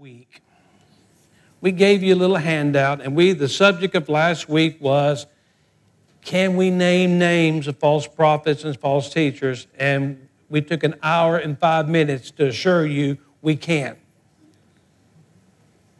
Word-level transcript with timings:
week, 0.00 0.40
we 1.60 1.72
gave 1.72 2.02
you 2.02 2.14
a 2.14 2.16
little 2.16 2.36
handout, 2.36 3.02
and 3.02 3.14
we 3.14 3.34
the 3.34 3.50
subject 3.50 3.94
of 3.94 4.08
last 4.08 4.48
week 4.48 4.80
was 4.80 5.26
can 6.22 6.56
we 6.56 6.70
name 6.70 7.18
names 7.18 7.66
of 7.66 7.76
false 7.76 8.06
prophets 8.06 8.64
and 8.64 8.74
false 8.78 9.12
teachers? 9.12 9.66
And 9.78 10.26
we 10.48 10.62
took 10.62 10.84
an 10.84 10.94
hour 11.02 11.36
and 11.36 11.58
five 11.58 11.86
minutes 11.86 12.30
to 12.32 12.46
assure 12.46 12.86
you 12.86 13.18
we 13.42 13.56
can. 13.56 13.98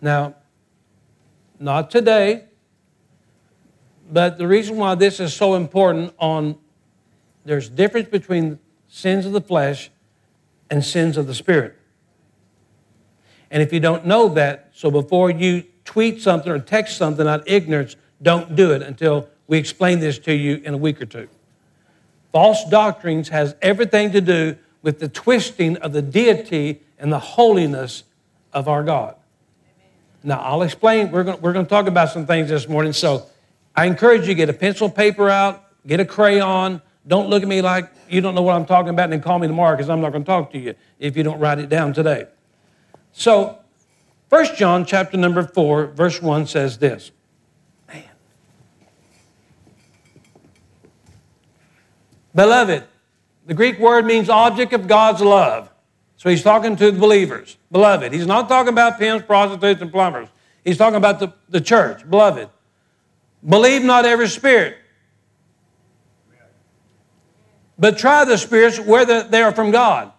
Now, 0.01 0.35
not 1.59 1.91
today, 1.91 2.46
but 4.11 4.39
the 4.39 4.48
reason 4.48 4.79
why 4.79 4.95
this 4.95 5.21
is 5.21 5.35
so 5.35 5.57
important 5.57 6.14
on 6.19 6.57
there's 7.45 7.69
difference 7.69 8.09
between 8.09 8.61
sins 8.89 9.27
of 9.27 9.32
the 9.32 9.43
flesh 9.43 9.91
and 10.71 10.82
sins 10.82 11.19
of 11.19 11.27
the 11.27 11.35
spirit. 11.35 11.77
And 13.50 13.63
if 13.63 13.72
you 13.72 13.81
don't 13.81 14.07
know 14.07 14.29
that, 14.31 14.71
so 14.72 14.90
before 14.90 15.31
you 15.31 15.64
tweet 15.85 16.22
something 16.22 16.50
or 16.50 16.58
text 16.58 16.96
something 16.96 17.27
out 17.27 17.41
of 17.41 17.49
ignorance, 17.49 17.96
don't 18.22 18.54
do 18.54 18.72
it 18.72 18.82
until 18.82 19.29
we 19.49 19.58
explain 19.58 19.99
this 19.99 20.18
to 20.21 20.32
you 20.32 20.57
in 20.64 20.75
a 20.75 20.77
week 20.77 21.03
or 21.03 21.07
two. 21.07 21.29
False 22.32 22.64
doctrines 22.71 23.29
has 23.31 23.57
everything 23.61 24.13
to 24.13 24.21
do 24.21 24.57
with 24.82 25.00
the 25.00 25.08
twisting 25.08 25.77
of 25.79 25.93
the 25.93 26.03
deity 26.03 26.81
and 26.99 27.13
the 27.13 27.18
holiness 27.18 28.05
of 28.53 28.68
our 28.68 28.85
God. 28.85 29.17
Now, 30.22 30.39
I'll 30.41 30.63
explain. 30.63 31.11
We're 31.11 31.25
going, 31.25 31.41
we're 31.41 31.53
going 31.53 31.64
to 31.67 31.71
talk 31.71 31.86
about 31.86 32.11
some 32.11 32.27
things 32.27 32.50
this 32.50 32.69
morning. 32.69 32.92
So 32.92 33.27
I 33.75 33.86
encourage 33.86 34.22
you 34.22 34.28
to 34.28 34.34
get 34.34 34.48
a 34.48 34.53
pencil 34.53 34.91
paper 34.91 35.28
out, 35.28 35.64
get 35.86 35.98
a 35.98 36.05
crayon. 36.05 36.83
Don't 37.08 37.28
look 37.28 37.42
at 37.42 37.48
me 37.48 37.62
like 37.62 37.91
you 38.08 38.20
don't 38.20 38.34
know 38.34 38.42
what 38.42 38.55
I'm 38.55 38.67
talking 38.67 38.91
about 38.91 39.05
and 39.05 39.14
then 39.14 39.22
call 39.22 39.39
me 39.39 39.47
tomorrow 39.47 39.75
because 39.75 39.89
I'm 39.89 40.00
not 40.00 40.12
going 40.12 40.22
to 40.22 40.27
talk 40.27 40.53
to 40.53 40.58
you 40.58 40.75
if 40.98 41.17
you 41.17 41.22
don't 41.22 41.41
write 41.41 41.58
it 41.58 41.69
down 41.69 41.94
today. 41.94 42.27
So, 43.12 43.59
1 44.28 44.56
John 44.56 44.84
chapter 44.84 45.17
number 45.17 45.42
4, 45.42 45.89
verse 45.89 46.22
1 46.22 46.47
says 46.47 46.78
this. 46.78 47.11
Man. 47.89 48.05
Beloved, 52.34 52.84
the 53.47 53.55
Greek 53.55 53.78
word 53.78 54.06
means 54.06 54.28
object 54.28 54.72
of 54.72 54.86
God's 54.86 55.20
love. 55.20 55.70
So 56.17 56.28
he's 56.28 56.42
talking 56.42 56.77
to 56.77 56.91
the 56.91 56.98
believers, 56.98 57.56
beloved. 57.72 58.12
He's 58.12 58.27
not 58.27 58.48
talking 58.48 58.72
about 58.72 58.98
pimps, 58.98 59.24
prostitutes, 59.27 59.80
and 59.80 59.91
plumbers. 59.91 60.28
He's 60.62 60.77
talking 60.77 60.97
about 60.97 61.19
the, 61.19 61.33
the 61.48 61.61
church, 61.61 62.08
beloved. 62.08 62.48
Believe 63.47 63.83
not 63.83 64.05
every 64.05 64.28
spirit, 64.28 64.77
but 67.78 67.97
try 67.97 68.27
the 68.27 68.36
spirits 68.36 68.78
whether 68.78 69.22
they 69.22 69.42
are 69.42 69.52
from 69.52 69.70
God. 69.70 70.12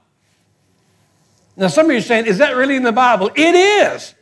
Now, 1.55 1.67
some 1.67 1.87
of 1.87 1.91
you 1.91 1.97
are 1.97 2.01
saying, 2.01 2.25
is 2.25 2.37
that 2.37 2.55
really 2.55 2.75
in 2.75 2.83
the 2.83 2.91
Bible? 2.91 3.29
It 3.35 3.55
is. 3.55 4.15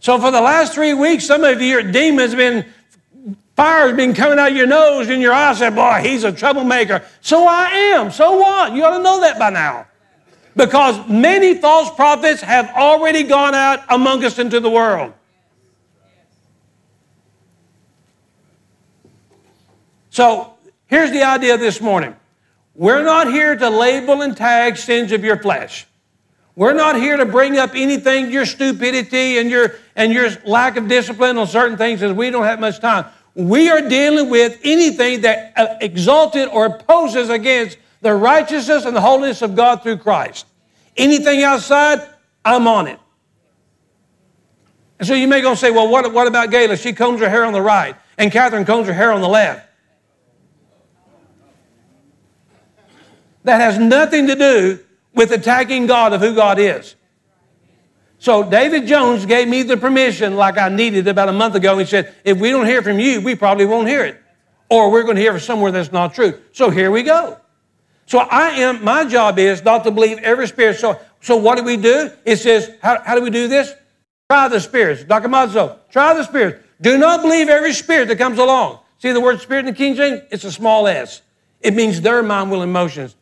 So, 0.00 0.18
for 0.20 0.30
the 0.30 0.40
last 0.40 0.74
three 0.74 0.94
weeks, 0.94 1.26
some 1.26 1.42
of 1.42 1.60
your 1.60 1.82
demons 1.82 2.32
have 2.32 2.38
been, 2.38 2.66
fire 3.56 3.88
has 3.88 3.96
been 3.96 4.14
coming 4.14 4.38
out 4.38 4.50
of 4.50 4.56
your 4.56 4.66
nose 4.66 5.08
and 5.08 5.20
your 5.20 5.32
eyes. 5.32 5.58
Said, 5.58 5.74
boy, 5.74 6.00
he's 6.02 6.22
a 6.22 6.30
troublemaker. 6.30 7.04
So 7.20 7.46
I 7.46 7.66
am. 7.94 8.10
So 8.10 8.36
what? 8.36 8.72
You 8.72 8.84
ought 8.84 8.96
to 8.96 9.02
know 9.02 9.20
that 9.20 9.38
by 9.38 9.50
now. 9.50 9.86
Because 10.54 11.06
many 11.08 11.54
false 11.54 11.94
prophets 11.94 12.40
have 12.40 12.70
already 12.70 13.24
gone 13.24 13.54
out 13.54 13.80
among 13.88 14.24
us 14.24 14.38
into 14.38 14.60
the 14.60 14.70
world. 14.70 15.12
So, 20.10 20.54
here's 20.86 21.10
the 21.10 21.24
idea 21.24 21.58
this 21.58 21.78
morning. 21.78 22.16
We're 22.74 23.02
not 23.02 23.26
here 23.26 23.54
to 23.54 23.68
label 23.68 24.22
and 24.22 24.34
tag 24.34 24.78
sins 24.78 25.12
of 25.12 25.24
your 25.24 25.38
flesh. 25.38 25.86
We're 26.56 26.72
not 26.72 26.96
here 26.96 27.18
to 27.18 27.26
bring 27.26 27.58
up 27.58 27.72
anything, 27.74 28.30
your 28.30 28.46
stupidity 28.46 29.36
and 29.36 29.50
your, 29.50 29.74
and 29.94 30.10
your 30.10 30.30
lack 30.46 30.78
of 30.78 30.88
discipline 30.88 31.36
on 31.36 31.46
certain 31.46 31.76
things, 31.76 32.00
because 32.00 32.16
we 32.16 32.30
don't 32.30 32.44
have 32.44 32.58
much 32.58 32.80
time. 32.80 33.04
We 33.34 33.68
are 33.68 33.86
dealing 33.86 34.30
with 34.30 34.58
anything 34.64 35.20
that 35.20 35.52
uh, 35.54 35.76
exalted 35.82 36.48
or 36.48 36.64
opposes 36.64 37.28
against 37.28 37.76
the 38.00 38.14
righteousness 38.14 38.86
and 38.86 38.96
the 38.96 39.02
holiness 39.02 39.42
of 39.42 39.54
God 39.54 39.82
through 39.82 39.98
Christ. 39.98 40.46
Anything 40.96 41.42
outside, 41.42 42.00
I'm 42.42 42.66
on 42.66 42.86
it. 42.86 42.98
And 44.98 45.06
so 45.06 45.12
you 45.12 45.28
may 45.28 45.42
go 45.42 45.50
and 45.50 45.58
say, 45.58 45.70
well, 45.70 45.88
what, 45.88 46.10
what 46.10 46.26
about 46.26 46.48
Gayla? 46.48 46.82
She 46.82 46.94
combs 46.94 47.20
her 47.20 47.28
hair 47.28 47.44
on 47.44 47.52
the 47.52 47.60
right, 47.60 47.94
and 48.16 48.32
Catherine 48.32 48.64
combs 48.64 48.86
her 48.86 48.94
hair 48.94 49.12
on 49.12 49.20
the 49.20 49.28
left. 49.28 49.68
That 53.44 53.60
has 53.60 53.78
nothing 53.78 54.26
to 54.28 54.34
do 54.34 54.78
with 55.16 55.32
attacking 55.32 55.86
God 55.86 56.12
of 56.12 56.20
who 56.20 56.34
God 56.34 56.60
is. 56.60 56.94
So 58.18 58.48
David 58.48 58.86
Jones 58.86 59.26
gave 59.26 59.48
me 59.48 59.62
the 59.62 59.76
permission, 59.76 60.36
like 60.36 60.58
I 60.58 60.68
needed 60.68 61.08
about 61.08 61.28
a 61.28 61.32
month 61.32 61.54
ago. 61.54 61.76
He 61.78 61.84
said, 61.84 62.14
if 62.22 62.38
we 62.38 62.50
don't 62.50 62.66
hear 62.66 62.82
from 62.82 63.00
you, 63.00 63.20
we 63.20 63.34
probably 63.34 63.66
won't 63.66 63.88
hear 63.88 64.04
it. 64.04 64.20
Or 64.70 64.90
we're 64.90 65.02
going 65.02 65.16
to 65.16 65.22
hear 65.22 65.32
from 65.32 65.40
somewhere 65.40 65.72
that's 65.72 65.90
not 65.90 66.14
true. 66.14 66.40
So 66.52 66.70
here 66.70 66.90
we 66.90 67.02
go. 67.02 67.38
So 68.06 68.18
I 68.18 68.50
am, 68.50 68.84
my 68.84 69.04
job 69.04 69.38
is 69.38 69.64
not 69.64 69.84
to 69.84 69.90
believe 69.90 70.18
every 70.18 70.46
spirit. 70.46 70.78
So, 70.78 71.00
so 71.20 71.36
what 71.36 71.56
do 71.56 71.64
we 71.64 71.76
do? 71.76 72.10
It 72.24 72.36
says, 72.36 72.70
how, 72.82 73.02
how 73.02 73.14
do 73.14 73.22
we 73.22 73.30
do 73.30 73.48
this? 73.48 73.72
Try 74.30 74.48
the 74.48 74.60
spirits. 74.60 75.02
Dokimazo, 75.04 75.78
try 75.90 76.14
the 76.14 76.24
spirits. 76.24 76.64
Do 76.80 76.98
not 76.98 77.22
believe 77.22 77.48
every 77.48 77.72
spirit 77.72 78.08
that 78.08 78.18
comes 78.18 78.38
along. 78.38 78.80
See 78.98 79.12
the 79.12 79.20
word 79.20 79.40
spirit 79.40 79.60
in 79.60 79.66
the 79.66 79.72
King 79.72 79.94
James? 79.94 80.22
It's 80.30 80.44
a 80.44 80.52
small 80.52 80.86
s. 80.86 81.22
It 81.60 81.74
means 81.74 82.00
their 82.00 82.22
mind, 82.22 82.50
will, 82.50 82.62
emotions. 82.62 83.16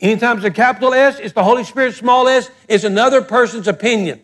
Anytime 0.00 0.38
it's 0.38 0.46
a 0.46 0.50
capital 0.50 0.94
S, 0.94 1.18
it's 1.18 1.34
the 1.34 1.44
Holy 1.44 1.64
Spirit, 1.64 1.94
small 1.94 2.26
s, 2.26 2.50
it's 2.68 2.84
another 2.84 3.20
person's 3.20 3.68
opinion. 3.68 4.20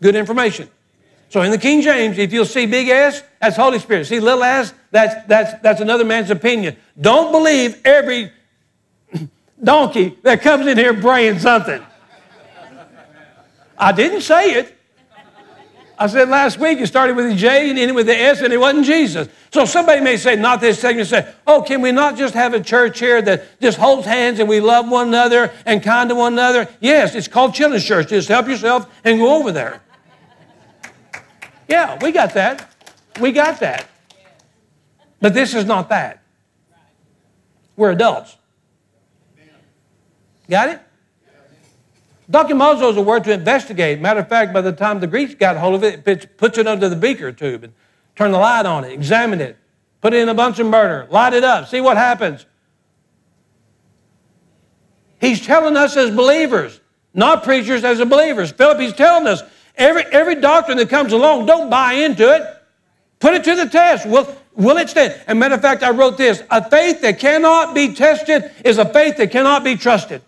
Good 0.00 0.14
information. 0.14 0.68
So 1.28 1.42
in 1.42 1.50
the 1.50 1.58
King 1.58 1.82
James, 1.82 2.18
if 2.18 2.32
you'll 2.32 2.44
see 2.44 2.66
big 2.66 2.88
S, 2.88 3.22
that's 3.40 3.56
Holy 3.56 3.80
Spirit. 3.80 4.06
See 4.06 4.20
little 4.20 4.44
s, 4.44 4.72
that's, 4.92 5.26
that's, 5.26 5.60
that's 5.60 5.80
another 5.80 6.04
man's 6.04 6.30
opinion. 6.30 6.76
Don't 7.00 7.32
believe 7.32 7.80
every 7.84 8.30
donkey 9.62 10.16
that 10.22 10.42
comes 10.42 10.66
in 10.68 10.78
here 10.78 10.92
braying 10.92 11.40
something. 11.40 11.84
I 13.76 13.90
didn't 13.90 14.20
say 14.20 14.52
it. 14.52 14.78
I 16.04 16.06
said 16.06 16.28
last 16.28 16.58
week 16.58 16.80
it 16.80 16.86
started 16.86 17.16
with 17.16 17.32
a 17.32 17.34
J 17.34 17.70
and 17.70 17.78
ended 17.78 17.96
with 17.96 18.04
the 18.04 18.14
S, 18.14 18.42
and 18.42 18.52
it 18.52 18.58
wasn't 18.58 18.84
Jesus. 18.84 19.26
So 19.50 19.64
somebody 19.64 20.02
may 20.02 20.18
say, 20.18 20.36
not 20.36 20.60
this 20.60 20.78
segment, 20.78 21.08
say, 21.08 21.26
oh, 21.46 21.62
can 21.62 21.80
we 21.80 21.92
not 21.92 22.14
just 22.14 22.34
have 22.34 22.52
a 22.52 22.60
church 22.60 22.98
here 22.98 23.22
that 23.22 23.58
just 23.58 23.78
holds 23.78 24.06
hands 24.06 24.38
and 24.38 24.46
we 24.46 24.60
love 24.60 24.86
one 24.86 25.08
another 25.08 25.50
and 25.64 25.82
kind 25.82 26.10
to 26.10 26.14
one 26.14 26.34
another? 26.34 26.68
Yes, 26.78 27.14
it's 27.14 27.26
called 27.26 27.54
Children's 27.54 27.86
Church. 27.86 28.08
Just 28.08 28.28
help 28.28 28.46
yourself 28.46 28.86
and 29.02 29.18
go 29.18 29.34
over 29.34 29.50
there. 29.50 29.80
Yeah, 31.68 31.98
we 32.02 32.12
got 32.12 32.34
that. 32.34 32.70
We 33.18 33.32
got 33.32 33.60
that. 33.60 33.88
But 35.22 35.32
this 35.32 35.54
is 35.54 35.64
not 35.64 35.88
that. 35.88 36.22
We're 37.76 37.92
adults. 37.92 38.36
Got 40.50 40.68
it? 40.68 40.80
Dokimazo 42.30 42.90
is 42.90 42.96
a 42.96 43.02
word 43.02 43.24
to 43.24 43.32
investigate. 43.32 44.00
Matter 44.00 44.20
of 44.20 44.28
fact, 44.28 44.52
by 44.52 44.60
the 44.60 44.72
time 44.72 45.00
the 45.00 45.06
Greeks 45.06 45.34
got 45.34 45.56
hold 45.56 45.74
of 45.74 45.84
it, 45.84 46.06
it 46.06 46.36
puts 46.36 46.56
it 46.58 46.66
under 46.66 46.88
the 46.88 46.96
beaker 46.96 47.32
tube 47.32 47.64
and 47.64 47.72
turn 48.16 48.32
the 48.32 48.38
light 48.38 48.66
on 48.66 48.84
it, 48.84 48.92
examine 48.92 49.40
it, 49.40 49.56
put 50.00 50.14
it 50.14 50.22
in 50.22 50.28
a 50.28 50.34
Bunsen 50.34 50.70
burner, 50.70 51.06
light 51.10 51.34
it 51.34 51.44
up, 51.44 51.68
see 51.68 51.80
what 51.80 51.96
happens. 51.96 52.46
He's 55.20 55.44
telling 55.44 55.76
us 55.76 55.96
as 55.96 56.10
believers, 56.10 56.80
not 57.12 57.44
preachers, 57.44 57.84
as 57.84 57.98
believers. 57.98 58.52
Philip, 58.52 58.78
he's 58.80 58.92
telling 58.92 59.26
us 59.26 59.42
every, 59.76 60.04
every 60.06 60.36
doctrine 60.36 60.78
that 60.78 60.88
comes 60.88 61.12
along, 61.12 61.46
don't 61.46 61.70
buy 61.70 61.94
into 61.94 62.34
it. 62.34 62.42
Put 63.20 63.34
it 63.34 63.44
to 63.44 63.54
the 63.54 63.66
test. 63.66 64.06
Will, 64.06 64.36
will 64.54 64.76
it 64.76 64.90
stand? 64.90 65.18
And 65.26 65.38
matter 65.38 65.54
of 65.54 65.62
fact, 65.62 65.82
I 65.82 65.90
wrote 65.90 66.18
this 66.18 66.42
a 66.50 66.68
faith 66.68 67.00
that 67.02 67.18
cannot 67.18 67.74
be 67.74 67.94
tested 67.94 68.50
is 68.64 68.78
a 68.78 68.84
faith 68.84 69.16
that 69.18 69.30
cannot 69.30 69.64
be 69.64 69.76
trusted. 69.76 70.22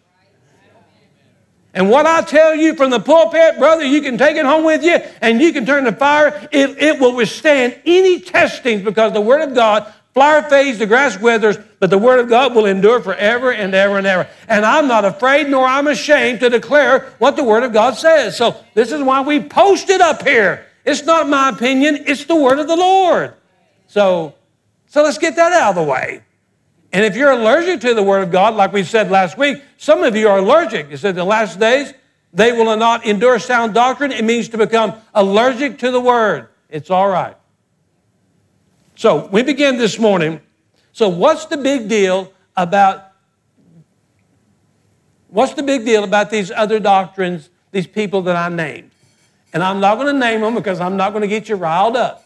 And 1.76 1.90
what 1.90 2.06
I 2.06 2.22
tell 2.22 2.54
you 2.54 2.74
from 2.74 2.88
the 2.88 2.98
pulpit, 2.98 3.58
brother, 3.58 3.84
you 3.84 4.00
can 4.00 4.16
take 4.16 4.38
it 4.38 4.46
home 4.46 4.64
with 4.64 4.82
you 4.82 4.94
and 5.20 5.42
you 5.42 5.52
can 5.52 5.66
turn 5.66 5.84
the 5.84 5.92
fire. 5.92 6.48
It, 6.50 6.70
it 6.82 6.98
will 6.98 7.14
withstand 7.14 7.78
any 7.84 8.18
testings 8.18 8.80
because 8.80 9.12
the 9.12 9.20
Word 9.20 9.42
of 9.42 9.54
God, 9.54 9.92
flower 10.14 10.42
fades, 10.44 10.78
the 10.78 10.86
grass 10.86 11.20
withers, 11.20 11.58
but 11.78 11.90
the 11.90 11.98
Word 11.98 12.18
of 12.18 12.30
God 12.30 12.54
will 12.54 12.64
endure 12.64 13.02
forever 13.02 13.52
and 13.52 13.74
ever 13.74 13.98
and 13.98 14.06
ever. 14.06 14.26
And 14.48 14.64
I'm 14.64 14.88
not 14.88 15.04
afraid 15.04 15.50
nor 15.50 15.66
I'm 15.66 15.86
ashamed 15.86 16.40
to 16.40 16.48
declare 16.48 17.12
what 17.18 17.36
the 17.36 17.44
Word 17.44 17.62
of 17.62 17.74
God 17.74 17.94
says. 17.94 18.38
So 18.38 18.56
this 18.72 18.90
is 18.90 19.02
why 19.02 19.20
we 19.20 19.40
post 19.40 19.90
it 19.90 20.00
up 20.00 20.26
here. 20.26 20.64
It's 20.86 21.02
not 21.02 21.28
my 21.28 21.50
opinion, 21.50 22.04
it's 22.06 22.24
the 22.24 22.36
Word 22.36 22.58
of 22.58 22.68
the 22.68 22.76
Lord. 22.76 23.34
So, 23.86 24.34
so 24.86 25.02
let's 25.02 25.18
get 25.18 25.36
that 25.36 25.52
out 25.52 25.76
of 25.76 25.84
the 25.84 25.92
way. 25.92 26.22
And 26.92 27.04
if 27.04 27.16
you're 27.16 27.30
allergic 27.30 27.80
to 27.82 27.94
the 27.94 28.02
Word 28.02 28.22
of 28.22 28.30
God, 28.30 28.54
like 28.54 28.72
we 28.72 28.82
said 28.82 29.10
last 29.10 29.36
week, 29.36 29.62
some 29.76 30.02
of 30.02 30.16
you 30.16 30.28
are 30.28 30.38
allergic. 30.38 30.88
It 30.90 30.98
said 30.98 31.14
the 31.14 31.24
last 31.24 31.58
days 31.58 31.92
they 32.32 32.52
will 32.52 32.76
not 32.76 33.06
endure 33.06 33.38
sound 33.38 33.74
doctrine. 33.74 34.12
It 34.12 34.24
means 34.24 34.48
to 34.50 34.58
become 34.58 34.94
allergic 35.14 35.78
to 35.78 35.90
the 35.90 36.00
Word. 36.00 36.48
It's 36.68 36.90
all 36.90 37.08
right. 37.08 37.36
So 38.94 39.26
we 39.26 39.42
begin 39.42 39.78
this 39.78 39.98
morning. 39.98 40.40
So, 40.92 41.10
what's 41.10 41.44
the 41.46 41.58
big 41.58 41.88
deal 41.88 42.32
about 42.56 43.06
What's 45.28 45.54
the 45.54 45.62
big 45.62 45.84
deal 45.84 46.04
about 46.04 46.30
these 46.30 46.50
other 46.50 46.80
doctrines, 46.80 47.50
these 47.70 47.86
people 47.86 48.22
that 48.22 48.36
I 48.36 48.48
named? 48.48 48.90
And 49.52 49.62
I'm 49.62 49.80
not 49.80 49.96
going 49.96 50.06
to 50.06 50.18
name 50.18 50.40
them 50.40 50.54
because 50.54 50.80
I'm 50.80 50.96
not 50.96 51.10
going 51.10 51.22
to 51.22 51.28
get 51.28 51.48
you 51.48 51.56
riled 51.56 51.96
up. 51.96 52.25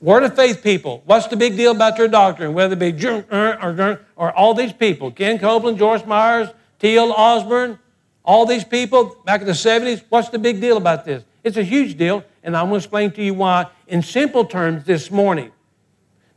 Word 0.00 0.22
of 0.22 0.36
faith 0.36 0.62
people, 0.62 1.02
what's 1.06 1.26
the 1.28 1.36
big 1.36 1.56
deal 1.56 1.72
about 1.72 1.96
their 1.96 2.08
doctrine? 2.08 2.52
Whether 2.52 2.74
it 2.74 2.78
be 2.78 3.06
uh, 3.06 3.22
or, 3.30 3.80
uh, 3.80 3.96
or 4.16 4.32
all 4.32 4.54
these 4.54 4.72
people, 4.72 5.10
Ken 5.10 5.38
Copeland, 5.38 5.78
George 5.78 6.04
Myers, 6.04 6.48
T.L. 6.78 7.12
Osborn, 7.12 7.78
all 8.24 8.46
these 8.46 8.64
people 8.64 9.16
back 9.24 9.40
in 9.40 9.46
the 9.46 9.52
70s, 9.52 10.02
what's 10.08 10.28
the 10.28 10.38
big 10.38 10.60
deal 10.60 10.76
about 10.76 11.04
this? 11.04 11.24
It's 11.42 11.56
a 11.56 11.62
huge 11.62 11.96
deal, 11.96 12.24
and 12.42 12.56
I'm 12.56 12.68
going 12.68 12.80
to 12.80 12.84
explain 12.84 13.10
to 13.12 13.22
you 13.22 13.34
why 13.34 13.66
in 13.86 14.02
simple 14.02 14.44
terms 14.44 14.84
this 14.84 15.10
morning. 15.10 15.52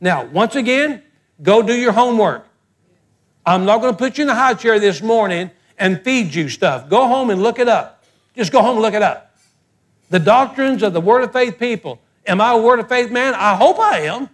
Now, 0.00 0.24
once 0.26 0.54
again, 0.54 1.02
go 1.42 1.62
do 1.62 1.74
your 1.74 1.92
homework. 1.92 2.46
I'm 3.44 3.64
not 3.64 3.80
going 3.80 3.92
to 3.92 3.98
put 3.98 4.18
you 4.18 4.22
in 4.22 4.28
the 4.28 4.34
high 4.34 4.54
chair 4.54 4.78
this 4.78 5.02
morning 5.02 5.50
and 5.78 6.02
feed 6.02 6.34
you 6.34 6.48
stuff. 6.48 6.88
Go 6.88 7.06
home 7.06 7.30
and 7.30 7.42
look 7.42 7.58
it 7.58 7.68
up. 7.68 8.04
Just 8.36 8.52
go 8.52 8.60
home 8.60 8.72
and 8.72 8.82
look 8.82 8.94
it 8.94 9.02
up. 9.02 9.36
The 10.10 10.18
doctrines 10.18 10.82
of 10.82 10.92
the 10.92 11.00
Word 11.00 11.22
of 11.22 11.32
Faith 11.32 11.58
people. 11.58 12.00
Am 12.28 12.40
I 12.40 12.52
a 12.52 12.58
Word 12.58 12.78
of 12.78 12.88
Faith 12.88 13.10
man? 13.10 13.34
I 13.34 13.56
hope 13.56 13.78
I 13.78 14.00
am. 14.00 14.28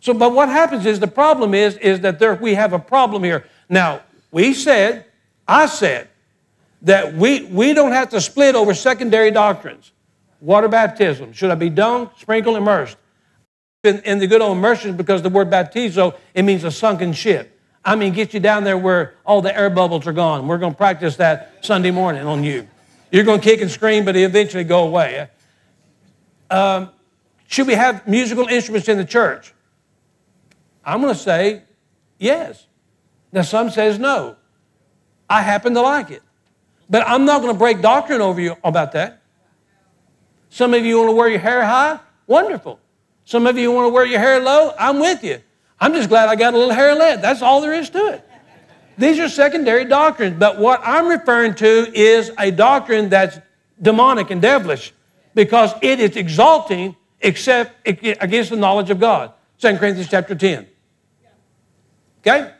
So, 0.00 0.14
but 0.14 0.32
what 0.32 0.48
happens 0.48 0.86
is 0.86 1.00
the 1.00 1.08
problem 1.08 1.54
is, 1.54 1.76
is 1.78 2.00
that 2.00 2.18
there, 2.18 2.34
we 2.34 2.54
have 2.54 2.72
a 2.72 2.78
problem 2.78 3.24
here. 3.24 3.46
Now, 3.68 4.02
we 4.30 4.54
said, 4.54 5.06
I 5.48 5.66
said, 5.66 6.08
that 6.82 7.14
we, 7.14 7.46
we 7.46 7.72
don't 7.72 7.92
have 7.92 8.10
to 8.10 8.20
split 8.20 8.54
over 8.54 8.74
secondary 8.74 9.30
doctrines. 9.30 9.92
Water 10.40 10.68
baptism. 10.68 11.32
Should 11.32 11.50
I 11.50 11.54
be 11.54 11.70
dunked, 11.70 12.18
sprinkled, 12.18 12.56
immersed? 12.56 12.96
In, 13.82 14.00
in 14.00 14.18
the 14.18 14.26
good 14.26 14.42
old 14.42 14.56
immersion, 14.56 14.96
because 14.96 15.22
the 15.22 15.30
word 15.30 15.50
baptizo, 15.50 16.16
it 16.34 16.42
means 16.42 16.64
a 16.64 16.70
sunken 16.70 17.12
ship. 17.12 17.58
I 17.84 17.96
mean, 17.96 18.12
get 18.12 18.34
you 18.34 18.40
down 18.40 18.64
there 18.64 18.76
where 18.76 19.14
all 19.24 19.40
the 19.40 19.56
air 19.56 19.70
bubbles 19.70 20.06
are 20.06 20.12
gone. 20.12 20.46
We're 20.46 20.58
going 20.58 20.72
to 20.72 20.76
practice 20.76 21.16
that 21.16 21.64
Sunday 21.64 21.90
morning 21.90 22.26
on 22.26 22.44
you. 22.44 22.68
You're 23.10 23.24
going 23.24 23.40
to 23.40 23.44
kick 23.44 23.62
and 23.62 23.70
scream, 23.70 24.04
but 24.04 24.16
it 24.16 24.22
eventually 24.22 24.64
go 24.64 24.86
away. 24.86 25.28
Um, 26.50 26.90
should 27.48 27.66
we 27.66 27.74
have 27.74 28.06
musical 28.06 28.46
instruments 28.46 28.88
in 28.88 28.98
the 28.98 29.04
church? 29.04 29.52
I'm 30.84 31.00
going 31.00 31.14
to 31.14 31.18
say 31.18 31.62
yes. 32.18 32.66
Now, 33.32 33.42
some 33.42 33.70
says 33.70 33.98
no. 33.98 34.36
I 35.28 35.42
happen 35.42 35.74
to 35.74 35.80
like 35.80 36.10
it. 36.10 36.22
But 36.88 37.06
I'm 37.06 37.24
not 37.24 37.42
going 37.42 37.52
to 37.52 37.58
break 37.58 37.82
doctrine 37.82 38.20
over 38.20 38.40
you 38.40 38.56
about 38.62 38.92
that. 38.92 39.22
Some 40.50 40.72
of 40.72 40.84
you 40.84 40.98
want 40.98 41.10
to 41.10 41.16
wear 41.16 41.28
your 41.28 41.40
hair 41.40 41.64
high? 41.64 41.98
Wonderful. 42.26 42.78
Some 43.24 43.46
of 43.46 43.58
you 43.58 43.72
want 43.72 43.86
to 43.86 43.92
wear 43.92 44.06
your 44.06 44.20
hair 44.20 44.40
low? 44.40 44.72
I'm 44.78 45.00
with 45.00 45.24
you. 45.24 45.42
I'm 45.80 45.92
just 45.92 46.08
glad 46.08 46.28
I 46.28 46.36
got 46.36 46.54
a 46.54 46.56
little 46.56 46.72
hair 46.72 46.94
left. 46.94 47.22
That's 47.22 47.42
all 47.42 47.60
there 47.60 47.74
is 47.74 47.90
to 47.90 48.12
it. 48.12 48.24
These 48.96 49.18
are 49.18 49.28
secondary 49.28 49.84
doctrines, 49.84 50.36
but 50.38 50.58
what 50.58 50.80
I'm 50.82 51.08
referring 51.08 51.54
to 51.56 51.92
is 51.92 52.30
a 52.38 52.50
doctrine 52.50 53.10
that's 53.10 53.38
demonic 53.82 54.30
and 54.30 54.40
devilish 54.40 54.94
because 55.34 55.74
it 55.82 56.00
is 56.00 56.16
exalting 56.16 56.96
except 57.20 57.86
against 57.86 58.50
the 58.50 58.56
knowledge 58.56 58.90
of 58.90 59.00
God. 59.00 59.32
2 59.58 59.76
Corinthians 59.78 60.08
chapter 60.08 60.34
10. 60.34 60.66
Okay? 62.20 62.52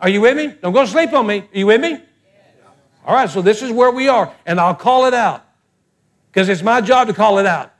Are 0.00 0.08
you 0.08 0.20
with 0.20 0.36
me? 0.36 0.54
Don't 0.60 0.72
go 0.72 0.84
sleep 0.84 1.12
on 1.12 1.26
me. 1.26 1.40
Are 1.40 1.58
you 1.58 1.66
with 1.66 1.80
me? 1.80 2.00
All 3.04 3.14
right, 3.14 3.28
so 3.28 3.42
this 3.42 3.62
is 3.62 3.70
where 3.70 3.90
we 3.90 4.08
are, 4.08 4.32
and 4.46 4.58
I'll 4.58 4.74
call 4.74 5.04
it 5.06 5.14
out 5.14 5.44
because 6.30 6.48
it's 6.48 6.62
my 6.62 6.80
job 6.80 7.08
to 7.08 7.12
call 7.12 7.38
it 7.38 7.46
out. 7.46 7.72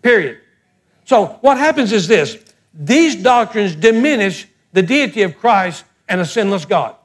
Period. 0.00 0.38
So, 1.04 1.38
what 1.40 1.58
happens 1.58 1.92
is 1.92 2.08
this 2.08 2.38
these 2.72 3.16
doctrines 3.16 3.74
diminish 3.74 4.46
the 4.72 4.82
deity 4.82 5.22
of 5.22 5.36
Christ 5.36 5.84
and 6.08 6.20
a 6.20 6.24
sinless 6.24 6.64
God. 6.64 6.96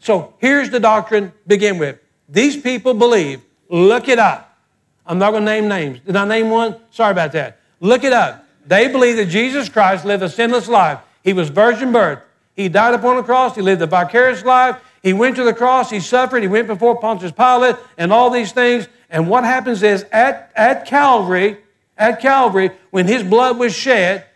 So, 0.00 0.34
here's 0.38 0.70
the 0.70 0.80
doctrine 0.80 1.32
begin 1.46 1.78
with. 1.78 1.98
These 2.28 2.58
people 2.58 2.94
believe, 2.94 3.42
look 3.68 4.08
it 4.08 4.18
up. 4.18 4.49
I'm 5.10 5.18
not 5.18 5.32
going 5.32 5.44
to 5.44 5.50
name 5.50 5.66
names. 5.66 5.98
Did 6.06 6.14
I 6.14 6.24
name 6.24 6.50
one? 6.50 6.76
Sorry 6.92 7.10
about 7.10 7.32
that. 7.32 7.58
Look 7.80 8.04
it 8.04 8.12
up. 8.12 8.46
They 8.64 8.86
believe 8.86 9.16
that 9.16 9.26
Jesus 9.26 9.68
Christ 9.68 10.04
lived 10.04 10.22
a 10.22 10.28
sinless 10.28 10.68
life. 10.68 11.00
He 11.24 11.32
was 11.32 11.48
virgin 11.48 11.90
birth. 11.90 12.20
He 12.54 12.68
died 12.68 12.94
upon 12.94 13.16
the 13.16 13.24
cross. 13.24 13.56
He 13.56 13.60
lived 13.60 13.82
a 13.82 13.86
vicarious 13.86 14.44
life. 14.44 14.76
He 15.02 15.12
went 15.12 15.34
to 15.36 15.44
the 15.44 15.52
cross, 15.52 15.90
he 15.90 15.98
suffered, 15.98 16.42
he 16.42 16.48
went 16.48 16.66
before 16.68 17.00
Pontius 17.00 17.32
Pilate, 17.32 17.76
and 17.96 18.12
all 18.12 18.30
these 18.30 18.52
things. 18.52 18.86
And 19.08 19.28
what 19.28 19.44
happens 19.44 19.82
is 19.82 20.04
at, 20.12 20.52
at 20.54 20.86
Calvary, 20.86 21.56
at 21.96 22.20
Calvary, 22.20 22.70
when 22.90 23.08
his 23.08 23.24
blood 23.24 23.58
was 23.58 23.74
shed, 23.74 24.26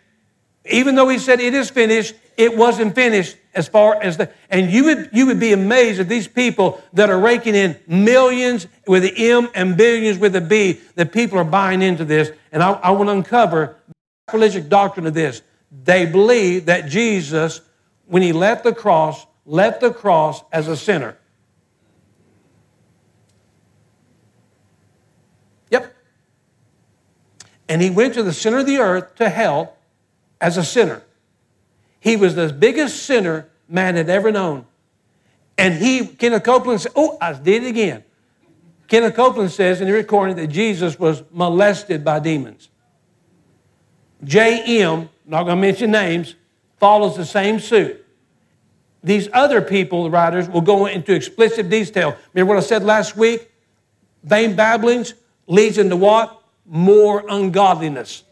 even 0.65 0.95
though 0.95 1.07
he 1.07 1.19
said 1.19 1.39
it 1.39 1.53
is 1.53 1.69
finished, 1.69 2.15
it 2.35 2.57
wasn't 2.57 2.95
finished 2.95 3.37
as 3.55 3.67
far 3.67 4.01
as 4.01 4.17
the 4.17 4.29
and 4.49 4.69
you 4.69 4.83
would 4.85 5.09
you 5.13 5.25
would 5.27 5.39
be 5.39 5.53
amazed 5.53 5.99
at 5.99 6.09
these 6.09 6.27
people 6.27 6.81
that 6.93 7.09
are 7.09 7.19
raking 7.19 7.55
in 7.55 7.77
millions 7.87 8.67
with 8.85 9.03
the 9.03 9.31
M 9.31 9.49
and 9.55 9.77
billions 9.77 10.19
with 10.19 10.33
the 10.33 10.41
B 10.41 10.81
that 10.95 11.11
people 11.11 11.39
are 11.39 11.45
buying 11.45 11.81
into 11.81 12.05
this. 12.05 12.31
And 12.51 12.61
I, 12.61 12.71
I 12.73 12.91
want 12.91 13.07
to 13.07 13.13
uncover 13.13 13.77
the 14.27 14.33
religious 14.33 14.65
doctrine 14.65 15.07
of 15.07 15.13
this. 15.13 15.41
They 15.83 16.05
believe 16.05 16.65
that 16.65 16.87
Jesus, 16.87 17.61
when 18.05 18.21
he 18.21 18.33
left 18.33 18.63
the 18.63 18.73
cross, 18.73 19.25
left 19.45 19.81
the 19.81 19.91
cross 19.91 20.43
as 20.51 20.67
a 20.67 20.75
sinner. 20.75 21.17
Yep. 25.71 25.95
And 27.69 27.81
he 27.81 27.89
went 27.89 28.13
to 28.15 28.23
the 28.23 28.33
center 28.33 28.59
of 28.59 28.65
the 28.65 28.77
earth, 28.77 29.15
to 29.15 29.29
hell, 29.29 29.75
as 30.39 30.57
a 30.57 30.63
sinner. 30.63 31.01
He 32.05 32.15
was 32.15 32.35
the 32.35 32.53
biggest 32.53 33.03
sinner 33.03 33.49
man 33.67 33.95
had 33.95 34.09
ever 34.09 34.31
known. 34.31 34.65
And 35.57 35.73
he, 35.73 36.07
Kenneth 36.07 36.43
Copeland 36.43 36.79
said, 36.79 36.93
Oh, 36.95 37.17
I 37.19 37.33
did 37.33 37.63
it 37.63 37.67
again. 37.67 38.05
Kenneth 38.87 39.15
Copeland 39.15 39.51
says 39.51 39.81
in 39.81 39.87
the 39.87 39.93
recording 39.93 40.37
that 40.37 40.47
Jesus 40.47 40.97
was 40.97 41.21
molested 41.31 42.05
by 42.05 42.19
demons. 42.19 42.69
J.M., 44.23 45.09
not 45.25 45.43
going 45.43 45.57
to 45.57 45.61
mention 45.61 45.91
names, 45.91 46.35
follows 46.79 47.17
the 47.17 47.25
same 47.25 47.59
suit 47.59 48.05
these 49.05 49.29
other 49.33 49.61
people, 49.61 50.05
the 50.05 50.09
writers, 50.09 50.49
will 50.49 50.61
go 50.61 50.87
into 50.87 51.13
explicit 51.13 51.69
detail. 51.69 52.17
Remember 52.33 52.55
what 52.55 52.63
I 52.63 52.65
said 52.65 52.83
last 52.83 53.15
week? 53.15 53.51
Vain 54.23 54.55
babblings 54.55 55.13
leads 55.45 55.77
into 55.77 55.95
what? 55.95 56.41
More 56.65 57.23
ungodliness. 57.29 58.23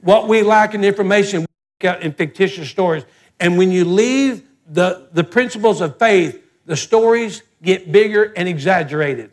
What 0.00 0.28
we 0.28 0.40
lack 0.40 0.74
in 0.74 0.82
information, 0.82 1.44
out 1.84 2.02
in 2.02 2.12
fictitious 2.12 2.68
stories. 2.68 3.04
And 3.40 3.58
when 3.58 3.70
you 3.70 3.84
leave 3.84 4.44
the, 4.66 5.08
the 5.12 5.24
principles 5.24 5.80
of 5.80 5.98
faith, 5.98 6.42
the 6.66 6.76
stories 6.76 7.42
get 7.62 7.90
bigger 7.90 8.32
and 8.36 8.48
exaggerated. 8.48 9.30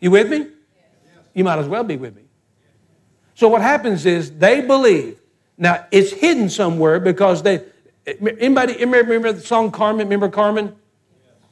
You 0.00 0.10
with 0.10 0.30
me? 0.30 0.48
You 1.32 1.44
might 1.44 1.58
as 1.58 1.66
well 1.66 1.84
be 1.84 1.96
with 1.96 2.14
me. 2.14 2.22
So 3.34 3.48
what 3.48 3.62
happens 3.62 4.06
is 4.06 4.30
they 4.38 4.60
believe. 4.60 5.20
Now 5.58 5.86
it's 5.90 6.12
hidden 6.12 6.48
somewhere 6.48 7.00
because 7.00 7.42
they 7.42 7.64
Anybody 8.06 8.84
remember 8.84 9.32
the 9.32 9.40
song 9.40 9.70
Carmen? 9.70 10.06
Remember 10.06 10.28
Carmen? 10.28 10.76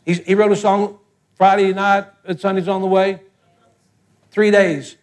He, 0.04 0.14
he 0.14 0.34
wrote 0.34 0.52
a 0.52 0.56
song 0.56 0.98
Friday 1.36 1.72
night, 1.72 2.06
Sunday's 2.36 2.68
on 2.68 2.82
the 2.82 2.86
way. 2.86 3.20
Three 4.30 4.50
days. 4.50 4.96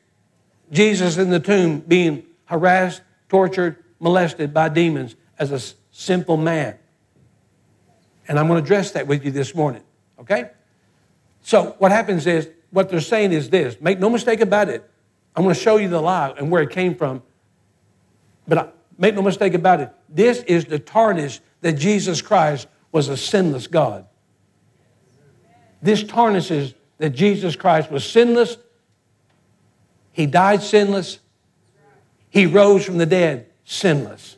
Jesus 0.71 1.17
in 1.17 1.31
the 1.31 1.39
tomb 1.39 1.79
being 1.79 2.23
harassed, 2.45 3.01
tortured, 3.29 3.83
molested 3.99 4.53
by 4.53 4.69
demons 4.69 5.15
as 5.37 5.51
a 5.51 5.75
simple 5.91 6.37
man. 6.37 6.77
And 8.27 8.39
I'm 8.39 8.47
going 8.47 8.61
to 8.61 8.63
address 8.63 8.91
that 8.91 9.07
with 9.07 9.25
you 9.25 9.31
this 9.31 9.55
morning, 9.55 9.83
okay? 10.19 10.51
So, 11.41 11.75
what 11.79 11.91
happens 11.91 12.27
is, 12.27 12.49
what 12.71 12.89
they're 12.89 13.01
saying 13.01 13.31
is 13.31 13.49
this 13.49 13.81
make 13.81 13.99
no 13.99 14.09
mistake 14.09 14.41
about 14.41 14.69
it. 14.69 14.87
I'm 15.35 15.43
going 15.43 15.55
to 15.55 15.61
show 15.61 15.77
you 15.77 15.89
the 15.89 16.01
lie 16.01 16.33
and 16.37 16.51
where 16.51 16.61
it 16.61 16.69
came 16.69 16.93
from. 16.93 17.23
But 18.47 18.75
Make 18.99 19.15
no 19.15 19.21
mistake 19.21 19.53
about 19.53 19.79
it. 19.79 19.91
This 20.09 20.43
is 20.43 20.65
the 20.65 20.77
tarnish 20.77 21.39
that 21.61 21.73
Jesus 21.73 22.21
Christ 22.21 22.67
was 22.91 23.07
a 23.07 23.15
sinless 23.15 23.65
God. 23.65 24.05
This 25.81 26.03
tarnishes 26.03 26.73
that 26.97 27.11
Jesus 27.11 27.55
Christ 27.55 27.89
was 27.89 28.03
sinless. 28.03 28.57
He 30.11 30.25
died 30.25 30.61
sinless. 30.61 31.19
He 32.29 32.45
rose 32.45 32.83
from 32.85 32.97
the 32.97 33.05
dead 33.05 33.48
sinless. 33.69 34.35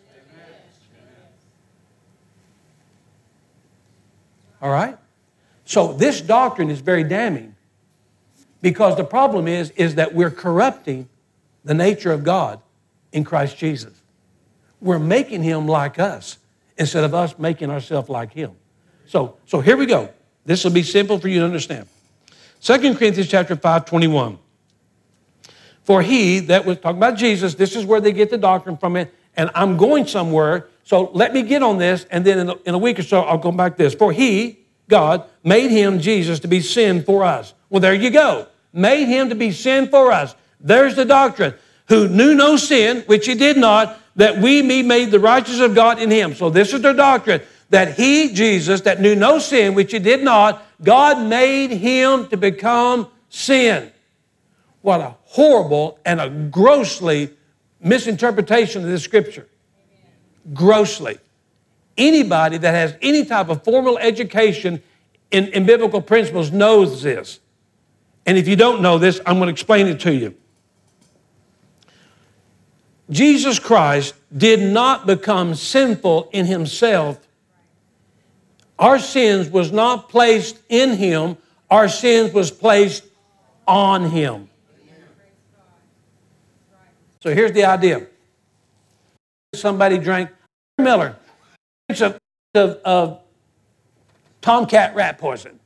All 4.61 4.69
right? 4.69 4.97
So 5.63 5.93
this 5.93 6.19
doctrine 6.19 6.69
is 6.69 6.81
very 6.81 7.05
damning 7.05 7.55
because 8.61 8.97
the 8.97 9.05
problem 9.05 9.47
is 9.47 9.71
is 9.71 9.95
that 9.95 10.13
we're 10.13 10.31
corrupting 10.31 11.07
the 11.63 11.73
nature 11.73 12.11
of 12.11 12.25
God 12.25 12.59
in 13.13 13.23
Christ 13.23 13.57
Jesus. 13.57 13.93
We're 14.81 14.99
making 14.99 15.43
him 15.43 15.65
like 15.65 15.97
us 15.97 16.37
instead 16.77 17.05
of 17.05 17.13
us 17.13 17.39
making 17.39 17.71
ourselves 17.71 18.09
like 18.09 18.33
him. 18.33 18.51
So, 19.05 19.37
so 19.45 19.61
here 19.61 19.77
we 19.77 19.85
go. 19.85 20.09
This 20.45 20.63
will 20.63 20.71
be 20.71 20.83
simple 20.83 21.19
for 21.19 21.29
you 21.29 21.39
to 21.39 21.45
understand. 21.45 21.87
2 22.61 22.95
Corinthians 22.95 23.29
chapter 23.29 23.55
5, 23.55 23.85
21. 23.85 24.37
For 25.83 26.01
he 26.01 26.39
that 26.41 26.65
was 26.65 26.79
talking 26.79 26.97
about 26.97 27.17
Jesus, 27.17 27.55
this 27.55 27.75
is 27.75 27.85
where 27.85 28.01
they 28.01 28.11
get 28.11 28.29
the 28.29 28.37
doctrine 28.37 28.77
from 28.77 28.97
it, 28.97 29.13
and 29.41 29.49
I'm 29.55 29.75
going 29.75 30.05
somewhere. 30.05 30.67
So 30.83 31.09
let 31.13 31.33
me 31.33 31.41
get 31.41 31.63
on 31.63 31.79
this, 31.79 32.05
and 32.11 32.23
then 32.23 32.37
in 32.37 32.49
a, 32.49 32.55
in 32.67 32.73
a 32.75 32.77
week 32.77 32.99
or 32.99 33.03
so, 33.03 33.21
I'll 33.21 33.39
come 33.39 33.57
back 33.57 33.75
to 33.75 33.83
this. 33.83 33.95
For 33.95 34.11
he, 34.11 34.59
God, 34.87 35.25
made 35.43 35.71
him, 35.71 35.99
Jesus, 35.99 36.39
to 36.41 36.47
be 36.47 36.61
sin 36.61 37.03
for 37.03 37.23
us. 37.23 37.55
Well, 37.71 37.79
there 37.79 37.95
you 37.95 38.11
go. 38.11 38.45
Made 38.71 39.07
him 39.07 39.29
to 39.29 39.35
be 39.35 39.51
sin 39.51 39.89
for 39.89 40.11
us. 40.11 40.35
There's 40.59 40.95
the 40.95 41.05
doctrine. 41.05 41.55
Who 41.87 42.07
knew 42.07 42.35
no 42.35 42.55
sin, 42.55 43.01
which 43.07 43.25
he 43.25 43.33
did 43.33 43.57
not, 43.57 43.97
that 44.15 44.37
we 44.37 44.61
be 44.61 44.83
made 44.83 45.09
the 45.09 45.19
righteousness 45.19 45.61
of 45.61 45.73
God 45.73 45.99
in 45.99 46.11
him. 46.11 46.35
So 46.35 46.51
this 46.51 46.71
is 46.71 46.81
their 46.81 46.93
doctrine. 46.93 47.41
That 47.71 47.95
he, 47.95 48.31
Jesus, 48.31 48.81
that 48.81 49.01
knew 49.01 49.15
no 49.15 49.39
sin, 49.39 49.73
which 49.73 49.91
he 49.91 49.97
did 49.97 50.23
not, 50.23 50.63
God 50.83 51.27
made 51.27 51.71
him 51.71 52.27
to 52.27 52.37
become 52.37 53.07
sin. 53.29 53.91
What 54.83 55.01
a 55.01 55.15
horrible 55.23 55.97
and 56.05 56.21
a 56.21 56.29
grossly 56.29 57.31
misinterpretation 57.83 58.83
of 58.83 58.89
this 58.89 59.03
scripture. 59.03 59.47
Grossly. 60.53 61.19
Anybody 61.97 62.57
that 62.57 62.73
has 62.73 62.95
any 63.01 63.25
type 63.25 63.49
of 63.49 63.63
formal 63.63 63.97
education 63.97 64.81
in, 65.29 65.47
in 65.49 65.65
biblical 65.65 66.01
principles 66.01 66.51
knows 66.51 67.03
this. 67.03 67.39
And 68.25 68.37
if 68.37 68.47
you 68.47 68.55
don't 68.55 68.81
know 68.81 68.97
this, 68.97 69.19
I'm 69.25 69.35
going 69.35 69.47
to 69.47 69.51
explain 69.51 69.87
it 69.87 69.99
to 70.01 70.13
you. 70.13 70.35
Jesus 73.09 73.59
Christ 73.59 74.15
did 74.35 74.61
not 74.61 75.05
become 75.05 75.53
sinful 75.55 76.29
in 76.31 76.45
himself. 76.45 77.19
Our 78.79 78.99
sins 78.99 79.49
was 79.49 79.71
not 79.71 80.09
placed 80.09 80.59
in 80.69 80.95
him, 80.95 81.37
our 81.69 81.89
sins 81.89 82.33
was 82.33 82.51
placed 82.51 83.03
on 83.67 84.09
him. 84.09 84.49
So 87.21 87.33
here's 87.33 87.51
the 87.51 87.65
idea. 87.65 88.07
Somebody 89.53 89.97
drank 89.97 90.29
Miller 90.77 91.15
of, 91.89 92.17
of, 92.55 92.69
of 92.85 93.19
tomcat 94.41 94.95
rat 94.95 95.17
poison. 95.17 95.59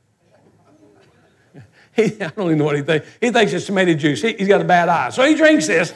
He, 1.96 2.04
I 2.20 2.28
don't 2.28 2.44
even 2.48 2.58
know 2.58 2.66
what 2.66 2.76
he 2.76 2.82
thinks. 2.82 3.08
He 3.22 3.30
thinks 3.30 3.54
it's 3.54 3.64
tomato 3.64 3.94
juice. 3.94 4.20
He, 4.20 4.34
has 4.34 4.48
got 4.48 4.60
a 4.60 4.64
bad 4.64 4.90
eye. 4.90 5.08
So 5.08 5.24
he 5.24 5.34
drinks 5.34 5.66
this. 5.66 5.94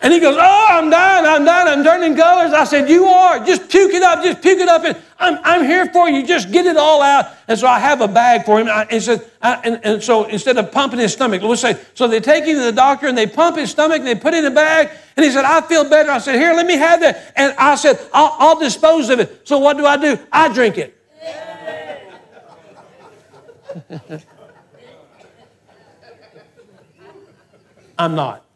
And 0.00 0.12
he 0.12 0.20
goes, 0.20 0.36
Oh, 0.38 0.66
I'm 0.70 0.90
dying, 0.90 1.26
I'm 1.26 1.44
dying, 1.44 1.66
I'm 1.66 1.84
turning 1.84 2.16
colors. 2.16 2.52
I 2.52 2.62
said, 2.64 2.88
You 2.88 3.06
are. 3.06 3.44
Just 3.44 3.68
puke 3.68 3.92
it 3.92 4.02
up, 4.02 4.22
just 4.22 4.40
puke 4.40 4.60
it 4.60 4.68
up. 4.68 4.84
And 4.84 4.96
I'm, 5.18 5.38
I'm 5.42 5.64
here 5.64 5.86
for 5.86 6.08
you. 6.08 6.24
Just 6.24 6.52
get 6.52 6.66
it 6.66 6.76
all 6.76 7.02
out. 7.02 7.26
And 7.48 7.58
so 7.58 7.66
I 7.66 7.80
have 7.80 8.00
a 8.00 8.06
bag 8.06 8.44
for 8.44 8.60
him. 8.60 8.68
And, 8.68 9.02
said, 9.02 9.28
and, 9.42 9.80
and 9.82 10.00
so 10.02 10.24
instead 10.24 10.56
of 10.56 10.70
pumping 10.70 11.00
his 11.00 11.12
stomach, 11.12 11.42
let's 11.42 11.62
say, 11.62 11.76
so 11.94 12.06
they 12.06 12.20
take 12.20 12.44
him 12.44 12.54
to 12.56 12.62
the 12.62 12.72
doctor 12.72 13.08
and 13.08 13.18
they 13.18 13.26
pump 13.26 13.56
his 13.56 13.70
stomach 13.70 13.98
and 13.98 14.06
they 14.06 14.14
put 14.14 14.34
it 14.34 14.44
in 14.44 14.52
a 14.52 14.54
bag. 14.54 14.90
And 15.16 15.24
he 15.24 15.32
said, 15.32 15.44
I 15.44 15.62
feel 15.62 15.88
better. 15.90 16.12
I 16.12 16.18
said, 16.18 16.36
Here, 16.36 16.52
let 16.54 16.66
me 16.66 16.76
have 16.76 17.00
that. 17.00 17.32
And 17.34 17.52
I 17.58 17.74
said, 17.74 17.98
I'll, 18.12 18.36
I'll 18.38 18.60
dispose 18.60 19.10
of 19.10 19.18
it. 19.18 19.48
So 19.48 19.58
what 19.58 19.76
do 19.76 19.84
I 19.84 19.96
do? 19.96 20.16
I 20.30 20.52
drink 20.52 20.78
it. 20.78 20.94
I'm 27.98 28.14
not. 28.14 28.47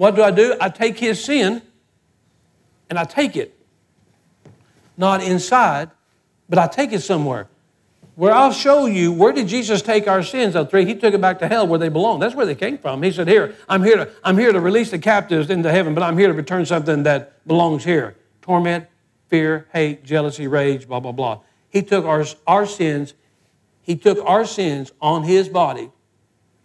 What 0.00 0.16
do 0.16 0.22
I 0.22 0.30
do? 0.30 0.56
I 0.58 0.70
take 0.70 0.98
his 0.98 1.22
sin 1.22 1.60
and 2.88 2.98
I 2.98 3.04
take 3.04 3.36
it. 3.36 3.54
Not 4.96 5.22
inside, 5.22 5.90
but 6.48 6.58
I 6.58 6.68
take 6.68 6.94
it 6.94 7.00
somewhere. 7.00 7.48
Where 8.14 8.32
I'll 8.32 8.50
show 8.50 8.86
you 8.86 9.12
where 9.12 9.30
did 9.30 9.46
Jesus 9.46 9.82
take 9.82 10.08
our 10.08 10.22
sins? 10.22 10.56
Oh, 10.56 10.64
three, 10.64 10.86
he 10.86 10.94
took 10.94 11.12
it 11.12 11.20
back 11.20 11.38
to 11.40 11.48
hell 11.48 11.66
where 11.66 11.78
they 11.78 11.90
belong. 11.90 12.18
That's 12.18 12.34
where 12.34 12.46
they 12.46 12.54
came 12.54 12.78
from. 12.78 13.02
He 13.02 13.12
said, 13.12 13.28
Here, 13.28 13.54
I'm 13.68 13.82
here 13.82 13.96
to, 13.96 14.10
I'm 14.24 14.38
here 14.38 14.52
to 14.52 14.58
release 14.58 14.90
the 14.90 14.98
captives 14.98 15.50
into 15.50 15.70
heaven, 15.70 15.92
but 15.92 16.02
I'm 16.02 16.16
here 16.16 16.28
to 16.28 16.32
return 16.32 16.64
something 16.64 17.02
that 17.02 17.46
belongs 17.46 17.84
here. 17.84 18.16
Torment, 18.40 18.86
fear, 19.28 19.68
hate, 19.74 20.02
jealousy, 20.02 20.46
rage, 20.46 20.88
blah, 20.88 21.00
blah, 21.00 21.12
blah. 21.12 21.40
He 21.68 21.82
took 21.82 22.06
our, 22.06 22.24
our 22.46 22.64
sins, 22.64 23.12
he 23.82 23.96
took 23.96 24.16
our 24.24 24.46
sins 24.46 24.92
on 25.02 25.24
his 25.24 25.50
body, 25.50 25.90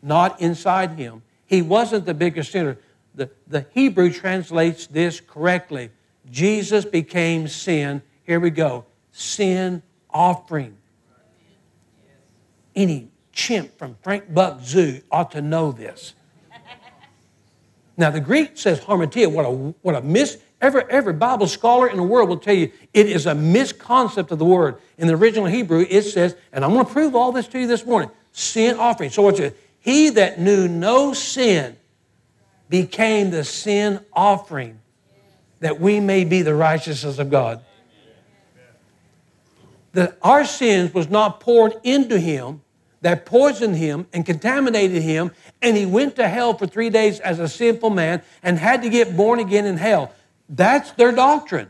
not 0.01 0.39
inside 0.39 0.91
him. 0.91 1.21
He 1.45 1.61
wasn't 1.61 2.05
the 2.05 2.13
biggest 2.13 2.53
sinner 2.53 2.77
the, 3.15 3.29
the 3.47 3.65
Hebrew 3.73 4.11
translates 4.11 4.87
this 4.87 5.19
correctly. 5.19 5.89
Jesus 6.29 6.85
became 6.85 7.47
sin. 7.47 8.01
Here 8.23 8.39
we 8.39 8.49
go. 8.49 8.85
Sin 9.11 9.81
offering. 10.09 10.77
Any 12.75 13.09
chimp 13.31 13.77
from 13.77 13.97
Frank 14.01 14.33
Buck 14.33 14.61
Zoo 14.61 15.01
ought 15.11 15.31
to 15.31 15.41
know 15.41 15.71
this. 15.71 16.13
Now, 17.97 18.09
the 18.09 18.19
Greek 18.19 18.57
says 18.57 18.81
hamartia. 18.81 19.31
What 19.31 19.45
a, 19.45 19.49
what 19.49 19.95
a 19.95 20.01
mis. 20.01 20.37
Every, 20.59 20.83
every 20.89 21.13
Bible 21.13 21.47
scholar 21.47 21.87
in 21.87 21.97
the 21.97 22.03
world 22.03 22.27
will 22.27 22.37
tell 22.37 22.55
you 22.55 22.71
it 22.93 23.05
is 23.07 23.25
a 23.25 23.33
misconcept 23.33 24.31
of 24.31 24.39
the 24.39 24.45
word. 24.45 24.77
In 24.97 25.07
the 25.07 25.15
original 25.15 25.45
Hebrew, 25.45 25.85
it 25.89 26.03
says, 26.03 26.35
and 26.51 26.65
I'm 26.65 26.73
going 26.73 26.85
to 26.85 26.91
prove 26.91 27.15
all 27.15 27.31
this 27.31 27.47
to 27.49 27.59
you 27.59 27.67
this 27.67 27.85
morning 27.85 28.09
sin 28.31 28.77
offering. 28.77 29.09
So, 29.09 29.21
what's 29.21 29.39
it? 29.39 29.57
He 29.79 30.09
that 30.09 30.39
knew 30.39 30.67
no 30.67 31.13
sin 31.13 31.77
became 32.69 33.31
the 33.31 33.43
sin 33.43 33.99
offering 34.13 34.79
that 35.59 35.79
we 35.79 35.99
may 35.99 36.25
be 36.25 36.41
the 36.41 36.55
righteousness 36.55 37.19
of 37.19 37.29
God. 37.29 37.63
That 39.93 40.17
our 40.21 40.45
sins 40.45 40.93
was 40.93 41.09
not 41.09 41.39
poured 41.39 41.73
into 41.83 42.19
him, 42.19 42.61
that 43.01 43.25
poisoned 43.25 43.75
him 43.75 44.07
and 44.13 44.25
contaminated 44.25 45.01
him, 45.01 45.31
and 45.61 45.77
he 45.77 45.85
went 45.85 46.15
to 46.17 46.27
hell 46.27 46.57
for 46.57 46.67
three 46.67 46.89
days 46.89 47.19
as 47.19 47.39
a 47.39 47.47
sinful 47.47 47.91
man 47.91 48.21
and 48.43 48.59
had 48.59 48.81
to 48.81 48.89
get 48.89 49.15
born 49.15 49.39
again 49.39 49.65
in 49.65 49.77
hell. 49.77 50.13
That's 50.49 50.91
their 50.91 51.11
doctrine. 51.11 51.69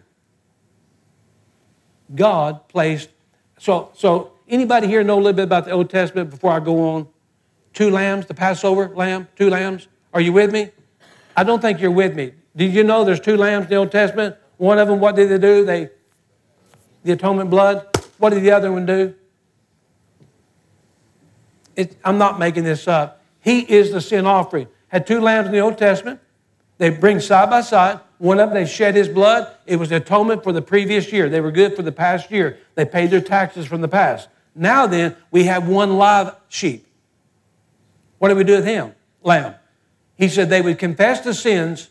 God 2.14 2.68
placed. 2.68 3.10
So, 3.60 3.92
so 3.94 4.34
anybody 4.48 4.88
here 4.88 5.04
know 5.04 5.16
a 5.16 5.22
little 5.22 5.34
bit 5.34 5.44
about 5.44 5.66
the 5.66 5.72
Old 5.72 5.90
Testament 5.90 6.30
before 6.30 6.52
I 6.52 6.60
go 6.60 6.90
on? 6.90 7.08
Two 7.74 7.90
lambs, 7.90 8.26
the 8.26 8.34
Passover 8.34 8.90
lamb, 8.90 9.28
two 9.36 9.50
lambs. 9.50 9.88
Are 10.14 10.22
you 10.22 10.34
with 10.34 10.52
me? 10.52 10.72
I 11.36 11.44
don't 11.44 11.62
think 11.62 11.82
you're 11.82 11.92
with 11.92 12.16
me. 12.16 12.34
Did 12.56 12.74
you 12.74 12.84
know 12.84 13.04
there's 13.04 13.20
two 13.20 13.38
lambs 13.38 13.66
in 13.66 13.70
the 13.72 13.76
Old 13.76 13.92
Testament? 13.92 14.36
One 14.58 14.80
of 14.80 14.88
them, 14.88 15.00
what 15.00 15.16
did 15.16 15.30
they 15.30 15.38
do? 15.38 15.66
They, 15.66 15.90
the 17.04 17.12
atonement 17.12 17.50
blood. 17.50 17.86
What 18.18 18.30
did 18.32 18.44
the 18.44 18.52
other 18.52 18.72
one 18.72 18.86
do? 18.86 19.14
It, 21.76 21.98
I'm 22.06 22.18
not 22.18 22.40
making 22.40 22.64
this 22.64 22.88
up. 22.88 23.22
He 23.42 23.60
is 23.60 23.92
the 23.92 24.00
sin 24.00 24.26
offering. 24.26 24.68
Had 24.88 25.06
two 25.06 25.20
lambs 25.20 25.48
in 25.48 25.54
the 25.54 25.60
Old 25.60 25.78
Testament. 25.78 26.22
They 26.78 26.90
bring 26.90 27.20
side 27.20 27.50
by 27.50 27.62
side. 27.62 28.00
One 28.18 28.40
of 28.40 28.50
them, 28.50 28.56
they 28.56 28.70
shed 28.70 28.96
his 28.96 29.10
blood. 29.10 29.54
It 29.66 29.76
was 29.76 29.92
atonement 29.92 30.44
for 30.44 30.54
the 30.54 30.62
previous 30.62 31.12
year. 31.12 31.28
They 31.28 31.42
were 31.42 31.52
good 31.52 31.76
for 31.76 31.82
the 31.82 31.92
past 31.92 32.32
year. 32.32 32.60
They 32.76 32.86
paid 32.86 33.12
their 33.12 33.22
taxes 33.22 33.66
from 33.66 33.82
the 33.82 33.88
past. 33.90 34.30
Now 34.56 34.88
then, 34.88 35.18
we 35.32 35.44
have 35.44 35.68
one 35.68 35.98
live 35.98 36.34
sheep. 36.48 36.88
What 38.20 38.30
do 38.30 38.36
we 38.36 38.46
do 38.46 38.56
with 38.56 38.66
him? 38.66 38.96
Lamb. 39.22 39.56
He 40.18 40.30
said 40.30 40.50
they 40.50 40.62
would 40.62 40.80
confess 40.80 41.22
the 41.22 41.34
sins 41.34 41.90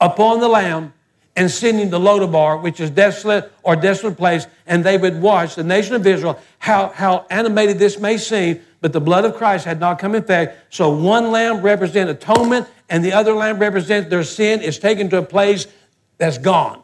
upon 0.00 0.40
the 0.40 0.48
Lamb 0.48 0.92
and 1.38 1.50
send 1.50 1.78
him 1.78 1.90
to 1.90 1.98
Lodabar, 1.98 2.60
which 2.60 2.80
is 2.80 2.90
desolate 2.90 3.52
or 3.62 3.76
desolate 3.76 4.16
place, 4.16 4.46
and 4.66 4.82
they 4.82 4.98
would 4.98 5.20
watch 5.22 5.54
the 5.54 5.62
nation 5.62 5.94
of 5.94 6.04
Israel, 6.06 6.40
how, 6.58 6.88
how 6.88 7.26
animated 7.30 7.78
this 7.78 7.98
may 7.98 8.16
seem, 8.16 8.60
but 8.80 8.92
the 8.92 9.00
blood 9.00 9.24
of 9.24 9.36
Christ 9.36 9.64
had 9.64 9.78
not 9.78 10.00
come 10.00 10.16
in 10.16 10.22
effect. 10.24 10.74
So 10.74 10.90
one 10.90 11.30
lamb 11.30 11.62
represents 11.62 12.10
atonement, 12.10 12.66
and 12.88 13.04
the 13.04 13.12
other 13.12 13.34
lamb 13.34 13.60
represents 13.60 14.10
their 14.10 14.24
sin 14.24 14.62
is 14.62 14.80
taken 14.80 15.08
to 15.10 15.18
a 15.18 15.22
place 15.22 15.68
that's 16.16 16.38
gone. 16.38 16.82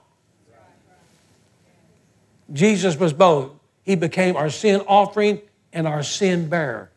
Jesus 2.53 2.97
was 2.97 3.13
both. 3.13 3.51
He 3.83 3.97
became 3.97 4.37
our 4.37 4.51
sin 4.51 4.83
offering 4.87 5.43
and 5.73 5.89
our 5.89 6.05
sin 6.05 6.49
bearer. 6.49 6.91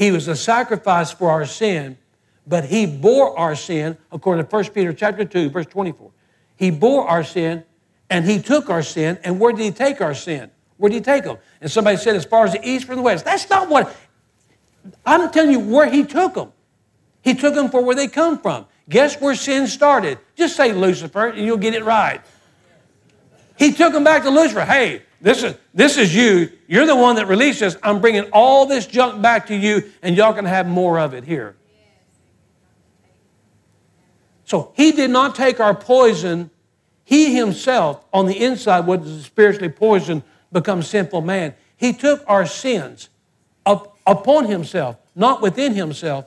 He 0.00 0.10
was 0.10 0.28
a 0.28 0.34
sacrifice 0.34 1.12
for 1.12 1.30
our 1.30 1.44
sin, 1.44 1.98
but 2.46 2.64
he 2.64 2.86
bore 2.86 3.38
our 3.38 3.54
sin, 3.54 3.98
according 4.10 4.46
to 4.46 4.50
1 4.50 4.64
Peter 4.70 4.94
chapter 4.94 5.26
2, 5.26 5.50
verse 5.50 5.66
24. 5.66 6.10
He 6.56 6.70
bore 6.70 7.06
our 7.06 7.22
sin 7.22 7.64
and 8.08 8.24
he 8.24 8.40
took 8.40 8.70
our 8.70 8.82
sin. 8.82 9.18
And 9.22 9.38
where 9.38 9.52
did 9.52 9.62
he 9.62 9.70
take 9.70 10.00
our 10.00 10.14
sin? 10.14 10.50
Where 10.78 10.88
did 10.88 10.96
he 10.96 11.02
take 11.02 11.24
them? 11.24 11.36
And 11.60 11.70
somebody 11.70 11.98
said, 11.98 12.16
as 12.16 12.24
far 12.24 12.46
as 12.46 12.54
the 12.54 12.66
east 12.66 12.86
from 12.86 12.96
the 12.96 13.02
west. 13.02 13.26
That's 13.26 13.50
not 13.50 13.68
what, 13.68 13.94
I'm 15.04 15.30
telling 15.32 15.50
you 15.50 15.60
where 15.60 15.90
he 15.90 16.02
took 16.02 16.32
them. 16.32 16.50
He 17.20 17.34
took 17.34 17.54
them 17.54 17.68
for 17.68 17.84
where 17.84 17.94
they 17.94 18.08
come 18.08 18.38
from. 18.40 18.64
Guess 18.88 19.20
where 19.20 19.34
sin 19.34 19.66
started? 19.66 20.18
Just 20.34 20.56
say 20.56 20.72
Lucifer 20.72 21.26
and 21.26 21.44
you'll 21.44 21.58
get 21.58 21.74
it 21.74 21.84
right. 21.84 22.22
He 23.58 23.70
took 23.74 23.92
them 23.92 24.04
back 24.04 24.22
to 24.22 24.30
Lucifer. 24.30 24.64
Hey, 24.64 25.02
this 25.20 25.42
is, 25.42 25.54
this 25.74 25.98
is 25.98 26.14
you. 26.14 26.50
You're 26.66 26.86
the 26.86 26.96
one 26.96 27.16
that 27.16 27.26
released 27.26 27.60
this. 27.60 27.76
I'm 27.82 28.00
bringing 28.00 28.24
all 28.32 28.66
this 28.66 28.86
junk 28.86 29.20
back 29.20 29.46
to 29.48 29.54
you, 29.54 29.90
and 30.02 30.16
y'all 30.16 30.32
can 30.32 30.46
have 30.46 30.66
more 30.66 30.98
of 30.98 31.12
it 31.12 31.24
here. 31.24 31.56
So 34.44 34.72
he 34.74 34.92
did 34.92 35.10
not 35.10 35.34
take 35.34 35.60
our 35.60 35.74
poison. 35.74 36.50
He 37.04 37.36
himself, 37.36 38.04
on 38.12 38.26
the 38.26 38.42
inside, 38.42 38.80
was 38.86 39.24
spiritually 39.24 39.68
poisoned, 39.68 40.22
become 40.52 40.82
sinful 40.82 41.20
man. 41.20 41.54
He 41.76 41.92
took 41.92 42.24
our 42.26 42.46
sins 42.46 43.10
up, 43.66 43.96
upon 44.06 44.46
himself, 44.46 44.96
not 45.14 45.42
within 45.42 45.74
himself, 45.74 46.24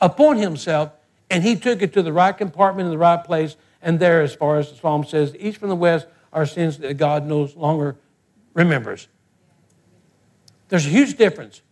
upon 0.00 0.36
himself, 0.36 0.92
and 1.30 1.42
he 1.42 1.56
took 1.56 1.82
it 1.82 1.92
to 1.94 2.02
the 2.02 2.12
right 2.12 2.36
compartment 2.36 2.86
in 2.86 2.92
the 2.92 2.98
right 2.98 3.22
place. 3.22 3.56
And 3.82 3.98
there, 3.98 4.22
as 4.22 4.34
far 4.34 4.58
as 4.58 4.70
the 4.70 4.76
psalm 4.76 5.04
says, 5.04 5.34
east 5.38 5.58
from 5.58 5.68
the 5.68 5.76
west 5.76 6.06
are 6.32 6.46
sins 6.46 6.78
that 6.78 6.94
God 6.94 7.26
no 7.26 7.48
longer 7.56 7.96
remembers. 8.56 9.06
There's 10.68 10.86
a 10.86 10.88
huge 10.88 11.16
difference. 11.16 11.62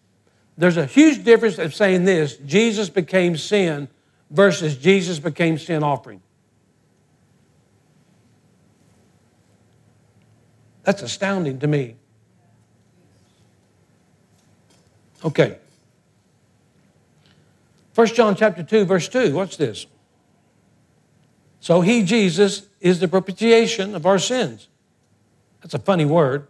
There's 0.56 0.76
a 0.76 0.86
huge 0.86 1.24
difference 1.24 1.58
of 1.58 1.74
saying 1.74 2.04
this 2.04 2.36
Jesus 2.36 2.88
became 2.88 3.36
sin 3.36 3.88
versus 4.30 4.76
Jesus 4.76 5.18
became 5.18 5.58
sin 5.58 5.82
offering. 5.82 6.22
That's 10.84 11.02
astounding 11.02 11.58
to 11.60 11.66
me. 11.66 11.96
Okay. 15.24 15.58
1 17.94 18.06
John 18.08 18.36
chapter 18.36 18.62
2, 18.62 18.84
verse 18.84 19.08
2. 19.08 19.34
what's 19.34 19.56
this. 19.56 19.86
So 21.60 21.80
he, 21.80 22.02
Jesus, 22.02 22.68
is 22.80 23.00
the 23.00 23.08
propitiation 23.08 23.94
of 23.94 24.04
our 24.04 24.18
sins. 24.18 24.68
That's 25.62 25.72
a 25.72 25.78
funny 25.78 26.04
word. 26.04 26.48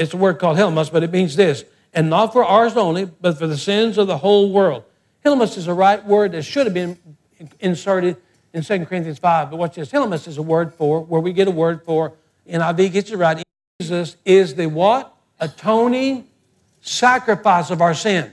It's 0.00 0.14
a 0.14 0.16
word 0.16 0.38
called 0.38 0.56
Helmus, 0.56 0.90
but 0.90 1.02
it 1.02 1.12
means 1.12 1.36
this. 1.36 1.62
And 1.92 2.08
not 2.08 2.32
for 2.32 2.42
ours 2.42 2.74
only, 2.74 3.04
but 3.04 3.38
for 3.38 3.46
the 3.46 3.58
sins 3.58 3.98
of 3.98 4.06
the 4.06 4.16
whole 4.16 4.50
world. 4.50 4.84
Helmus 5.26 5.58
is 5.58 5.66
a 5.66 5.74
right 5.74 6.02
word 6.02 6.32
that 6.32 6.42
should 6.44 6.66
have 6.66 6.72
been 6.72 6.96
inserted 7.60 8.16
in 8.54 8.62
2 8.62 8.86
Corinthians 8.86 9.18
5. 9.18 9.50
But 9.50 9.58
watch 9.58 9.74
this. 9.74 9.92
Helmus 9.92 10.26
is 10.26 10.38
a 10.38 10.42
word 10.42 10.72
for, 10.72 11.02
where 11.02 11.20
we 11.20 11.34
get 11.34 11.48
a 11.48 11.50
word 11.50 11.84
for, 11.84 12.14
NIV 12.48 12.92
gets 12.92 13.10
it 13.10 13.18
right. 13.18 13.42
Jesus 13.78 14.16
is 14.24 14.54
the 14.54 14.66
what? 14.66 15.14
Atoning 15.38 16.26
sacrifice 16.80 17.68
of 17.68 17.82
our 17.82 17.92
sin. 17.92 18.32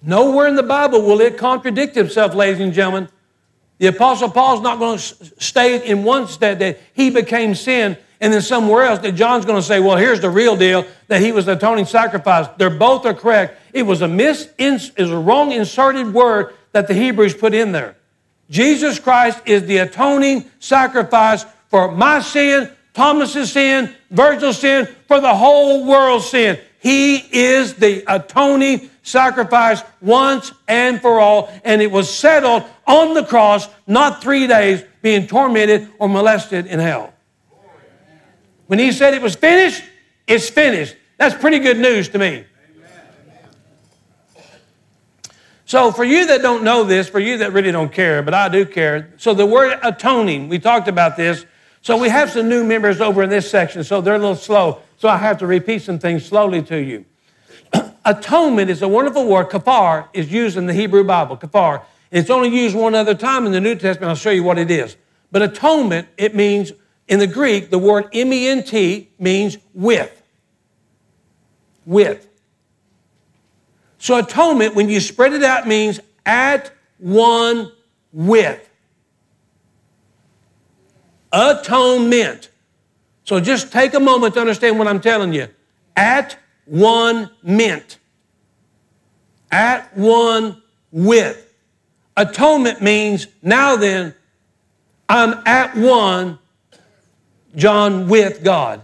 Nowhere 0.00 0.46
in 0.46 0.56
the 0.56 0.62
Bible 0.62 1.02
will 1.02 1.20
it 1.20 1.36
contradict 1.36 1.98
itself, 1.98 2.34
ladies 2.34 2.60
and 2.60 2.72
gentlemen. 2.72 3.10
The 3.76 3.88
Apostle 3.88 4.30
Paul's 4.30 4.62
not 4.62 4.78
going 4.78 4.96
to 4.96 5.04
state 5.38 5.82
in 5.82 6.02
one 6.02 6.28
state 6.28 6.60
that 6.60 6.80
he 6.94 7.10
became 7.10 7.54
sin, 7.54 7.98
and 8.22 8.32
then 8.32 8.40
somewhere 8.40 8.84
else 8.84 9.00
that 9.00 9.16
John's 9.16 9.44
going 9.44 9.60
to 9.60 9.66
say, 9.66 9.80
well, 9.80 9.96
here's 9.96 10.20
the 10.20 10.30
real 10.30 10.56
deal 10.56 10.86
that 11.08 11.20
he 11.20 11.32
was 11.32 11.44
the 11.44 11.54
atoning 11.54 11.86
sacrifice. 11.86 12.46
They're 12.56 12.70
both 12.70 13.04
are 13.04 13.14
correct. 13.14 13.60
It 13.72 13.82
was 13.82 14.00
a 14.00 14.06
mis 14.06 14.48
is 14.56 14.92
a 14.96 15.18
wrong 15.18 15.50
inserted 15.50 16.14
word 16.14 16.54
that 16.70 16.86
the 16.86 16.94
Hebrews 16.94 17.34
put 17.34 17.52
in 17.52 17.72
there. 17.72 17.96
Jesus 18.48 19.00
Christ 19.00 19.40
is 19.44 19.66
the 19.66 19.78
atoning 19.78 20.48
sacrifice 20.60 21.44
for 21.68 21.90
my 21.90 22.20
sin, 22.20 22.70
Thomas's 22.94 23.50
sin, 23.50 23.92
Virgil's 24.10 24.58
sin, 24.58 24.86
for 25.08 25.20
the 25.20 25.34
whole 25.34 25.84
world's 25.84 26.30
sin. 26.30 26.60
He 26.78 27.16
is 27.16 27.74
the 27.74 28.04
atoning 28.06 28.88
sacrifice 29.02 29.82
once 30.00 30.52
and 30.68 31.00
for 31.00 31.18
all, 31.18 31.52
and 31.64 31.82
it 31.82 31.90
was 31.90 32.08
settled 32.08 32.62
on 32.86 33.14
the 33.14 33.24
cross, 33.24 33.68
not 33.88 34.22
three 34.22 34.46
days 34.46 34.84
being 35.00 35.26
tormented 35.26 35.88
or 35.98 36.08
molested 36.08 36.66
in 36.66 36.78
hell. 36.78 37.11
When 38.66 38.78
he 38.78 38.92
said 38.92 39.14
it 39.14 39.22
was 39.22 39.34
finished, 39.34 39.82
it's 40.26 40.48
finished. 40.48 40.96
That's 41.18 41.34
pretty 41.34 41.58
good 41.58 41.78
news 41.78 42.08
to 42.10 42.18
me. 42.18 42.44
So, 45.64 45.90
for 45.90 46.04
you 46.04 46.26
that 46.26 46.42
don't 46.42 46.64
know 46.64 46.84
this, 46.84 47.08
for 47.08 47.18
you 47.18 47.38
that 47.38 47.54
really 47.54 47.72
don't 47.72 47.90
care, 47.90 48.22
but 48.22 48.34
I 48.34 48.50
do 48.50 48.66
care. 48.66 49.14
So, 49.16 49.32
the 49.32 49.46
word 49.46 49.78
atoning, 49.82 50.50
we 50.50 50.58
talked 50.58 50.86
about 50.86 51.16
this. 51.16 51.46
So, 51.80 51.96
we 51.96 52.10
have 52.10 52.30
some 52.30 52.48
new 52.48 52.62
members 52.62 53.00
over 53.00 53.22
in 53.22 53.30
this 53.30 53.50
section, 53.50 53.82
so 53.82 54.02
they're 54.02 54.16
a 54.16 54.18
little 54.18 54.36
slow. 54.36 54.82
So, 54.98 55.08
I 55.08 55.16
have 55.16 55.38
to 55.38 55.46
repeat 55.46 55.80
some 55.80 55.98
things 55.98 56.26
slowly 56.26 56.62
to 56.64 56.76
you. 56.76 57.06
Atonement 58.04 58.68
is 58.68 58.82
a 58.82 58.88
wonderful 58.88 59.26
word. 59.26 59.48
Kafar 59.48 60.08
is 60.12 60.30
used 60.30 60.58
in 60.58 60.66
the 60.66 60.74
Hebrew 60.74 61.04
Bible. 61.04 61.38
Kafar. 61.38 61.82
It's 62.10 62.28
only 62.28 62.50
used 62.50 62.76
one 62.76 62.94
other 62.94 63.14
time 63.14 63.46
in 63.46 63.52
the 63.52 63.60
New 63.60 63.74
Testament. 63.74 64.10
I'll 64.10 64.14
show 64.14 64.30
you 64.30 64.44
what 64.44 64.58
it 64.58 64.70
is. 64.70 64.96
But 65.30 65.40
atonement, 65.40 66.06
it 66.18 66.34
means, 66.34 66.72
in 67.12 67.18
the 67.18 67.26
Greek, 67.26 67.68
the 67.68 67.76
word 67.76 68.08
M-E-N-T 68.14 69.10
means 69.18 69.58
with. 69.74 70.22
With. 71.84 72.26
So 73.98 74.18
atonement, 74.18 74.74
when 74.74 74.88
you 74.88 74.98
spread 74.98 75.34
it 75.34 75.44
out, 75.44 75.68
means 75.68 76.00
at 76.24 76.72
one 76.96 77.70
with. 78.14 78.66
Atonement. 81.34 82.48
So 83.24 83.40
just 83.40 83.70
take 83.70 83.92
a 83.92 84.00
moment 84.00 84.32
to 84.32 84.40
understand 84.40 84.78
what 84.78 84.88
I'm 84.88 85.00
telling 85.00 85.34
you. 85.34 85.48
At 85.94 86.38
one 86.64 87.28
mint. 87.42 87.98
At 89.50 89.94
one 89.94 90.62
with. 90.90 91.52
Atonement 92.16 92.80
means 92.80 93.26
now 93.42 93.76
then, 93.76 94.14
I'm 95.10 95.42
at 95.44 95.76
one, 95.76 96.38
John, 97.54 98.08
with 98.08 98.42
God. 98.42 98.82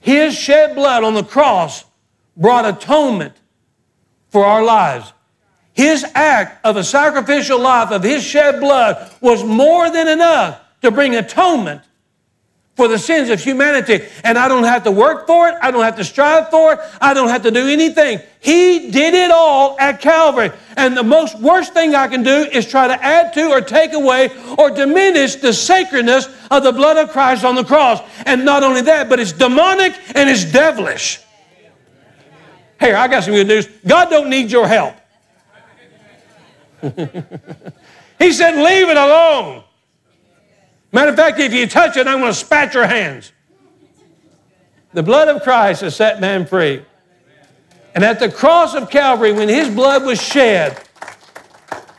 His 0.00 0.36
shed 0.36 0.74
blood 0.74 1.02
on 1.02 1.14
the 1.14 1.24
cross 1.24 1.84
brought 2.36 2.64
atonement 2.64 3.34
for 4.30 4.44
our 4.44 4.62
lives. 4.62 5.12
His 5.72 6.04
act 6.14 6.64
of 6.64 6.76
a 6.76 6.84
sacrificial 6.84 7.60
life, 7.60 7.90
of 7.90 8.02
his 8.02 8.22
shed 8.24 8.60
blood, 8.60 9.12
was 9.20 9.44
more 9.44 9.90
than 9.90 10.08
enough 10.08 10.60
to 10.82 10.90
bring 10.90 11.16
atonement 11.16 11.82
for 12.76 12.88
the 12.88 12.98
sins 12.98 13.30
of 13.30 13.42
humanity. 13.42 14.04
And 14.22 14.36
I 14.36 14.48
don't 14.48 14.64
have 14.64 14.84
to 14.84 14.90
work 14.90 15.26
for 15.26 15.48
it. 15.48 15.54
I 15.62 15.70
don't 15.70 15.82
have 15.82 15.96
to 15.96 16.04
strive 16.04 16.50
for 16.50 16.74
it. 16.74 16.80
I 17.00 17.14
don't 17.14 17.28
have 17.28 17.42
to 17.42 17.50
do 17.50 17.66
anything. 17.66 18.20
He 18.38 18.90
did 18.90 19.14
it 19.14 19.30
all 19.30 19.76
at 19.80 20.00
Calvary. 20.00 20.52
And 20.76 20.94
the 20.94 21.02
most 21.02 21.40
worst 21.40 21.72
thing 21.72 21.94
I 21.94 22.06
can 22.06 22.22
do 22.22 22.46
is 22.52 22.68
try 22.68 22.86
to 22.86 23.02
add 23.02 23.32
to 23.32 23.48
or 23.48 23.62
take 23.62 23.94
away 23.94 24.30
or 24.58 24.70
diminish 24.70 25.36
the 25.36 25.54
sacredness 25.54 26.28
of 26.50 26.62
the 26.62 26.72
blood 26.72 26.98
of 26.98 27.10
Christ 27.10 27.44
on 27.44 27.54
the 27.54 27.64
cross. 27.64 28.00
And 28.26 28.44
not 28.44 28.62
only 28.62 28.82
that, 28.82 29.08
but 29.08 29.18
it's 29.18 29.32
demonic 29.32 29.94
and 30.14 30.28
it's 30.28 30.44
devilish. 30.44 31.20
Here, 32.78 32.94
I 32.94 33.08
got 33.08 33.24
some 33.24 33.32
good 33.32 33.48
news. 33.48 33.66
God 33.86 34.10
don't 34.10 34.28
need 34.28 34.50
your 34.50 34.68
help. 34.68 34.94
he 36.82 38.32
said, 38.32 38.54
leave 38.54 38.90
it 38.90 38.98
alone. 38.98 39.64
Matter 40.96 41.10
of 41.10 41.16
fact, 41.16 41.38
if 41.38 41.52
you 41.52 41.66
touch 41.66 41.98
it, 41.98 42.06
I'm 42.06 42.20
going 42.20 42.32
to 42.32 42.38
spat 42.38 42.72
your 42.72 42.86
hands. 42.86 43.30
The 44.94 45.02
blood 45.02 45.28
of 45.28 45.42
Christ 45.42 45.82
has 45.82 45.94
set 45.94 46.22
man 46.22 46.46
free. 46.46 46.82
And 47.94 48.02
at 48.02 48.18
the 48.18 48.30
cross 48.30 48.74
of 48.74 48.88
Calvary, 48.88 49.30
when 49.30 49.50
his 49.50 49.68
blood 49.68 50.06
was 50.06 50.22
shed, 50.22 50.82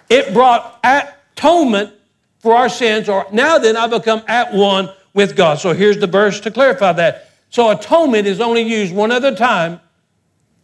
it 0.10 0.34
brought 0.34 0.80
atonement 0.84 1.94
for 2.40 2.56
our 2.56 2.70
sins, 2.70 3.08
or 3.08 3.28
now 3.32 3.60
then 3.60 3.78
I 3.78 3.86
become 3.86 4.24
at 4.28 4.52
one 4.52 4.90
with 5.14 5.36
God. 5.36 5.60
So 5.60 5.74
here's 5.74 6.00
the 6.00 6.08
verse 6.08 6.40
to 6.40 6.50
clarify 6.50 6.94
that. 6.94 7.30
So 7.52 7.70
atonement 7.70 8.26
is 8.26 8.42
only 8.42 8.64
used 8.64 8.96
one 8.96 9.12
other 9.12 9.36
time, 9.36 9.80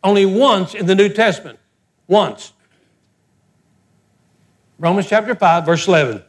only 0.03 0.25
once 0.25 0.73
in 0.73 0.87
the 0.87 0.95
New 0.95 1.09
Testament. 1.09 1.59
Once. 2.07 2.51
Romans 4.79 5.07
chapter 5.07 5.35
5, 5.35 5.67
verse 5.67 5.87
11 5.87 6.23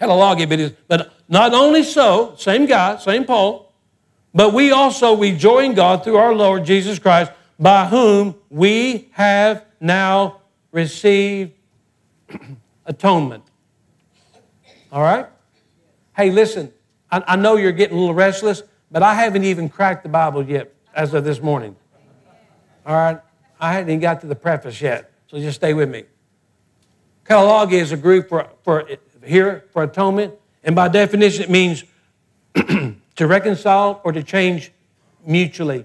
catalog 0.00 0.40
it 0.40 0.50
is. 0.52 0.72
But 0.88 1.12
not 1.28 1.52
only 1.54 1.84
so, 1.84 2.34
same 2.36 2.66
guy, 2.66 2.96
same 2.96 3.24
Paul, 3.24 3.72
but 4.34 4.54
we 4.54 4.72
also 4.72 5.14
we 5.14 5.32
join 5.36 5.74
God 5.74 6.02
through 6.02 6.16
our 6.16 6.34
Lord 6.34 6.64
Jesus 6.64 6.98
Christ, 6.98 7.30
by 7.58 7.86
whom 7.86 8.34
we 8.48 9.10
have 9.12 9.66
now 9.78 10.40
received 10.72 11.52
atonement. 12.86 13.44
All 14.90 15.02
right? 15.02 15.26
Hey, 16.16 16.30
listen, 16.30 16.72
I, 17.10 17.22
I, 17.26 17.36
know 17.36 17.56
you're 17.56 17.72
getting 17.72 17.96
a 17.96 18.00
little 18.00 18.14
restless, 18.14 18.62
but 18.90 19.02
I 19.02 19.14
haven't 19.14 19.44
even 19.44 19.68
cracked 19.68 20.02
the 20.02 20.08
Bible 20.08 20.42
yet 20.42 20.72
as 20.94 21.12
of 21.12 21.24
this 21.24 21.40
morning. 21.40 21.76
All 22.86 22.94
right? 22.94 23.20
I 23.60 23.72
hadn't 23.72 23.90
even 23.90 24.00
got 24.00 24.20
to 24.22 24.26
the 24.26 24.34
preface 24.34 24.80
yet, 24.80 25.12
so 25.26 25.38
just 25.38 25.56
stay 25.56 25.74
with 25.74 25.90
me. 25.90 26.04
Catalog 27.24 27.72
is 27.72 27.92
a 27.92 27.96
group 27.96 28.28
for, 28.28 28.48
for 28.62 28.88
here 29.24 29.64
for 29.72 29.82
atonement, 29.82 30.34
and 30.62 30.74
by 30.76 30.88
definition, 30.88 31.44
it 31.44 31.50
means 31.50 31.84
to 32.54 33.26
reconcile 33.26 34.00
or 34.04 34.12
to 34.12 34.22
change 34.22 34.72
mutually. 35.24 35.84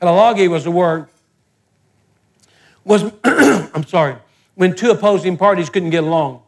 Analogy 0.00 0.48
was 0.48 0.64
the 0.64 0.70
word, 0.70 1.06
was, 2.84 3.04
I'm 3.24 3.86
sorry, 3.86 4.16
when 4.54 4.74
two 4.74 4.90
opposing 4.90 5.36
parties 5.36 5.68
couldn't 5.70 5.90
get 5.90 6.04
along. 6.04 6.42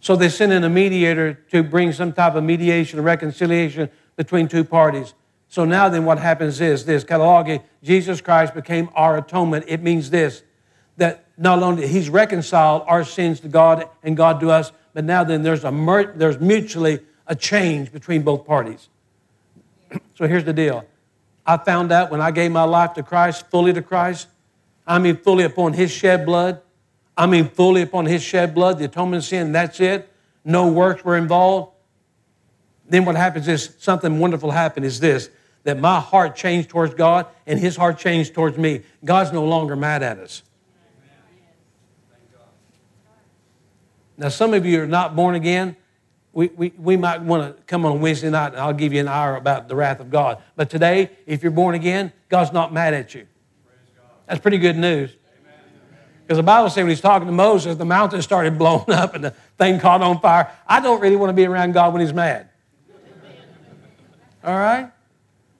So 0.00 0.16
they 0.16 0.28
sent 0.28 0.52
in 0.52 0.64
a 0.64 0.68
mediator 0.68 1.34
to 1.50 1.62
bring 1.62 1.92
some 1.92 2.12
type 2.12 2.34
of 2.34 2.44
mediation 2.44 2.98
or 2.98 3.02
reconciliation 3.02 3.88
between 4.16 4.48
two 4.48 4.64
parties. 4.64 5.14
So 5.48 5.64
now 5.64 5.88
then 5.88 6.04
what 6.04 6.18
happens 6.18 6.60
is 6.60 6.84
this, 6.84 7.04
catalog, 7.04 7.60
Jesus 7.82 8.20
Christ 8.20 8.54
became 8.54 8.90
our 8.94 9.16
atonement. 9.16 9.64
It 9.68 9.82
means 9.82 10.10
this, 10.10 10.42
that 10.96 11.23
not 11.36 11.62
only 11.62 11.86
he's 11.86 12.08
reconciled 12.08 12.84
our 12.86 13.04
sins 13.04 13.40
to 13.40 13.48
God 13.48 13.88
and 14.02 14.16
God 14.16 14.40
to 14.40 14.50
us, 14.50 14.72
but 14.92 15.04
now 15.04 15.24
then 15.24 15.42
there's, 15.42 15.64
a, 15.64 16.12
there's 16.14 16.38
mutually 16.38 17.00
a 17.26 17.34
change 17.34 17.92
between 17.92 18.22
both 18.22 18.46
parties. 18.46 18.88
so 20.14 20.26
here's 20.26 20.44
the 20.44 20.52
deal. 20.52 20.84
I 21.46 21.56
found 21.58 21.92
out 21.92 22.10
when 22.10 22.20
I 22.20 22.30
gave 22.30 22.52
my 22.52 22.64
life 22.64 22.94
to 22.94 23.02
Christ, 23.02 23.50
fully 23.50 23.72
to 23.72 23.82
Christ, 23.82 24.28
I 24.86 24.98
mean, 24.98 25.16
fully 25.16 25.44
upon 25.44 25.72
his 25.72 25.90
shed 25.90 26.26
blood. 26.26 26.60
I 27.16 27.26
mean, 27.26 27.48
fully 27.48 27.82
upon 27.82 28.06
his 28.06 28.22
shed 28.22 28.54
blood, 28.54 28.78
the 28.78 28.84
atonement 28.84 29.22
of 29.22 29.28
sin, 29.28 29.52
that's 29.52 29.80
it. 29.80 30.10
No 30.44 30.68
works 30.68 31.04
were 31.04 31.16
involved. 31.16 31.72
Then 32.86 33.04
what 33.04 33.16
happens 33.16 33.48
is 33.48 33.74
something 33.78 34.18
wonderful 34.18 34.50
happened 34.50 34.84
is 34.84 35.00
this 35.00 35.30
that 35.62 35.78
my 35.78 35.98
heart 35.98 36.36
changed 36.36 36.68
towards 36.68 36.92
God 36.92 37.26
and 37.46 37.58
his 37.58 37.74
heart 37.74 37.96
changed 37.96 38.34
towards 38.34 38.58
me. 38.58 38.82
God's 39.02 39.32
no 39.32 39.44
longer 39.46 39.74
mad 39.74 40.02
at 40.02 40.18
us. 40.18 40.42
Now, 44.16 44.28
some 44.28 44.54
of 44.54 44.64
you 44.64 44.82
are 44.82 44.86
not 44.86 45.16
born 45.16 45.34
again. 45.34 45.76
We, 46.32 46.48
we, 46.48 46.72
we 46.76 46.96
might 46.96 47.22
want 47.22 47.56
to 47.56 47.62
come 47.64 47.84
on 47.84 48.00
Wednesday 48.00 48.30
night 48.30 48.48
and 48.48 48.56
I'll 48.56 48.72
give 48.72 48.92
you 48.92 49.00
an 49.00 49.08
hour 49.08 49.36
about 49.36 49.68
the 49.68 49.76
wrath 49.76 50.00
of 50.00 50.10
God. 50.10 50.42
But 50.56 50.70
today, 50.70 51.10
if 51.26 51.42
you're 51.42 51.52
born 51.52 51.74
again, 51.74 52.12
God's 52.28 52.52
not 52.52 52.72
mad 52.72 52.94
at 52.94 53.14
you. 53.14 53.26
That's 54.26 54.40
pretty 54.40 54.58
good 54.58 54.76
news. 54.76 55.14
Because 56.22 56.38
the 56.38 56.42
Bible 56.42 56.70
says 56.70 56.78
when 56.78 56.88
he's 56.88 57.00
talking 57.00 57.26
to 57.26 57.32
Moses, 57.32 57.76
the 57.76 57.84
mountain 57.84 58.22
started 58.22 58.58
blowing 58.58 58.90
up 58.90 59.14
and 59.14 59.24
the 59.24 59.30
thing 59.58 59.78
caught 59.78 60.00
on 60.00 60.20
fire. 60.20 60.50
I 60.66 60.80
don't 60.80 61.00
really 61.00 61.16
want 61.16 61.30
to 61.30 61.34
be 61.34 61.44
around 61.44 61.72
God 61.72 61.92
when 61.92 62.00
he's 62.00 62.14
mad. 62.14 62.48
All 64.42 64.54
right? 64.54 64.90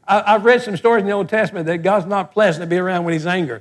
I, 0.07 0.33
have 0.33 0.45
read 0.45 0.63
some 0.63 0.77
stories 0.77 1.03
in 1.03 1.07
the 1.07 1.13
Old 1.13 1.29
Testament 1.29 1.67
that 1.67 1.79
God's 1.79 2.07
not 2.07 2.33
pleasant 2.33 2.63
to 2.63 2.67
be 2.67 2.77
around 2.77 3.05
when 3.05 3.13
he's 3.13 3.27
angry. 3.27 3.61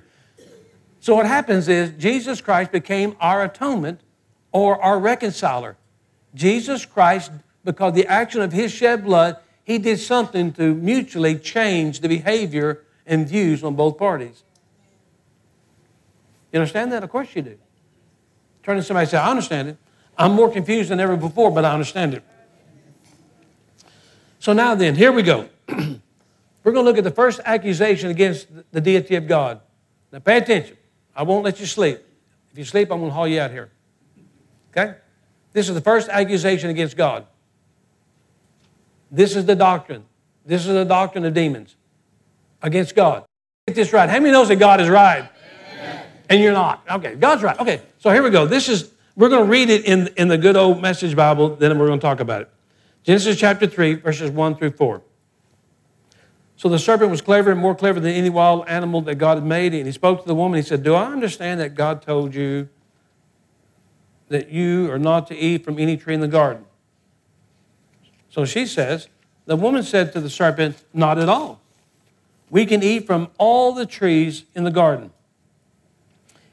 So 0.99 1.15
what 1.15 1.25
happens 1.25 1.67
is 1.67 1.91
Jesus 1.97 2.41
Christ 2.41 2.71
became 2.71 3.15
our 3.19 3.43
atonement 3.43 4.01
or 4.53 4.81
our 4.81 4.97
reconciler. 4.97 5.75
Jesus 6.33 6.85
Christ, 6.85 7.31
because 7.65 7.93
the 7.93 8.07
action 8.07 8.41
of 8.41 8.53
his 8.53 8.71
shed 8.71 9.03
blood, 9.03 9.37
he 9.65 9.77
did 9.77 9.99
something 9.99 10.53
to 10.53 10.73
mutually 10.73 11.37
change 11.37 11.99
the 11.99 12.07
behavior 12.07 12.83
and 13.05 13.27
views 13.27 13.63
on 13.63 13.75
both 13.75 13.97
parties. 13.97 14.43
You 16.51 16.59
understand 16.59 16.91
that? 16.91 17.03
Of 17.03 17.09
course 17.09 17.35
you 17.35 17.41
do. 17.41 17.57
Turn 18.61 18.77
to 18.77 18.83
somebody 18.83 19.03
and 19.03 19.11
say, 19.11 19.17
I 19.17 19.29
understand 19.29 19.69
it. 19.69 19.77
I'm 20.17 20.33
more 20.33 20.49
confused 20.49 20.89
than 20.89 20.99
ever 20.99 21.17
before, 21.17 21.51
but 21.51 21.65
I 21.65 21.73
understand 21.73 22.13
it. 22.13 22.23
So 24.39 24.53
now 24.53 24.75
then, 24.75 24.95
here 24.95 25.11
we 25.11 25.23
go. 25.23 25.49
We're 25.67 26.71
going 26.71 26.75
to 26.75 26.81
look 26.81 26.97
at 26.97 27.03
the 27.03 27.11
first 27.11 27.41
accusation 27.43 28.09
against 28.09 28.47
the 28.71 28.79
deity 28.79 29.15
of 29.15 29.27
God. 29.27 29.59
Now 30.11 30.19
pay 30.19 30.37
attention. 30.37 30.77
I 31.15 31.23
won't 31.23 31.43
let 31.43 31.59
you 31.59 31.65
sleep. 31.65 31.99
If 32.51 32.57
you 32.57 32.65
sleep, 32.65 32.91
I'm 32.91 32.99
going 32.99 33.09
to 33.09 33.15
haul 33.15 33.27
you 33.27 33.39
out 33.39 33.51
here. 33.51 33.71
Okay? 34.75 34.95
This 35.53 35.69
is 35.69 35.75
the 35.75 35.81
first 35.81 36.09
accusation 36.09 36.69
against 36.69 36.97
God. 36.97 37.27
This 39.11 39.35
is 39.35 39.45
the 39.45 39.55
doctrine. 39.55 40.03
This 40.45 40.65
is 40.65 40.73
the 40.73 40.85
doctrine 40.85 41.23
of 41.25 41.33
demons 41.33 41.75
against 42.61 42.95
God. 42.95 43.25
Get 43.67 43.75
this 43.75 43.93
right. 43.93 44.09
How 44.09 44.19
many 44.19 44.31
knows 44.31 44.47
that 44.47 44.57
God 44.57 44.81
is 44.81 44.89
right? 44.89 45.29
and 46.29 46.41
you're 46.41 46.53
not. 46.53 46.83
Okay, 46.89 47.15
God's 47.15 47.43
right. 47.43 47.57
Okay, 47.59 47.81
so 47.99 48.09
here 48.09 48.23
we 48.23 48.31
go. 48.31 48.45
This 48.45 48.67
is, 48.67 48.91
we're 49.15 49.29
going 49.29 49.45
to 49.45 49.49
read 49.49 49.69
it 49.69 49.85
in, 49.85 50.07
in 50.17 50.27
the 50.27 50.37
good 50.37 50.55
old 50.55 50.81
message 50.81 51.15
Bible, 51.15 51.55
then 51.55 51.77
we're 51.77 51.87
going 51.87 51.99
to 51.99 52.03
talk 52.03 52.19
about 52.19 52.41
it. 52.41 52.49
Genesis 53.03 53.37
chapter 53.37 53.67
3, 53.67 53.95
verses 53.95 54.31
1 54.31 54.55
through 54.55 54.71
4. 54.71 55.01
So 56.55 56.69
the 56.69 56.79
serpent 56.79 57.11
was 57.11 57.21
clever 57.21 57.51
and 57.51 57.59
more 57.59 57.75
clever 57.75 57.99
than 57.99 58.13
any 58.13 58.29
wild 58.29 58.67
animal 58.67 59.01
that 59.01 59.15
God 59.15 59.37
had 59.37 59.45
made. 59.45 59.73
And 59.73 59.85
he 59.85 59.91
spoke 59.91 60.21
to 60.21 60.27
the 60.27 60.35
woman. 60.35 60.57
He 60.57 60.63
said, 60.63 60.81
Do 60.81 60.95
I 60.95 61.11
understand 61.11 61.59
that 61.59 61.75
God 61.75 62.01
told 62.01 62.33
you 62.33 62.69
that 64.33 64.49
you 64.49 64.91
are 64.91 64.99
not 64.99 65.27
to 65.27 65.35
eat 65.35 65.63
from 65.63 65.79
any 65.79 65.95
tree 65.95 66.13
in 66.13 66.19
the 66.19 66.27
garden? 66.27 66.65
So 68.29 68.43
she 68.43 68.65
says, 68.65 69.07
The 69.45 69.55
woman 69.55 69.83
said 69.83 70.11
to 70.13 70.19
the 70.19 70.29
serpent, 70.29 70.83
Not 70.93 71.17
at 71.17 71.29
all. 71.29 71.61
We 72.49 72.65
can 72.65 72.83
eat 72.83 73.07
from 73.07 73.29
all 73.37 73.71
the 73.71 73.85
trees 73.85 74.43
in 74.53 74.63
the 74.63 74.71
garden. 74.71 75.11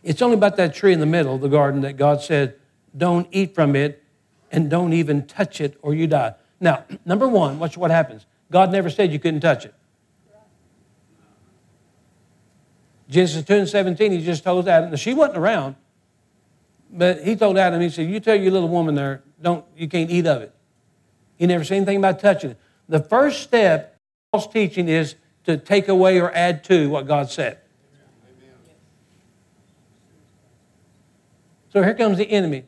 It's 0.03 0.23
only 0.23 0.37
about 0.37 0.57
that 0.57 0.75
tree 0.75 0.93
in 0.93 1.01
the 1.01 1.07
middle 1.07 1.35
of 1.35 1.41
the 1.41 1.49
garden 1.49 1.83
that 1.83 1.97
God 1.97 2.23
said, 2.23 2.57
don't 2.97 3.29
eat 3.31 3.55
from 3.55 3.77
it 3.77 4.03
and 4.51 4.71
don't 4.71 4.93
even 4.93 5.27
touch 5.27 5.61
it 5.61 5.79
or 5.83 5.95
you 5.95 6.07
die. 6.07 6.35
Now, 6.59 6.85
number 7.05 7.29
one, 7.29 7.59
watch 7.59 7.77
what 7.77 7.91
happens. 7.91 8.27
God 8.51 8.73
never 8.73 8.91
said 8.91 9.13
you 9.13 9.19
couldn't 9.19 9.41
touch 9.41 9.65
it. 9.65 9.75
Genesis 13.09 13.45
2 13.45 13.55
and 13.55 13.69
17, 13.69 14.13
he 14.13 14.25
just 14.25 14.45
told 14.45 14.69
Adam, 14.69 14.95
she 14.97 15.15
wasn't 15.15 15.39
around, 15.39 15.75
but 16.93 17.23
he 17.23 17.37
told 17.37 17.57
Adam, 17.57 17.81
he 17.81 17.91
said, 17.91 18.09
You 18.09 18.21
tell 18.21 18.37
your 18.37 18.53
little 18.53 18.69
woman 18.69 18.95
there, 18.95 19.23
don't, 19.41 19.65
you 19.77 19.89
can't 19.89 20.11
eat 20.11 20.27
of 20.27 20.43
it. 20.43 20.55
He 21.39 21.47
never 21.47 21.65
said 21.65 21.77
anything 21.77 21.99
about 21.99 22.21
touching 22.21 22.51
it. 22.51 22.59
The 22.89 23.01
first 23.01 23.43
step, 23.43 23.97
false 24.33 24.47
teaching, 24.47 24.89
is 24.89 25.15
to 25.45 25.57
take 25.57 25.89
away 25.89 26.21
or 26.21 26.31
add 26.33 26.65
to 26.65 26.89
what 26.91 27.07
God 27.07 27.31
said. 27.31 27.59
So 31.73 31.83
here 31.83 31.95
comes 31.95 32.19
the 32.19 32.29
enemy. 32.29 32.65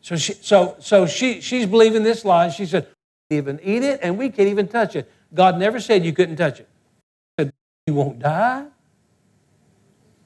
So, 0.00 0.16
she, 0.16 0.34
so, 0.34 0.76
so 0.78 1.06
she, 1.06 1.40
she's 1.40 1.66
believing 1.66 2.04
this 2.04 2.24
lie. 2.24 2.48
She 2.50 2.64
said, 2.64 2.86
We 3.30 3.36
can't 3.36 3.48
even 3.48 3.60
eat 3.62 3.82
it 3.82 4.00
and 4.02 4.16
we 4.16 4.30
can't 4.30 4.48
even 4.48 4.68
touch 4.68 4.94
it. 4.94 5.10
God 5.34 5.58
never 5.58 5.80
said 5.80 6.04
you 6.04 6.12
couldn't 6.12 6.36
touch 6.36 6.60
it. 6.60 6.68
He 7.36 7.44
said, 7.44 7.52
you 7.86 7.94
won't 7.94 8.20
die? 8.20 8.66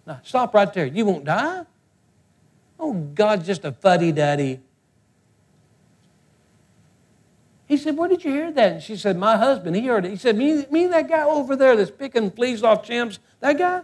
Now, 0.07 0.21
stop 0.23 0.55
right 0.55 0.73
there. 0.73 0.87
You 0.87 1.07
won't 1.07 1.25
die? 1.25 1.65
Oh, 2.79 2.93
God's 2.93 3.47
just 3.47 3.65
a 3.65 3.73
fuddy 3.73 4.13
duddy. 4.13 4.61
He 7.67 7.77
said, 7.77 7.97
Where 7.97 8.09
did 8.09 8.25
you 8.25 8.31
hear 8.31 8.51
that? 8.53 8.73
And 8.73 8.83
she 8.83 8.97
said, 8.97 9.19
My 9.19 9.37
husband, 9.37 9.77
he 9.77 9.87
heard 9.87 10.05
it. 10.05 10.11
He 10.11 10.17
said, 10.17 10.37
Me, 10.37 10.65
me 10.71 10.87
that 10.87 11.09
guy 11.09 11.23
over 11.23 11.55
there 11.55 11.77
that's 11.77 11.91
picking 11.91 12.31
fleas 12.31 12.63
off 12.63 12.87
chimps, 12.87 13.19
that 13.41 13.59
guy? 13.59 13.83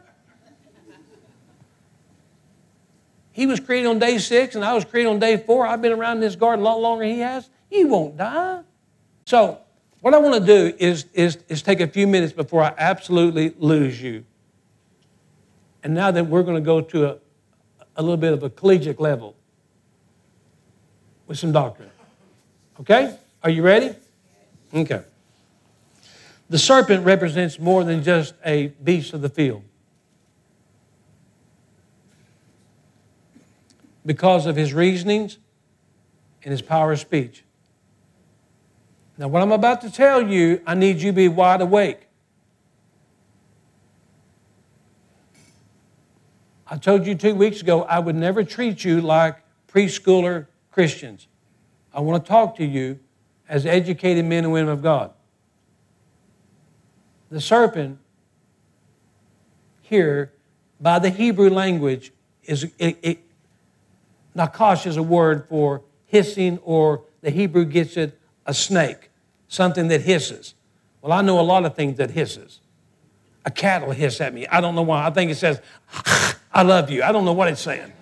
He 3.33 3.47
was 3.47 3.59
created 3.59 3.89
on 3.89 3.99
day 3.99 4.19
six, 4.19 4.55
and 4.55 4.65
I 4.65 4.75
was 4.75 4.85
created 4.85 5.11
on 5.11 5.19
day 5.19 5.37
four. 5.37 5.67
I've 5.67 5.83
been 5.83 5.93
around 5.93 6.21
this 6.21 6.37
garden 6.37 6.65
a 6.65 6.69
lot 6.69 6.81
longer 6.81 7.05
than 7.05 7.15
he 7.15 7.21
has. 7.21 7.51
He 7.69 7.85
won't 7.85 8.17
die. 8.17 8.63
So, 9.27 9.59
what 10.01 10.15
I 10.15 10.19
want 10.19 10.35
to 10.35 10.47
do 10.47 10.77
is, 10.79 11.07
is, 11.13 11.39
is 11.49 11.61
take 11.61 11.81
a 11.81 11.89
few 11.89 12.07
minutes 12.07 12.33
before 12.33 12.63
I 12.63 12.73
absolutely 12.79 13.53
lose 13.59 14.01
you. 14.01 14.25
And 15.83 15.95
now 15.95 16.13
that 16.13 16.27
we're 16.29 16.45
going 16.45 16.57
to 16.57 16.61
go 16.61 16.81
to 16.81 17.07
a, 17.07 17.19
a 17.97 18.03
little 18.03 18.17
bit 18.17 18.33
of 18.33 18.43
a 18.43 18.51
collegiate 18.51 19.01
level 19.01 19.37
with 21.27 21.39
some 21.39 21.53
doctrine. 21.53 21.91
Okay? 22.81 23.17
Are 23.43 23.51
you 23.51 23.63
ready? 23.63 23.95
Okay. 24.73 25.03
The 26.51 26.59
serpent 26.59 27.05
represents 27.05 27.59
more 27.59 27.85
than 27.85 28.03
just 28.03 28.35
a 28.45 28.69
beast 28.83 29.15
of 29.15 29.23
the 29.23 29.29
field. 29.29 29.63
because 34.07 34.47
of 34.47 34.57
his 34.57 34.75
reasonings 34.75 35.39
and 36.43 36.51
his 36.53 36.63
power 36.63 36.93
of 36.93 37.01
speech. 37.01 37.45
Now, 39.17 39.29
what 39.29 39.43
I'm 39.43 39.53
about 39.53 39.81
to 39.83 39.91
tell 39.91 40.23
you, 40.23 40.61
I 40.67 40.75
need 40.75 40.97
you 40.97 41.11
to 41.11 41.17
be 41.17 41.29
wide 41.29 41.61
awake. 41.61 42.09
I 46.67 46.77
told 46.77 47.07
you 47.07 47.15
two 47.15 47.35
weeks 47.35 47.61
ago 47.61 47.83
I 47.83 47.99
would 47.99 48.17
never 48.17 48.45
treat 48.45 48.85
you 48.85 49.01
like 49.01 49.37
preschooler 49.69 50.47
Christians. 50.71 51.27
I 51.93 52.01
want 52.01 52.25
to 52.25 52.29
talk 52.29 52.57
to 52.57 52.65
you 52.65 52.99
as 53.49 53.67
educated 53.67 54.25
men 54.25 54.45
and 54.45 54.53
women 54.53 54.73
of 54.73 54.83
God. 54.83 55.13
The 57.31 57.41
serpent 57.41 57.99
here, 59.83 60.33
by 60.81 60.99
the 60.99 61.11
Hebrew 61.11 61.51
language, 61.51 62.13
is 62.45 62.65
it, 62.79 62.99
it, 63.03 63.19
Nakash 64.37 64.87
is 64.87 64.97
a 64.97 65.03
word 65.03 65.47
for 65.49 65.83
hissing, 66.07 66.59
or 66.59 67.03
the 67.21 67.31
Hebrew 67.31 67.65
gets 67.65 67.97
it 67.97 68.19
a 68.47 68.55
snake, 68.55 69.11
something 69.49 69.89
that 69.89 70.03
hisses. 70.03 70.55
Well, 71.01 71.13
I 71.13 71.23
know 71.23 71.39
a 71.39 71.43
lot 71.43 71.65
of 71.65 71.75
things 71.75 71.99
that 71.99 72.11
hisses. 72.11 72.61
A 73.45 73.51
cat 73.51 73.87
will 73.87 73.93
hiss 73.93 74.21
at 74.21 74.33
me. 74.33 74.47
I 74.47 74.61
don't 74.61 74.75
know 74.75 74.83
why. 74.83 75.07
I 75.07 75.11
think 75.11 75.31
it 75.31 75.37
says, 75.37 75.61
I 76.55 76.63
love 76.63 76.89
you. 76.89 77.03
I 77.03 77.11
don't 77.11 77.25
know 77.25 77.33
what 77.33 77.49
it's 77.49 77.61
saying. 77.61 77.93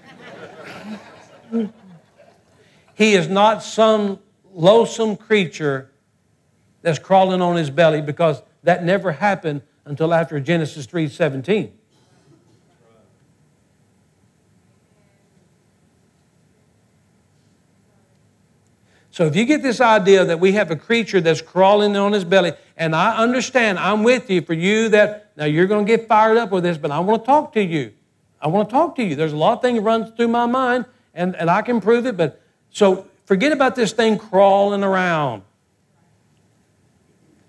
he 2.94 3.14
is 3.14 3.26
not 3.26 3.62
some 3.62 4.18
loathsome 4.52 5.16
creature 5.16 5.90
that's 6.82 6.98
crawling 6.98 7.40
on 7.40 7.56
his 7.56 7.70
belly 7.70 8.02
because 8.02 8.42
that 8.62 8.84
never 8.84 9.12
happened 9.12 9.62
until 9.86 10.12
after 10.12 10.38
Genesis 10.38 10.86
3:17. 10.86 11.72
So 19.10 19.26
if 19.26 19.36
you 19.36 19.44
get 19.44 19.62
this 19.62 19.80
idea 19.80 20.24
that 20.24 20.40
we 20.40 20.52
have 20.52 20.70
a 20.70 20.76
creature 20.76 21.20
that's 21.20 21.42
crawling 21.42 21.96
on 21.96 22.12
his 22.12 22.24
belly, 22.24 22.52
and 22.78 22.96
I 22.96 23.16
understand, 23.16 23.78
I'm 23.78 24.02
with 24.02 24.30
you 24.30 24.40
for 24.40 24.54
you 24.54 24.88
that, 24.88 25.32
now 25.36 25.44
you're 25.44 25.66
going 25.66 25.84
to 25.84 25.96
get 25.96 26.08
fired 26.08 26.38
up 26.38 26.50
with 26.50 26.64
this, 26.64 26.78
but 26.78 26.90
I 26.90 26.98
want 27.00 27.22
to 27.22 27.26
talk 27.26 27.52
to 27.52 27.62
you. 27.62 27.92
I 28.42 28.48
want 28.48 28.68
to 28.68 28.72
talk 28.72 28.96
to 28.96 29.04
you. 29.04 29.14
There's 29.14 29.32
a 29.32 29.36
lot 29.36 29.52
of 29.54 29.62
things 29.62 29.78
that 29.78 29.82
runs 29.82 30.10
through 30.16 30.28
my 30.28 30.46
mind, 30.46 30.84
and, 31.14 31.36
and 31.36 31.48
I 31.48 31.62
can 31.62 31.80
prove 31.80 32.06
it, 32.06 32.16
but 32.16 32.42
so 32.70 33.06
forget 33.24 33.52
about 33.52 33.76
this 33.76 33.92
thing 33.92 34.18
crawling 34.18 34.82
around. 34.82 35.42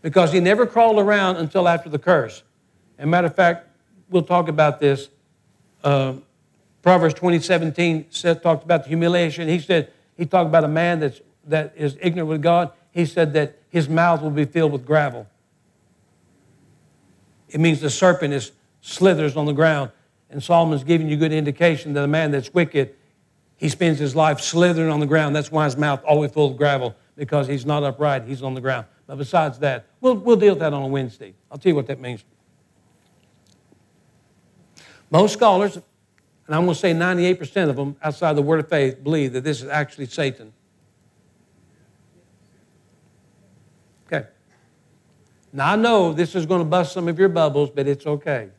Because 0.03 0.31
he 0.31 0.39
never 0.39 0.67
crawled 0.67 0.99
around 0.99 1.37
until 1.37 1.67
after 1.67 1.89
the 1.89 1.97
curse. 1.97 2.43
And 2.99 3.09
matter 3.09 3.27
of 3.27 3.35
fact, 3.35 3.67
we'll 4.09 4.23
talk 4.23 4.47
about 4.47 4.79
this 4.79 5.09
uh, 5.83 6.13
Proverbs 6.83 7.13
20, 7.15 7.39
17 7.39 8.07
said, 8.09 8.43
talked 8.43 8.63
about 8.63 8.83
the 8.83 8.89
humiliation. 8.89 9.47
He 9.47 9.59
said, 9.59 9.91
he 10.17 10.25
talked 10.25 10.47
about 10.47 10.65
a 10.65 10.67
man 10.67 10.99
that's, 10.99 11.21
that 11.47 11.73
is 11.75 11.97
ignorant 12.01 12.29
with 12.29 12.41
God. 12.41 12.71
He 12.91 13.05
said 13.05 13.33
that 13.33 13.57
his 13.69 13.89
mouth 13.89 14.21
will 14.21 14.29
be 14.29 14.45
filled 14.45 14.73
with 14.73 14.85
gravel. 14.85 15.25
It 17.49 17.59
means 17.59 17.79
the 17.79 17.89
serpent 17.89 18.33
is 18.33 18.51
slithers 18.81 19.37
on 19.37 19.45
the 19.45 19.53
ground. 19.53 19.91
And 20.33 20.41
Solomon's 20.41 20.83
giving 20.83 21.07
you 21.07 21.15
good 21.15 21.31
indication 21.31 21.93
that 21.93 22.03
a 22.03 22.07
man 22.07 22.31
that's 22.31 22.51
wicked, 22.55 22.95
he 23.55 23.69
spends 23.69 23.99
his 23.99 24.15
life 24.15 24.41
slithering 24.41 24.89
on 24.89 24.99
the 24.99 25.05
ground. 25.05 25.35
That's 25.35 25.51
why 25.51 25.65
his 25.65 25.77
mouth 25.77 26.03
always 26.03 26.31
full 26.31 26.49
of 26.49 26.57
gravel, 26.57 26.95
because 27.15 27.47
he's 27.47 27.67
not 27.67 27.83
upright, 27.83 28.23
he's 28.23 28.41
on 28.41 28.55
the 28.55 28.61
ground. 28.61 28.87
But 29.05 29.19
besides 29.19 29.59
that, 29.59 29.85
we'll, 30.01 30.15
we'll 30.15 30.35
deal 30.35 30.53
with 30.53 30.59
that 30.61 30.73
on 30.73 30.81
a 30.81 30.87
Wednesday. 30.87 31.35
I'll 31.51 31.59
tell 31.59 31.69
you 31.69 31.75
what 31.75 31.85
that 31.85 31.99
means. 31.99 32.23
Most 35.11 35.33
scholars, 35.33 35.75
and 35.75 36.55
I'm 36.55 36.63
going 36.63 36.73
to 36.73 36.79
say 36.79 36.93
98% 36.93 37.69
of 37.69 37.75
them 37.75 37.95
outside 38.01 38.33
the 38.33 38.41
Word 38.41 38.59
of 38.59 38.67
Faith, 38.67 39.03
believe 39.03 39.33
that 39.33 39.43
this 39.43 39.61
is 39.61 39.69
actually 39.69 40.07
Satan. 40.07 40.51
Okay. 44.07 44.27
Now, 45.51 45.73
I 45.73 45.75
know 45.75 46.11
this 46.11 46.33
is 46.33 46.47
going 46.47 46.61
to 46.61 46.65
bust 46.65 46.91
some 46.91 47.07
of 47.07 47.19
your 47.19 47.29
bubbles, 47.29 47.69
but 47.69 47.87
it's 47.87 48.07
okay. 48.07 48.49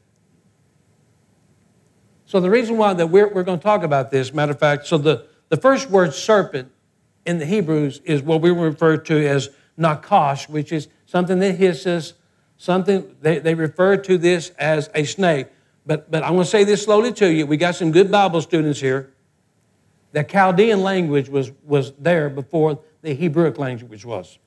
So 2.34 2.40
the 2.40 2.50
reason 2.50 2.76
why 2.78 2.92
that 2.94 3.06
we're, 3.06 3.28
we're 3.28 3.44
going 3.44 3.60
to 3.60 3.62
talk 3.62 3.84
about 3.84 4.10
this, 4.10 4.34
matter 4.34 4.50
of 4.50 4.58
fact, 4.58 4.88
so 4.88 4.98
the, 4.98 5.24
the 5.50 5.56
first 5.56 5.88
word 5.88 6.12
serpent 6.12 6.68
in 7.24 7.38
the 7.38 7.46
Hebrews 7.46 8.00
is 8.04 8.22
what 8.22 8.40
we 8.40 8.50
refer 8.50 8.96
to 8.96 9.28
as 9.28 9.50
nakash, 9.78 10.48
which 10.48 10.72
is 10.72 10.88
something 11.06 11.38
that 11.38 11.52
hisses, 11.52 12.14
something, 12.56 13.14
they, 13.20 13.38
they 13.38 13.54
refer 13.54 13.96
to 13.98 14.18
this 14.18 14.50
as 14.58 14.90
a 14.96 15.04
snake. 15.04 15.46
But, 15.86 16.10
but 16.10 16.24
I'm 16.24 16.32
going 16.32 16.42
to 16.42 16.50
say 16.50 16.64
this 16.64 16.82
slowly 16.82 17.12
to 17.12 17.32
you. 17.32 17.46
We 17.46 17.56
got 17.56 17.76
some 17.76 17.92
good 17.92 18.10
Bible 18.10 18.40
students 18.40 18.80
here. 18.80 19.14
The 20.10 20.24
Chaldean 20.24 20.82
language 20.82 21.28
was, 21.28 21.52
was 21.62 21.92
there 22.00 22.28
before 22.28 22.80
the 23.02 23.16
Hebrewic 23.16 23.58
language 23.58 24.04
was. 24.04 24.40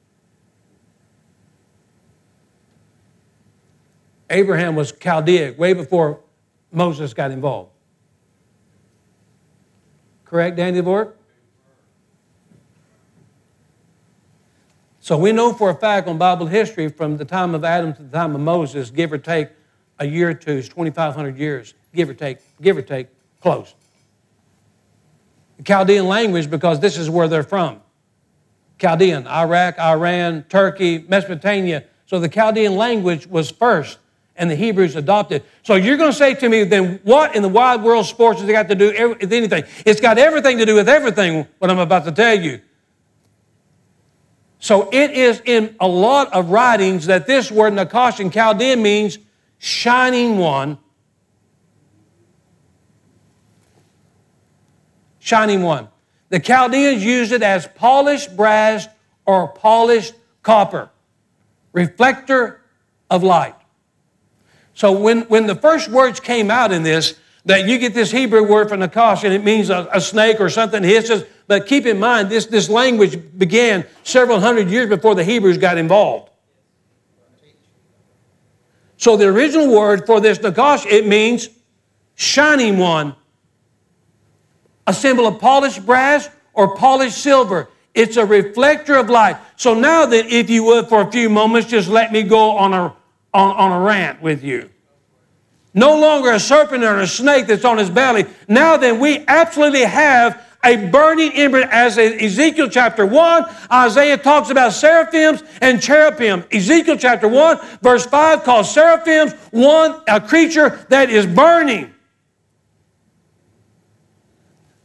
Abraham 4.30 4.76
was 4.76 4.92
Chaldaic 4.92 5.58
way 5.58 5.72
before 5.72 6.20
Moses 6.74 7.14
got 7.14 7.32
involved. 7.32 7.72
Correct, 10.30 10.58
Danny 10.58 10.82
Dvorak? 10.82 11.14
So 15.00 15.18
we 15.18 15.32
know 15.32 15.54
for 15.54 15.70
a 15.70 15.74
fact 15.74 16.10
on 16.10 16.18
Bible 16.18 16.48
history 16.48 16.90
from 16.90 17.16
the 17.16 17.24
time 17.24 17.56
of 17.56 17.64
Adam 17.64 17.94
to 17.94 18.04
the 18.04 18.10
time 18.10 18.36
of 18.36 18.42
Moses, 18.42 18.90
give 18.90 19.14
or 19.14 19.18
take 19.18 19.48
a 20.00 20.06
year 20.06 20.32
or 20.32 20.34
two, 20.34 20.52
is 20.52 20.68
2,500 20.68 21.38
years, 21.38 21.74
give 21.96 22.10
or 22.10 22.14
take, 22.14 22.40
give 22.62 22.76
or 22.76 22.82
take, 22.82 23.08
close. 23.42 23.74
The 25.56 25.64
Chaldean 25.64 26.08
language, 26.08 26.50
because 26.50 26.82
this 26.82 26.98
is 26.98 27.10
where 27.10 27.30
they're 27.30 27.42
from. 27.42 27.82
Chaldean, 28.80 29.26
Iraq, 29.28 29.80
Iran, 29.80 30.44
Turkey, 30.50 31.06
Mesopotamia. 31.08 31.86
So 32.06 32.20
the 32.20 32.30
Chaldean 32.30 32.76
language 32.76 33.28
was 33.28 33.50
first 33.50 34.00
and 34.38 34.50
the 34.50 34.56
Hebrews 34.56 34.96
adopted. 34.96 35.44
So 35.64 35.76
you're 35.76 35.98
going 35.98 36.12
to 36.12 36.18
say 36.18 36.36
to 36.36 36.48
me, 36.48 36.64
then 36.64 37.00
what 37.04 37.36
in 37.36 37.42
the 37.42 37.50
wide 37.50 37.84
world 37.84 38.06
sports 38.06 38.40
has 38.40 38.48
it 38.48 38.54
got 38.54 38.68
to 38.70 38.76
do 38.76 39.16
with 39.20 39.34
anything? 39.34 39.64
It's 39.86 40.00
got 40.00 40.18
everything 40.18 40.60
to 40.60 40.66
do 40.66 40.76
with 40.76 40.88
everything, 40.88 41.48
what 41.60 41.72
I'm 41.72 41.80
about 41.80 42.06
to 42.06 42.12
tell 42.12 42.40
you. 42.40 42.62
So 44.60 44.90
it 44.92 45.12
is 45.12 45.42
in 45.46 45.76
a 45.80 45.88
lot 45.88 46.34
of 46.34 46.50
writings 46.50 47.08
that 47.08 47.28
this 47.28 47.52
word 47.52 47.74
Nakash 47.74 48.20
in 48.20 48.32
Chaldean 48.32 48.82
means 48.82 49.18
shining 49.58 50.38
one. 50.38 50.78
Shining 55.20 55.62
one. 55.62 55.90
The 56.30 56.40
Chaldeans 56.40 57.04
used 57.04 57.32
it 57.32 57.44
as 57.44 57.68
polished 57.68 58.36
brass 58.36 58.88
or 59.26 59.48
polished 59.48 60.14
copper, 60.42 60.90
reflector 61.74 62.62
of 63.10 63.24
light. 63.24 63.57
So 64.78 64.92
when, 64.92 65.22
when 65.22 65.48
the 65.48 65.56
first 65.56 65.90
words 65.90 66.20
came 66.20 66.52
out 66.52 66.72
in 66.72 66.84
this, 66.84 67.20
that 67.46 67.68
you 67.68 67.80
get 67.80 67.96
this 67.96 68.12
Hebrew 68.12 68.48
word 68.48 68.70
for 68.70 68.78
nakash, 68.78 69.24
and 69.24 69.34
it 69.34 69.44
means 69.44 69.72
a, 69.72 69.90
a 69.92 70.00
snake 70.00 70.40
or 70.40 70.52
something 70.52 70.84
hisses. 70.84 71.24
But 71.48 71.66
keep 71.66 71.88
in 71.88 71.98
mind, 71.98 72.30
this, 72.30 72.46
this 72.46 72.70
language 72.70 73.20
began 73.40 73.88
several 74.04 74.40
hundred 74.40 74.70
years 74.70 74.88
before 74.88 75.16
the 75.16 75.24
Hebrews 75.24 75.58
got 75.58 75.80
involved. 75.80 76.30
So 78.98 79.18
the 79.18 79.26
original 79.26 79.76
word 79.76 80.06
for 80.06 80.22
this 80.22 80.38
nakash, 80.38 80.86
it 80.86 81.08
means 81.08 81.50
shining 82.14 82.78
one, 82.78 83.16
a 84.86 84.94
symbol 84.94 85.26
of 85.26 85.40
polished 85.40 85.88
brass 85.88 86.30
or 86.54 86.76
polished 86.76 87.18
silver. 87.18 87.68
It's 87.96 88.16
a 88.16 88.26
reflector 88.28 88.96
of 88.98 89.10
light. 89.10 89.38
So 89.56 89.74
now 89.74 90.06
that, 90.06 90.28
if 90.28 90.52
you 90.52 90.66
would, 90.66 90.88
for 90.88 91.02
a 91.02 91.12
few 91.12 91.32
moments, 91.32 91.68
just 91.68 91.90
let 91.90 92.12
me 92.12 92.22
go 92.22 92.52
on 92.52 92.76
a 92.76 92.94
on, 93.34 93.56
on 93.56 93.72
a 93.72 93.84
rant 93.84 94.22
with 94.22 94.44
you. 94.44 94.70
No 95.74 96.00
longer 96.00 96.32
a 96.32 96.40
serpent 96.40 96.84
or 96.84 97.00
a 97.00 97.08
snake 97.08 97.48
that's 97.48 97.66
on 97.66 97.78
his 97.78 97.90
belly. 97.90 98.26
Now 98.48 98.78
then, 98.78 99.00
we 99.00 99.24
absolutely 99.28 99.84
have 99.84 100.44
a 100.64 100.88
burning 100.88 101.32
ember, 101.34 101.62
as 101.62 101.98
in 101.98 102.20
Ezekiel 102.20 102.68
chapter 102.68 103.06
1, 103.06 103.46
Isaiah 103.72 104.18
talks 104.18 104.50
about 104.50 104.74
seraphims 104.74 105.44
and 105.62 105.82
cherubim. 105.82 106.44
Ezekiel 106.52 106.98
chapter 106.98 107.28
1, 107.28 107.60
verse 107.82 108.06
5 108.06 108.44
calls 108.44 108.74
seraphims 108.74 109.34
one, 109.52 110.02
a 110.08 110.20
creature 110.20 110.86
that 110.90 111.10
is 111.10 111.26
burning. 111.26 111.94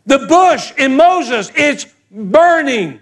The 0.07 0.19
bush 0.19 0.73
in 0.77 0.97
Moses, 0.97 1.51
it's 1.55 1.87
burning. 2.11 3.01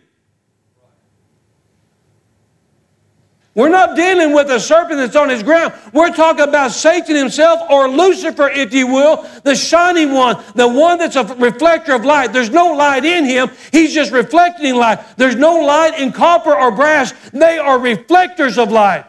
We're 3.54 3.68
not 3.68 3.96
dealing 3.96 4.32
with 4.32 4.48
a 4.48 4.60
serpent 4.60 4.98
that's 4.98 5.16
on 5.16 5.28
his 5.28 5.42
ground. 5.42 5.74
We're 5.92 6.14
talking 6.14 6.48
about 6.48 6.70
Satan 6.70 7.16
himself, 7.16 7.68
or 7.68 7.88
Lucifer, 7.88 8.48
if 8.48 8.72
you 8.72 8.86
will, 8.86 9.28
the 9.42 9.56
shining 9.56 10.12
one, 10.12 10.42
the 10.54 10.68
one 10.68 10.98
that's 10.98 11.16
a 11.16 11.24
reflector 11.24 11.92
of 11.92 12.04
light. 12.04 12.32
There's 12.32 12.50
no 12.50 12.72
light 12.74 13.04
in 13.04 13.24
him, 13.24 13.50
he's 13.72 13.92
just 13.92 14.12
reflecting 14.12 14.76
light. 14.76 15.00
There's 15.16 15.34
no 15.34 15.64
light 15.64 15.98
in 15.98 16.12
copper 16.12 16.54
or 16.54 16.70
brass, 16.70 17.12
they 17.32 17.58
are 17.58 17.78
reflectors 17.78 18.56
of 18.56 18.70
light. 18.70 19.04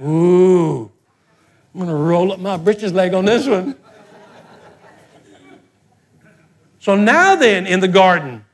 Ooh, 0.00 0.90
I'm 1.74 1.80
going 1.80 1.88
to 1.88 1.96
roll 1.96 2.30
up 2.30 2.38
my 2.38 2.56
britches 2.56 2.92
leg 2.92 3.12
on 3.12 3.24
this 3.24 3.46
one. 3.46 3.74
So 6.78 6.94
now, 6.94 7.34
then, 7.34 7.66
in 7.66 7.80
the 7.80 7.88
garden, 7.88 8.44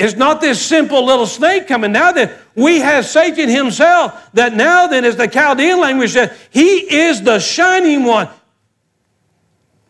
it's 0.00 0.16
not 0.16 0.40
this 0.40 0.64
simple 0.64 1.04
little 1.04 1.26
snake 1.26 1.68
coming. 1.68 1.92
Now 1.92 2.10
that 2.12 2.32
we 2.54 2.78
have 2.78 3.04
Satan 3.04 3.50
himself, 3.50 4.30
that 4.32 4.54
now 4.54 4.86
then, 4.86 5.04
as 5.04 5.16
the 5.16 5.28
Chaldean 5.28 5.78
language 5.78 6.12
says, 6.12 6.34
he 6.48 6.78
is 6.90 7.20
the 7.20 7.38
shining 7.38 8.04
one. 8.04 8.30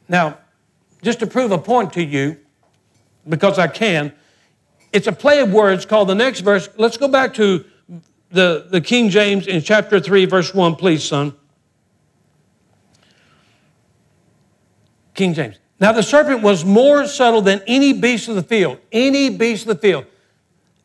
Now, 0.09 0.39
just 1.01 1.21
to 1.21 1.29
prove 1.29 1.53
a 1.53 1.59
point 1.59 1.93
to 1.93 2.03
you, 2.03 2.37
because 3.29 3.57
I 3.57 3.69
can, 3.69 4.13
it's 4.93 5.07
a 5.07 5.13
play 5.13 5.39
of 5.39 5.53
words 5.53 5.87
called 5.87 6.09
the 6.09 6.17
next 6.17 6.41
verse. 6.41 6.69
Let's 6.77 6.97
go 6.97 7.07
back 7.07 7.33
to 7.35 7.65
the, 8.31 8.67
the 8.69 8.81
King 8.81 9.11
James 9.11 9.47
in 9.47 9.63
chapter 9.63 10.01
3, 10.01 10.25
verse 10.25 10.53
1, 10.53 10.75
please, 10.75 11.05
son. 11.05 11.35
King 15.15 15.35
James. 15.35 15.61
Now 15.81 15.93
the 15.93 16.03
serpent 16.03 16.43
was 16.43 16.65
more 16.65 17.07
subtle 17.07 17.41
than 17.41 17.63
any 17.67 17.95
beast 17.95 18.29
of 18.29 18.35
the 18.35 18.43
field. 18.43 18.79
Any 18.93 19.31
beast 19.31 19.63
of 19.63 19.69
the 19.69 19.81
field. 19.81 20.05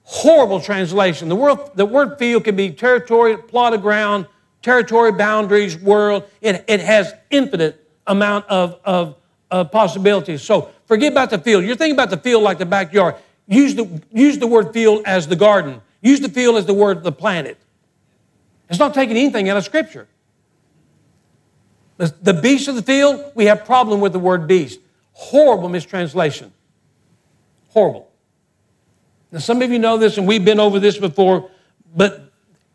Horrible 0.03 0.61
translation. 0.61 1.27
The 1.27 1.35
word, 1.35 1.57
the 1.75 1.85
word 1.85 2.17
field 2.17 2.45
can 2.45 2.55
be 2.55 2.71
territory, 2.71 3.37
plot 3.37 3.73
of 3.73 3.81
ground, 3.81 4.27
territory, 4.61 5.11
boundaries, 5.11 5.77
world. 5.77 6.23
It, 6.41 6.63
it 6.67 6.79
has 6.79 7.13
infinite 7.29 7.85
amount 8.07 8.45
of, 8.47 8.79
of, 8.85 9.17
of 9.51 9.71
possibilities. 9.71 10.41
So 10.41 10.71
forget 10.85 11.11
about 11.11 11.29
the 11.29 11.39
field. 11.39 11.65
You're 11.65 11.75
thinking 11.75 11.95
about 11.95 12.09
the 12.09 12.17
field 12.17 12.43
like 12.43 12.57
the 12.57 12.65
backyard. 12.65 13.15
Use 13.47 13.75
the, 13.75 14.01
use 14.13 14.37
the 14.37 14.47
word 14.47 14.71
field 14.73 15.03
as 15.05 15.27
the 15.27 15.35
garden. 15.35 15.81
Use 16.01 16.21
the 16.21 16.29
field 16.29 16.55
as 16.55 16.65
the 16.65 16.73
word 16.73 17.03
the 17.03 17.11
planet. 17.11 17.57
It's 18.69 18.79
not 18.79 18.93
taking 18.93 19.17
anything 19.17 19.49
out 19.49 19.57
of 19.57 19.65
Scripture. 19.65 20.07
The, 21.97 22.33
beast 22.33 22.67
of 22.67 22.75
the 22.75 22.81
field, 22.81 23.31
we 23.35 23.45
have 23.45 23.65
problem 23.65 24.01
with 24.01 24.11
the 24.11 24.19
word 24.19 24.47
beast. 24.47 24.79
Horrible 25.15 25.69
mistranslation. 25.69 26.51
Horrible. 27.69 28.11
Now, 29.31 29.39
some 29.39 29.61
of 29.61 29.71
you 29.71 29.79
know 29.79 29.97
this, 29.97 30.17
and 30.17 30.27
we've 30.27 30.43
been 30.43 30.59
over 30.59 30.77
this 30.77 30.97
before, 30.97 31.49
but 31.95 32.31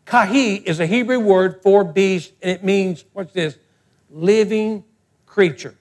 kahi 0.07 0.63
is 0.63 0.79
a 0.79 0.87
Hebrew 0.87 1.19
word 1.19 1.61
for 1.61 1.83
beast, 1.83 2.33
and 2.41 2.51
it 2.51 2.63
means, 2.63 3.05
what's 3.13 3.31
this? 3.31 3.57
Living 4.09 4.83
creature. 5.27 5.75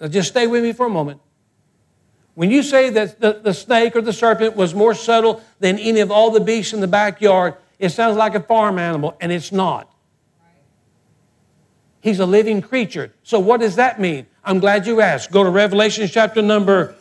Now, 0.00 0.08
just 0.08 0.30
stay 0.30 0.46
with 0.46 0.62
me 0.62 0.72
for 0.72 0.86
a 0.86 0.90
moment. 0.90 1.20
When 2.34 2.50
you 2.50 2.62
say 2.62 2.88
that 2.88 3.20
the, 3.20 3.34
the 3.34 3.52
snake 3.52 3.94
or 3.94 4.00
the 4.00 4.14
serpent 4.14 4.56
was 4.56 4.74
more 4.74 4.94
subtle 4.94 5.42
than 5.58 5.78
any 5.78 6.00
of 6.00 6.10
all 6.10 6.30
the 6.30 6.40
beasts 6.40 6.72
in 6.72 6.80
the 6.80 6.88
backyard, 6.88 7.54
it 7.78 7.90
sounds 7.90 8.16
like 8.16 8.34
a 8.34 8.40
farm 8.40 8.78
animal, 8.78 9.14
and 9.20 9.30
it's 9.30 9.52
not. 9.52 9.92
He's 12.00 12.18
a 12.18 12.24
living 12.24 12.62
creature. 12.62 13.12
So, 13.22 13.38
what 13.38 13.60
does 13.60 13.76
that 13.76 14.00
mean? 14.00 14.26
I'm 14.44 14.58
glad 14.58 14.86
you 14.86 15.00
asked. 15.00 15.30
Go 15.30 15.44
to 15.44 15.50
Revelation 15.50 16.06
chapter 16.08 16.42
number 16.42 16.94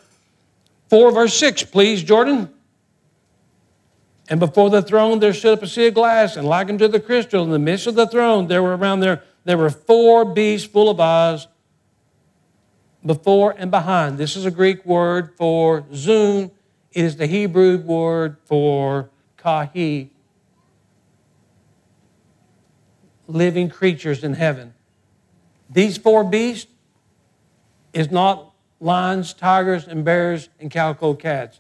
4, 0.90 1.12
verse 1.12 1.34
6, 1.36 1.64
please, 1.64 2.04
Jordan. 2.04 2.54
And 4.30 4.40
before 4.40 4.70
the 4.70 4.82
throne 4.82 5.20
there 5.20 5.34
stood 5.34 5.58
up 5.58 5.64
a 5.64 5.68
sea 5.68 5.88
of 5.88 5.96
glass, 5.96 6.36
and 6.36 6.48
like 6.48 6.70
unto 6.70 6.88
the 6.88 7.00
crystal, 7.00 7.44
in 7.44 7.50
the 7.50 7.60
midst 7.60 7.88
of 7.88 7.96
the 7.96 8.06
throne 8.06 8.48
there 8.48 8.62
were 8.62 8.78
around 8.78 9.00
there, 9.00 9.24
there 9.44 9.58
were 9.58 9.70
four 9.70 10.26
beasts 10.26 10.68
full 10.68 10.90
of 10.90 11.00
eyes 11.00 11.48
before 13.04 13.56
and 13.58 13.72
behind. 13.72 14.18
This 14.18 14.36
is 14.36 14.46
a 14.46 14.52
Greek 14.52 14.86
word 14.86 15.36
for 15.36 15.86
zoon. 15.94 16.52
It 16.92 17.06
is 17.06 17.16
the 17.16 17.26
Hebrew 17.26 17.78
word 17.78 18.38
for 18.46 19.10
kahi. 19.38 20.10
Living 23.28 23.70
creatures 23.70 24.24
in 24.24 24.34
heaven. 24.34 24.74
These 25.70 25.98
four 25.98 26.24
beasts 26.24 26.69
is 27.94 28.12
not 28.12 28.54
lions, 28.80 29.34
tigers, 29.34 29.88
and 29.88 30.04
bears 30.06 30.50
and 30.60 30.72
calico 30.72 31.14
cats. 31.14 31.60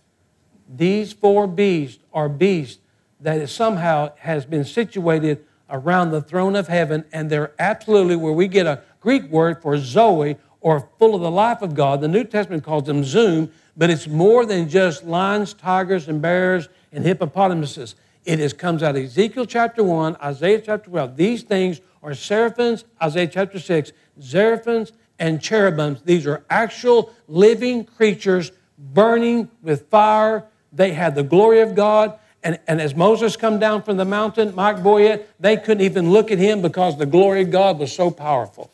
These 0.67 1.13
four 1.13 1.47
beasts 1.47 2.03
are 2.13 2.29
beasts 2.29 2.79
that 3.19 3.49
somehow 3.49 4.11
has 4.17 4.45
been 4.45 4.63
situated 4.63 5.45
around 5.69 6.11
the 6.11 6.21
throne 6.21 6.55
of 6.55 6.67
heaven, 6.67 7.05
and 7.11 7.29
they're 7.29 7.53
absolutely 7.59 8.15
where 8.15 8.33
we 8.33 8.47
get 8.47 8.65
a 8.65 8.81
Greek 8.99 9.29
word 9.29 9.61
for 9.61 9.77
Zoe 9.77 10.37
or 10.61 10.89
full 10.97 11.15
of 11.15 11.21
the 11.21 11.31
life 11.31 11.61
of 11.61 11.73
God. 11.73 12.01
The 12.01 12.07
New 12.07 12.23
Testament 12.23 12.63
calls 12.63 12.85
them 12.85 13.03
Zoom, 13.03 13.51
but 13.77 13.89
it's 13.89 14.07
more 14.07 14.45
than 14.45 14.67
just 14.69 15.03
lions, 15.03 15.53
tigers, 15.53 16.07
and 16.07 16.21
bears 16.21 16.69
and 16.91 17.05
hippopotamuses. 17.05 17.95
It 18.25 18.39
is, 18.39 18.53
comes 18.53 18.83
out 18.83 18.95
of 18.95 19.03
Ezekiel 19.03 19.45
chapter 19.45 19.83
1, 19.83 20.17
Isaiah 20.17 20.61
chapter 20.61 20.89
12. 20.89 21.15
These 21.15 21.43
things 21.43 21.81
are 22.03 22.13
seraphims, 22.13 22.85
Isaiah 23.01 23.27
chapter 23.27 23.59
6, 23.59 23.91
seraphims 24.19 24.91
and 25.19 25.41
cherubims. 25.41 26.01
These 26.03 26.25
are 26.25 26.43
actual 26.49 27.13
living 27.27 27.85
creatures 27.85 28.51
burning 28.77 29.49
with 29.61 29.89
fire. 29.89 30.45
They 30.71 30.91
had 30.93 31.15
the 31.15 31.23
glory 31.23 31.59
of 31.59 31.75
God. 31.75 32.17
And, 32.43 32.59
and 32.67 32.79
as 32.79 32.95
Moses 32.95 33.35
come 33.35 33.59
down 33.59 33.83
from 33.83 33.97
the 33.97 34.05
mountain, 34.05 34.55
Mike 34.55 34.77
Boyett, 34.77 35.27
they 35.39 35.57
couldn't 35.57 35.83
even 35.83 36.11
look 36.11 36.31
at 36.31 36.37
him 36.37 36.61
because 36.61 36.97
the 36.97 37.05
glory 37.05 37.41
of 37.41 37.51
God 37.51 37.77
was 37.77 37.91
so 37.91 38.09
powerful. 38.09 38.71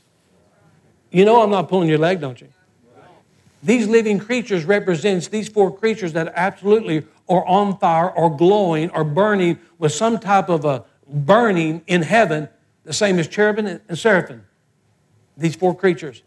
You 1.09 1.25
know 1.25 1.41
I'm 1.41 1.49
not 1.49 1.67
pulling 1.69 1.89
your 1.89 1.97
leg, 1.97 2.21
don't 2.21 2.39
you? 2.39 2.49
These 3.63 3.87
living 3.87 4.19
creatures 4.19 4.63
represents 4.63 5.27
these 5.27 5.49
four 5.49 5.75
creatures 5.75 6.13
that 6.13 6.31
absolutely 6.35 7.03
are 7.27 7.43
on 7.47 7.79
fire 7.79 8.11
or 8.11 8.35
glowing 8.35 8.91
or 8.91 9.03
burning 9.03 9.57
with 9.79 9.91
some 9.91 10.19
type 10.19 10.49
of 10.49 10.65
a 10.65 10.85
burning 11.07 11.81
in 11.87 12.03
heaven, 12.03 12.47
the 12.83 12.93
same 12.93 13.17
as 13.17 13.27
cherubim 13.27 13.65
and 13.65 13.97
seraphim. 13.97 14.45
These 15.35 15.55
four 15.55 15.75
creatures. 15.75 16.21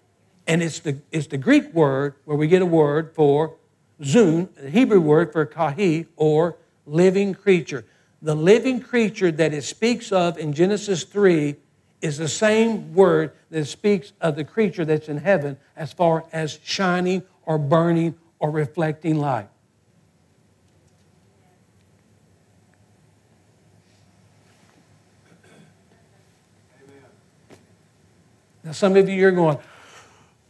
And 0.48 0.62
it's 0.62 0.78
the, 0.78 0.98
it's 1.12 1.26
the 1.26 1.36
Greek 1.36 1.74
word 1.74 2.14
where 2.24 2.36
we 2.36 2.48
get 2.48 2.62
a 2.62 2.66
word 2.66 3.14
for 3.14 3.56
zun, 4.00 4.48
the 4.54 4.70
Hebrew 4.70 4.98
word 4.98 5.30
for 5.30 5.44
kahi, 5.44 6.06
or 6.16 6.56
living 6.86 7.34
creature. 7.34 7.84
The 8.22 8.34
living 8.34 8.80
creature 8.80 9.30
that 9.30 9.52
it 9.52 9.62
speaks 9.62 10.10
of 10.10 10.38
in 10.38 10.54
Genesis 10.54 11.04
3 11.04 11.54
is 12.00 12.16
the 12.16 12.28
same 12.28 12.94
word 12.94 13.32
that 13.50 13.66
speaks 13.66 14.14
of 14.22 14.36
the 14.36 14.44
creature 14.44 14.86
that's 14.86 15.08
in 15.08 15.18
heaven 15.18 15.58
as 15.76 15.92
far 15.92 16.24
as 16.32 16.58
shining 16.64 17.22
or 17.44 17.58
burning 17.58 18.14
or 18.38 18.50
reflecting 18.50 19.18
light. 19.18 19.48
Now, 28.64 28.72
some 28.72 28.96
of 28.96 29.08
you 29.08 29.26
are 29.26 29.30
going, 29.30 29.58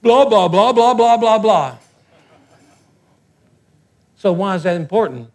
Blah, 0.01 0.29
blah, 0.29 0.49
blah, 0.49 0.73
blah, 0.73 0.95
blah, 0.95 1.17
blah, 1.17 1.39
blah. 1.39 1.79
So, 4.17 4.33
why 4.33 4.55
is 4.57 4.65
that 4.65 4.77
important? 4.77 5.31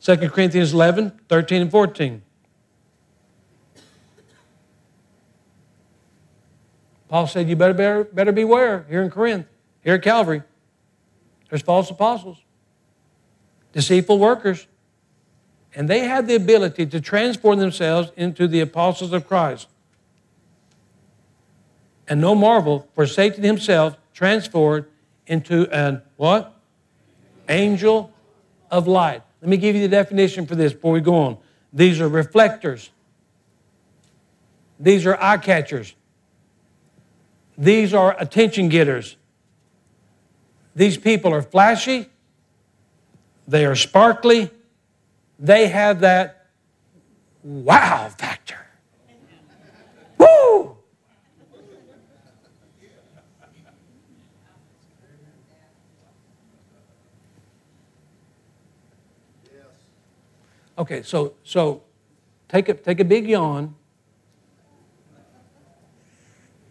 2 0.00 0.16
Corinthians 0.28 0.72
11, 0.72 1.12
13, 1.28 1.62
and 1.62 1.70
14. 1.70 2.22
Paul 7.08 7.26
said, 7.26 7.48
You 7.48 7.56
better, 7.56 7.74
better, 7.74 8.04
better 8.04 8.32
beware 8.32 8.86
here 8.88 9.02
in 9.02 9.10
Corinth, 9.10 9.46
here 9.82 9.94
at 9.94 10.02
Calvary. 10.02 10.42
There's 11.48 11.62
false 11.62 11.90
apostles, 11.90 12.38
deceitful 13.72 14.18
workers, 14.18 14.66
and 15.74 15.88
they 15.88 16.00
had 16.00 16.28
the 16.28 16.34
ability 16.34 16.86
to 16.86 17.00
transform 17.00 17.58
themselves 17.58 18.12
into 18.16 18.46
the 18.46 18.60
apostles 18.60 19.12
of 19.12 19.26
Christ. 19.26 19.68
And 22.08 22.20
no 22.20 22.34
marvel, 22.34 22.88
for 22.94 23.06
Satan 23.06 23.44
himself 23.44 23.96
transformed 24.14 24.86
into 25.26 25.68
an 25.70 26.02
what? 26.16 26.54
Angel 27.48 28.12
of 28.70 28.86
light. 28.86 29.22
Let 29.40 29.50
me 29.50 29.56
give 29.56 29.76
you 29.76 29.82
the 29.82 29.88
definition 29.88 30.46
for 30.46 30.54
this 30.54 30.72
before 30.72 30.92
we 30.92 31.00
go 31.00 31.14
on. 31.14 31.38
These 31.72 32.00
are 32.00 32.08
reflectors. 32.08 32.90
These 34.80 35.06
are 35.06 35.16
eye 35.20 35.36
catchers. 35.36 35.94
These 37.56 37.92
are 37.92 38.16
attention 38.18 38.68
getters. 38.68 39.16
These 40.74 40.96
people 40.96 41.34
are 41.34 41.42
flashy. 41.42 42.06
They 43.48 43.66
are 43.66 43.74
sparkly. 43.74 44.50
They 45.38 45.68
have 45.68 46.00
that 46.00 46.46
wow 47.42 48.08
factor. 48.16 48.58
Woo! 50.18 50.76
Okay, 60.78 61.02
so 61.02 61.34
so 61.42 61.82
take 62.48 62.68
a 62.68 62.74
take 62.74 63.00
a 63.00 63.04
big 63.04 63.28
yawn. 63.28 63.74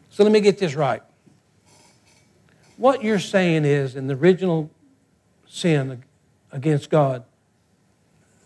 So 0.09 0.23
let 0.23 0.31
me 0.31 0.39
get 0.39 0.57
this 0.57 0.75
right. 0.75 1.03
What 2.77 3.03
you're 3.03 3.19
saying 3.19 3.65
is 3.65 3.95
in 3.95 4.07
the 4.07 4.15
original 4.15 4.71
sin 5.45 6.03
against 6.51 6.89
God, 6.89 7.25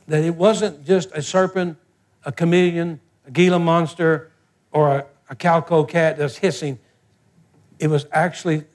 that 0.08 0.24
it 0.24 0.36
wasn't 0.36 0.84
just 0.84 1.12
a 1.14 1.22
serpent, 1.22 1.78
a 2.26 2.32
chameleon, 2.32 3.00
a 3.28 3.32
Gila 3.32 3.60
monster, 3.60 4.32
or 4.72 4.90
a, 4.90 5.06
a 5.30 5.36
calico 5.36 5.84
cat 5.84 6.18
that's 6.18 6.38
hissing. 6.38 6.80
It 7.78 7.88
was 7.88 8.08
actually 8.12 8.66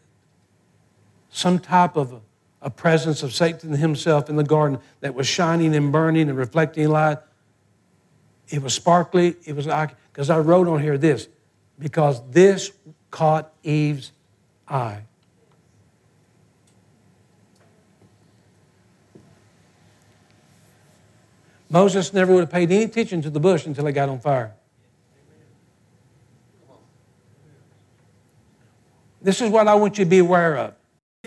some 1.30 1.58
type 1.58 1.96
of 1.96 2.20
a 2.66 2.70
presence 2.70 3.22
of 3.22 3.32
Satan 3.32 3.72
himself 3.74 4.28
in 4.28 4.34
the 4.34 4.42
garden 4.42 4.80
that 4.98 5.14
was 5.14 5.28
shining 5.28 5.72
and 5.76 5.92
burning 5.92 6.28
and 6.28 6.36
reflecting 6.36 6.88
light. 6.88 7.18
It 8.48 8.60
was 8.60 8.74
sparkly. 8.74 9.36
It 9.44 9.54
was 9.54 9.68
like, 9.68 9.94
because 10.12 10.30
I 10.30 10.40
wrote 10.40 10.66
on 10.66 10.82
here 10.82 10.98
this, 10.98 11.28
because 11.78 12.20
this 12.32 12.72
caught 13.12 13.52
Eve's 13.62 14.10
eye. 14.66 15.02
Moses 21.70 22.12
never 22.12 22.32
would 22.32 22.40
have 22.40 22.50
paid 22.50 22.72
any 22.72 22.82
attention 22.82 23.22
to 23.22 23.30
the 23.30 23.38
bush 23.38 23.64
until 23.66 23.86
it 23.86 23.92
got 23.92 24.08
on 24.08 24.18
fire. 24.18 24.54
This 29.22 29.40
is 29.40 29.50
what 29.50 29.68
I 29.68 29.76
want 29.76 29.98
you 29.98 30.04
to 30.04 30.10
be 30.10 30.18
aware 30.18 30.56
of. 30.56 30.74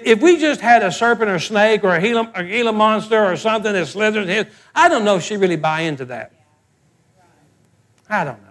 If 0.03 0.21
we 0.21 0.37
just 0.37 0.61
had 0.61 0.83
a 0.83 0.91
serpent 0.91 1.29
or 1.29 1.39
snake 1.39 1.83
or 1.83 1.95
a 1.95 2.01
Gila, 2.01 2.31
a 2.35 2.43
Gila 2.43 2.73
monster 2.73 3.23
or 3.23 3.35
something 3.35 3.73
that 3.73 3.87
slithers 3.87 4.27
in, 4.27 4.47
I 4.75 4.89
don't 4.89 5.03
know 5.03 5.17
if 5.17 5.23
she 5.23 5.37
really 5.37 5.55
buy 5.55 5.81
into 5.81 6.05
that. 6.05 6.33
I 8.09 8.23
don't 8.23 8.41
know. 8.43 8.49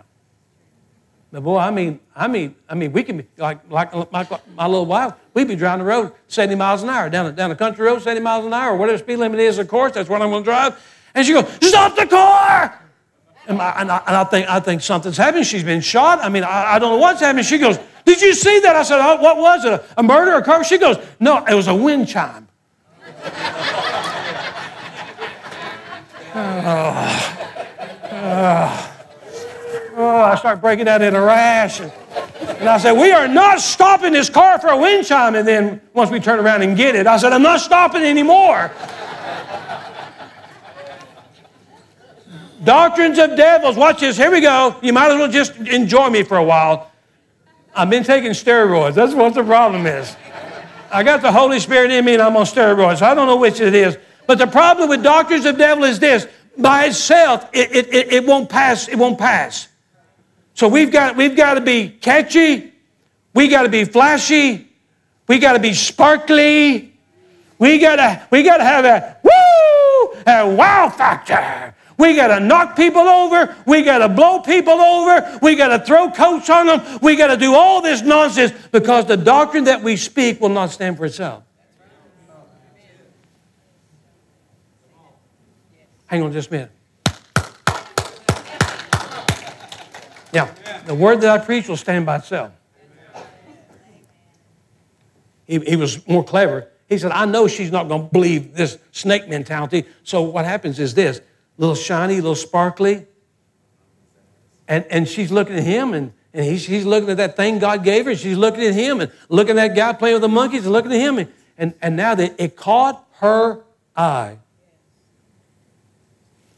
But 1.30 1.42
boy, 1.42 1.58
I 1.58 1.70
mean, 1.70 2.00
I 2.16 2.26
mean, 2.26 2.54
I 2.68 2.74
mean, 2.74 2.92
we 2.92 3.02
can 3.02 3.18
be 3.18 3.26
like 3.36 3.70
like 3.70 3.92
my, 4.12 4.26
my 4.56 4.66
little 4.66 4.86
wife. 4.86 5.12
We'd 5.34 5.48
be 5.48 5.56
driving 5.56 5.84
the 5.84 5.90
road 5.90 6.12
70 6.28 6.54
miles 6.54 6.82
an 6.82 6.88
hour 6.88 7.10
down 7.10 7.26
a, 7.26 7.32
down 7.32 7.50
a 7.50 7.56
country 7.56 7.84
road, 7.84 8.00
70 8.00 8.22
miles 8.22 8.46
an 8.46 8.54
hour, 8.54 8.76
whatever 8.76 8.98
speed 8.98 9.16
limit 9.16 9.38
is. 9.40 9.58
Of 9.58 9.68
course, 9.68 9.92
that's 9.92 10.08
what 10.08 10.22
I'm 10.22 10.30
going 10.30 10.42
to 10.42 10.50
drive. 10.50 10.80
And 11.14 11.26
she 11.26 11.34
goes, 11.34 11.46
"Stop 11.60 11.96
the 11.96 12.06
car!" 12.06 12.80
And 13.46 13.60
I, 13.60 13.70
and 13.80 13.90
I, 13.90 14.02
and 14.06 14.16
I 14.16 14.24
think 14.24 14.48
I 14.48 14.60
think 14.60 14.80
something's 14.80 15.18
happened. 15.18 15.46
She's 15.46 15.64
been 15.64 15.82
shot. 15.82 16.20
I 16.20 16.30
mean, 16.30 16.44
I, 16.44 16.74
I 16.74 16.78
don't 16.78 16.92
know 16.92 16.98
what's 16.98 17.20
happened. 17.20 17.44
She 17.44 17.58
goes, 17.58 17.78
did 18.08 18.22
you 18.22 18.32
see 18.32 18.58
that? 18.60 18.74
I 18.74 18.82
said, 18.82 18.98
oh, 19.00 19.20
What 19.20 19.36
was 19.36 19.64
it? 19.64 19.84
A 19.96 20.02
murder? 20.02 20.32
A 20.32 20.42
car? 20.42 20.64
She 20.64 20.78
goes, 20.78 20.96
No, 21.20 21.44
it 21.44 21.54
was 21.54 21.68
a 21.68 21.74
wind 21.74 22.08
chime. 22.08 22.48
oh, 26.34 27.34
oh, 28.10 28.94
oh, 29.96 30.22
I 30.22 30.34
start 30.36 30.60
breaking 30.60 30.88
out 30.88 31.02
in 31.02 31.14
a 31.14 31.20
rash. 31.20 31.80
And, 31.80 31.92
and 32.40 32.68
I 32.68 32.78
said, 32.78 32.92
We 32.92 33.12
are 33.12 33.28
not 33.28 33.60
stopping 33.60 34.12
this 34.14 34.30
car 34.30 34.58
for 34.58 34.68
a 34.68 34.76
wind 34.78 35.06
chime. 35.06 35.34
And 35.34 35.46
then 35.46 35.80
once 35.92 36.10
we 36.10 36.18
turn 36.18 36.38
around 36.38 36.62
and 36.62 36.76
get 36.76 36.94
it, 36.94 37.06
I 37.06 37.18
said, 37.18 37.32
I'm 37.34 37.42
not 37.42 37.60
stopping 37.60 38.02
anymore. 38.02 38.72
Doctrines 42.64 43.18
of 43.18 43.36
devils. 43.36 43.76
Watch 43.76 44.00
this. 44.00 44.16
Here 44.16 44.30
we 44.30 44.40
go. 44.40 44.76
You 44.82 44.92
might 44.92 45.10
as 45.10 45.18
well 45.18 45.30
just 45.30 45.56
enjoy 45.56 46.08
me 46.10 46.22
for 46.22 46.38
a 46.38 46.44
while. 46.44 46.90
I've 47.78 47.88
been 47.88 48.02
taking 48.02 48.32
steroids. 48.32 48.94
That's 48.94 49.14
what 49.14 49.34
the 49.34 49.44
problem 49.44 49.86
is. 49.86 50.16
I 50.90 51.04
got 51.04 51.22
the 51.22 51.30
Holy 51.30 51.60
Spirit 51.60 51.92
in 51.92 52.04
me 52.04 52.14
and 52.14 52.22
I'm 52.22 52.36
on 52.36 52.44
steroids. 52.44 53.02
I 53.02 53.14
don't 53.14 53.28
know 53.28 53.36
which 53.36 53.60
it 53.60 53.72
is. 53.72 53.96
But 54.26 54.38
the 54.38 54.48
problem 54.48 54.88
with 54.88 55.04
doctors 55.04 55.44
of 55.44 55.56
devil 55.56 55.84
is 55.84 56.00
this 56.00 56.26
by 56.56 56.86
itself, 56.86 57.48
it, 57.52 57.70
it, 57.70 57.94
it, 57.94 58.12
it 58.14 58.26
won't 58.26 58.48
pass. 58.48 58.88
It 58.88 58.96
won't 58.96 59.16
pass. 59.16 59.68
So 60.54 60.66
we've 60.66 60.90
got, 60.90 61.14
we've 61.14 61.36
got 61.36 61.54
to 61.54 61.60
be 61.60 61.88
catchy. 61.88 62.72
We 63.32 63.46
got 63.46 63.62
to 63.62 63.68
be 63.68 63.84
flashy. 63.84 64.68
We 65.28 65.38
got 65.38 65.52
to 65.52 65.60
be 65.60 65.72
sparkly. 65.72 66.92
We 67.60 67.78
got 67.78 67.96
to, 67.96 68.26
we 68.32 68.42
got 68.42 68.56
to 68.56 68.64
have 68.64 68.84
a 68.84 69.16
woo, 69.22 70.20
a 70.26 70.52
wow 70.52 70.88
factor. 70.90 71.76
We 71.98 72.14
got 72.14 72.28
to 72.28 72.40
knock 72.40 72.76
people 72.76 73.02
over. 73.02 73.56
We 73.66 73.82
got 73.82 73.98
to 73.98 74.08
blow 74.08 74.40
people 74.40 74.74
over. 74.74 75.38
We 75.42 75.56
got 75.56 75.76
to 75.76 75.84
throw 75.84 76.10
coats 76.10 76.48
on 76.48 76.66
them. 76.66 76.98
We 77.02 77.16
got 77.16 77.26
to 77.26 77.36
do 77.36 77.54
all 77.54 77.82
this 77.82 78.02
nonsense 78.02 78.52
because 78.70 79.06
the 79.06 79.16
doctrine 79.16 79.64
that 79.64 79.82
we 79.82 79.96
speak 79.96 80.40
will 80.40 80.48
not 80.48 80.70
stand 80.70 80.96
for 80.96 81.06
itself. 81.06 81.42
Hang 86.06 86.22
on 86.22 86.32
just 86.32 86.48
a 86.48 86.52
minute. 86.52 86.70
Now, 90.32 90.50
the 90.86 90.94
word 90.94 91.20
that 91.22 91.40
I 91.40 91.44
preach 91.44 91.68
will 91.68 91.76
stand 91.76 92.06
by 92.06 92.16
itself. 92.16 92.52
He, 95.46 95.58
he 95.58 95.76
was 95.76 96.06
more 96.06 96.22
clever. 96.22 96.68
He 96.88 96.96
said, 96.96 97.10
I 97.10 97.24
know 97.24 97.48
she's 97.48 97.72
not 97.72 97.88
going 97.88 98.02
to 98.04 98.12
believe 98.12 98.54
this 98.54 98.78
snake 98.92 99.28
mentality. 99.28 99.84
So 100.04 100.22
what 100.22 100.44
happens 100.44 100.78
is 100.78 100.94
this 100.94 101.20
little 101.58 101.74
shiny, 101.74 102.14
little 102.14 102.34
sparkly. 102.34 103.06
And, 104.66 104.84
and 104.90 105.06
she's 105.06 105.30
looking 105.30 105.56
at 105.56 105.64
him 105.64 105.92
and, 105.92 106.12
and 106.32 106.44
he's, 106.44 106.66
he's 106.66 106.86
looking 106.86 107.10
at 107.10 107.16
that 107.18 107.36
thing 107.36 107.58
God 107.58 107.84
gave 107.84 108.06
her. 108.06 108.14
She's 108.14 108.36
looking 108.36 108.64
at 108.64 108.74
him 108.74 109.00
and 109.00 109.12
looking 109.28 109.58
at 109.58 109.68
that 109.68 109.76
guy 109.76 109.92
playing 109.92 110.14
with 110.14 110.22
the 110.22 110.28
monkeys 110.28 110.64
and 110.64 110.72
looking 110.72 110.92
at 110.92 111.00
him. 111.00 111.18
And, 111.18 111.32
and, 111.58 111.74
and 111.82 111.96
now 111.96 112.14
that 112.14 112.34
it 112.38 112.56
caught 112.56 113.06
her 113.14 113.64
eye. 113.96 114.38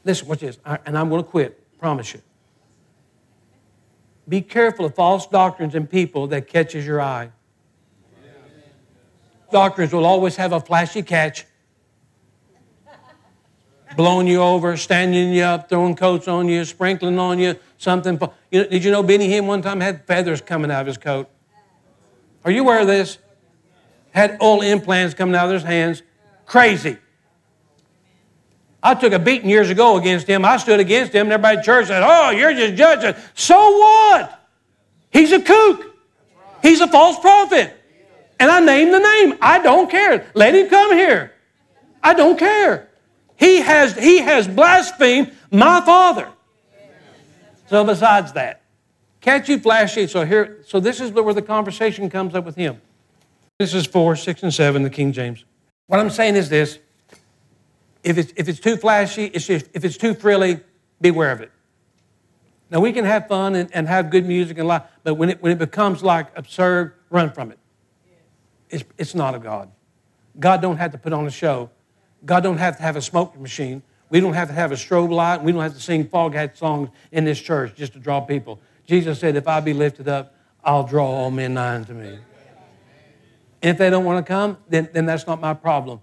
Listen, 0.05 0.29
watch 0.29 0.41
this. 0.41 0.59
I, 0.65 0.79
and 0.87 0.97
I'm 0.97 1.09
going 1.09 1.23
to 1.23 1.29
quit, 1.29 1.79
promise 1.79 2.15
you. 2.15 2.21
Be 4.29 4.43
careful 4.43 4.85
of 4.85 4.95
false 4.95 5.27
doctrines 5.27 5.75
and 5.75 5.89
people 5.89 6.29
that 6.29 6.47
catches 6.47 6.87
your 6.87 7.01
eye. 7.01 7.31
Doctrines 9.51 9.93
will 9.93 10.07
always 10.07 10.37
have 10.37 10.53
a 10.53 10.61
flashy 10.61 11.03
catch 11.03 11.45
blowing 13.97 14.26
you 14.26 14.41
over, 14.41 14.76
standing 14.76 15.32
you 15.32 15.43
up, 15.43 15.68
throwing 15.68 15.97
coats 15.97 16.28
on 16.28 16.49
you, 16.49 16.64
sprinkling 16.64 17.18
on 17.18 17.38
you, 17.38 17.57
something. 17.78 18.18
You 18.51 18.62
know, 18.62 18.68
did 18.68 18.84
you 18.84 18.91
know 18.91 19.03
Benny 19.03 19.28
Hinn 19.28 19.47
one 19.47 19.62
time 19.62 19.80
had 19.80 20.07
feathers 20.07 20.41
coming 20.41 20.70
out 20.70 20.82
of 20.82 20.86
his 20.86 20.99
coat? 20.99 21.28
Are 22.45 22.51
you 22.51 22.62
aware 22.62 22.80
of 22.80 22.86
this? 22.86 23.18
Had 24.12 24.38
old 24.41 24.64
implants 24.64 25.14
coming 25.14 25.34
out 25.34 25.47
of 25.47 25.53
his 25.53 25.62
hands. 25.62 26.03
Crazy. 26.47 26.97
I 28.82 28.95
took 28.95 29.12
a 29.12 29.18
beating 29.18 29.51
years 29.51 29.68
ago 29.68 29.99
against 29.99 30.26
him. 30.26 30.45
I 30.45 30.57
stood 30.57 30.80
against 30.80 31.12
him, 31.12 31.26
and 31.26 31.32
everybody 31.32 31.59
in 31.59 31.62
church 31.62 31.88
said, 31.88 32.03
Oh, 32.05 32.30
you're 32.30 32.55
just 32.55 32.76
judging. 32.76 33.20
So 33.34 33.57
what? 33.57 34.49
He's 35.11 35.32
a 35.32 35.41
kook. 35.41 35.97
He's 36.62 36.80
a 36.80 36.88
false 36.88 37.18
prophet. 37.18 37.76
And 38.38 38.51
I 38.51 38.61
named 38.61 38.95
the 38.95 38.99
name. 38.99 39.38
I 39.43 39.61
don't 39.62 39.91
care. 39.91 40.30
Let 40.34 40.55
him 40.55 40.68
come 40.68 40.93
here. 40.93 41.34
I 42.03 42.14
don't 42.14 42.38
care. 42.38 42.88
He 43.41 43.62
has, 43.62 43.97
he 43.97 44.18
has 44.18 44.47
blasphemed 44.47 45.32
my 45.51 45.80
father. 45.80 46.28
So 47.68 47.82
besides 47.84 48.32
that, 48.34 48.61
can't 49.22 49.49
you 49.49 49.59
flash 49.59 49.97
it? 49.97 50.11
So 50.11 50.26
here, 50.26 50.59
so 50.66 50.78
this 50.78 51.01
is 51.01 51.11
where 51.11 51.32
the 51.32 51.41
conversation 51.41 52.11
comes 52.11 52.34
up 52.34 52.45
with 52.45 52.57
him. 52.57 52.82
This 53.59 53.72
is 53.72 53.86
four, 53.86 54.14
six, 54.14 54.43
and 54.43 54.53
seven, 54.53 54.82
the 54.82 54.91
King 54.91 55.12
James. 55.12 55.45
What 55.86 56.01
I'm 56.01 56.11
saying 56.11 56.36
is 56.36 56.51
this: 56.51 56.78
if 58.05 58.18
it's 58.18 58.32
if 58.36 58.49
it's 58.49 58.61
too 58.61 58.76
flashy, 58.76 59.24
it's 59.26 59.47
just, 59.47 59.66
if 59.72 59.84
it's 59.84 59.97
too 59.97 60.14
frilly, 60.14 60.61
beware 61.01 61.32
of 61.32 61.41
it. 61.41 61.51
Now 62.70 62.80
we 62.80 62.93
can 62.93 63.05
have 63.05 63.26
fun 63.26 63.55
and, 63.55 63.74
and 63.74 63.88
have 63.88 64.11
good 64.11 64.26
music 64.26 64.59
and 64.59 64.68
life, 64.68 64.82
but 65.03 65.14
when 65.14 65.30
it 65.30 65.43
when 65.43 65.53
it 65.53 65.59
becomes 65.59 66.03
like 66.03 66.28
absurd, 66.36 66.95
run 67.09 67.32
from 67.32 67.51
it. 67.53 67.59
It's, 68.68 68.84
it's 68.99 69.14
not 69.14 69.34
of 69.34 69.43
God. 69.43 69.70
God 70.38 70.62
don't 70.62 70.76
have 70.76 70.93
to 70.93 70.99
put 70.99 71.12
on 71.12 71.26
a 71.26 71.30
show 71.30 71.70
God 72.25 72.43
don't 72.43 72.59
have 72.59 72.77
to 72.77 72.83
have 72.83 72.97
a 72.97 73.03
smoke 73.03 73.39
machine. 73.39 73.83
We 74.11 74.21
don't 74.21 74.35
have 74.35 74.49
to 74.49 74.55
have 74.55 74.73
a 74.73 74.75
strobe 74.75 75.11
light. 75.11 75.43
We 75.43 75.53
don't 75.53 75.62
have 75.62 75.75
to 75.75 75.81
sing 75.81 76.07
Foghat 76.07 76.57
songs 76.57 76.91
in 77.12 77.25
this 77.25 77.41
church 77.41 77.77
just 77.77 77.93
to 77.95 77.99
draw 77.99 78.21
people. 78.21 78.61
Jesus 78.87 79.21
said, 79.21 79.37
if 79.37 79.47
I 79.47 79.61
be 79.61 79.73
lifted 79.73 80.09
up, 80.09 80.35
I'll 80.64 80.83
draw 80.83 81.07
all 81.07 81.31
men 81.31 81.55
nigh 81.55 81.77
unto 81.77 81.95
me. 81.95 82.18
And 83.62 83.71
if 83.71 83.79
they 83.79 83.91
don't 83.91 84.05
want 84.05 84.25
to 84.25 84.29
come, 84.29 84.59
then, 84.68 84.89
then 84.93 85.07
that's 85.07 85.27
not 85.27 85.41
my 85.41 85.55
problem. 85.55 86.01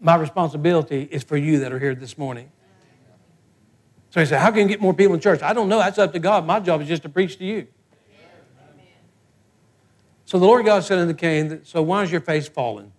My 0.00 0.14
responsibility 0.14 1.08
is 1.10 1.24
for 1.24 1.36
you 1.36 1.60
that 1.60 1.72
are 1.72 1.78
here 1.78 1.94
this 1.94 2.16
morning. 2.16 2.50
So 4.10 4.20
he 4.20 4.26
said, 4.26 4.40
How 4.40 4.50
can 4.50 4.60
you 4.60 4.68
get 4.68 4.80
more 4.80 4.94
people 4.94 5.14
in 5.14 5.20
church? 5.20 5.42
I 5.42 5.52
don't 5.52 5.68
know. 5.68 5.78
That's 5.78 5.98
up 5.98 6.12
to 6.12 6.18
God. 6.18 6.46
My 6.46 6.60
job 6.60 6.80
is 6.80 6.88
just 6.88 7.02
to 7.02 7.08
preach 7.08 7.38
to 7.38 7.44
you. 7.44 7.66
So 10.24 10.38
the 10.38 10.44
Lord 10.44 10.64
God 10.64 10.84
said 10.84 10.98
unto 10.98 11.14
Cain, 11.14 11.64
So 11.64 11.82
why 11.82 12.02
is 12.04 12.12
your 12.12 12.20
face 12.20 12.48
fallen? 12.48 12.92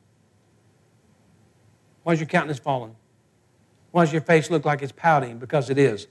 Why 2.09 2.13
is 2.13 2.19
your 2.19 2.27
countenance 2.27 2.57
fallen? 2.57 2.95
Why 3.91 4.03
does 4.03 4.11
your 4.11 4.23
face 4.23 4.49
look 4.49 4.65
like 4.65 4.81
it's 4.81 4.91
pouting? 4.91 5.37
Because 5.37 5.69
it 5.69 5.77
is. 5.77 6.07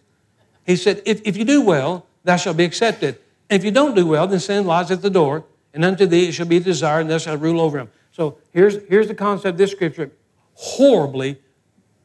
He 0.64 0.76
said, 0.76 1.02
if, 1.04 1.20
if 1.24 1.36
you 1.36 1.44
do 1.44 1.60
well, 1.60 2.06
thou 2.22 2.36
shalt 2.36 2.56
be 2.56 2.62
accepted. 2.62 3.18
And 3.50 3.58
if 3.58 3.64
you 3.64 3.72
don't 3.72 3.96
do 3.96 4.06
well, 4.06 4.28
then 4.28 4.38
sin 4.38 4.64
lies 4.64 4.92
at 4.92 5.02
the 5.02 5.10
door, 5.10 5.44
and 5.74 5.84
unto 5.84 6.06
thee 6.06 6.28
it 6.28 6.34
shall 6.34 6.46
be 6.46 6.60
desired, 6.60 7.00
and 7.00 7.10
thou 7.10 7.18
shalt 7.18 7.40
rule 7.40 7.60
over 7.60 7.80
him. 7.80 7.90
So 8.12 8.38
here's, 8.52 8.80
here's 8.86 9.08
the 9.08 9.14
concept 9.16 9.54
of 9.54 9.58
this 9.58 9.72
scripture, 9.72 10.12
horribly 10.54 11.40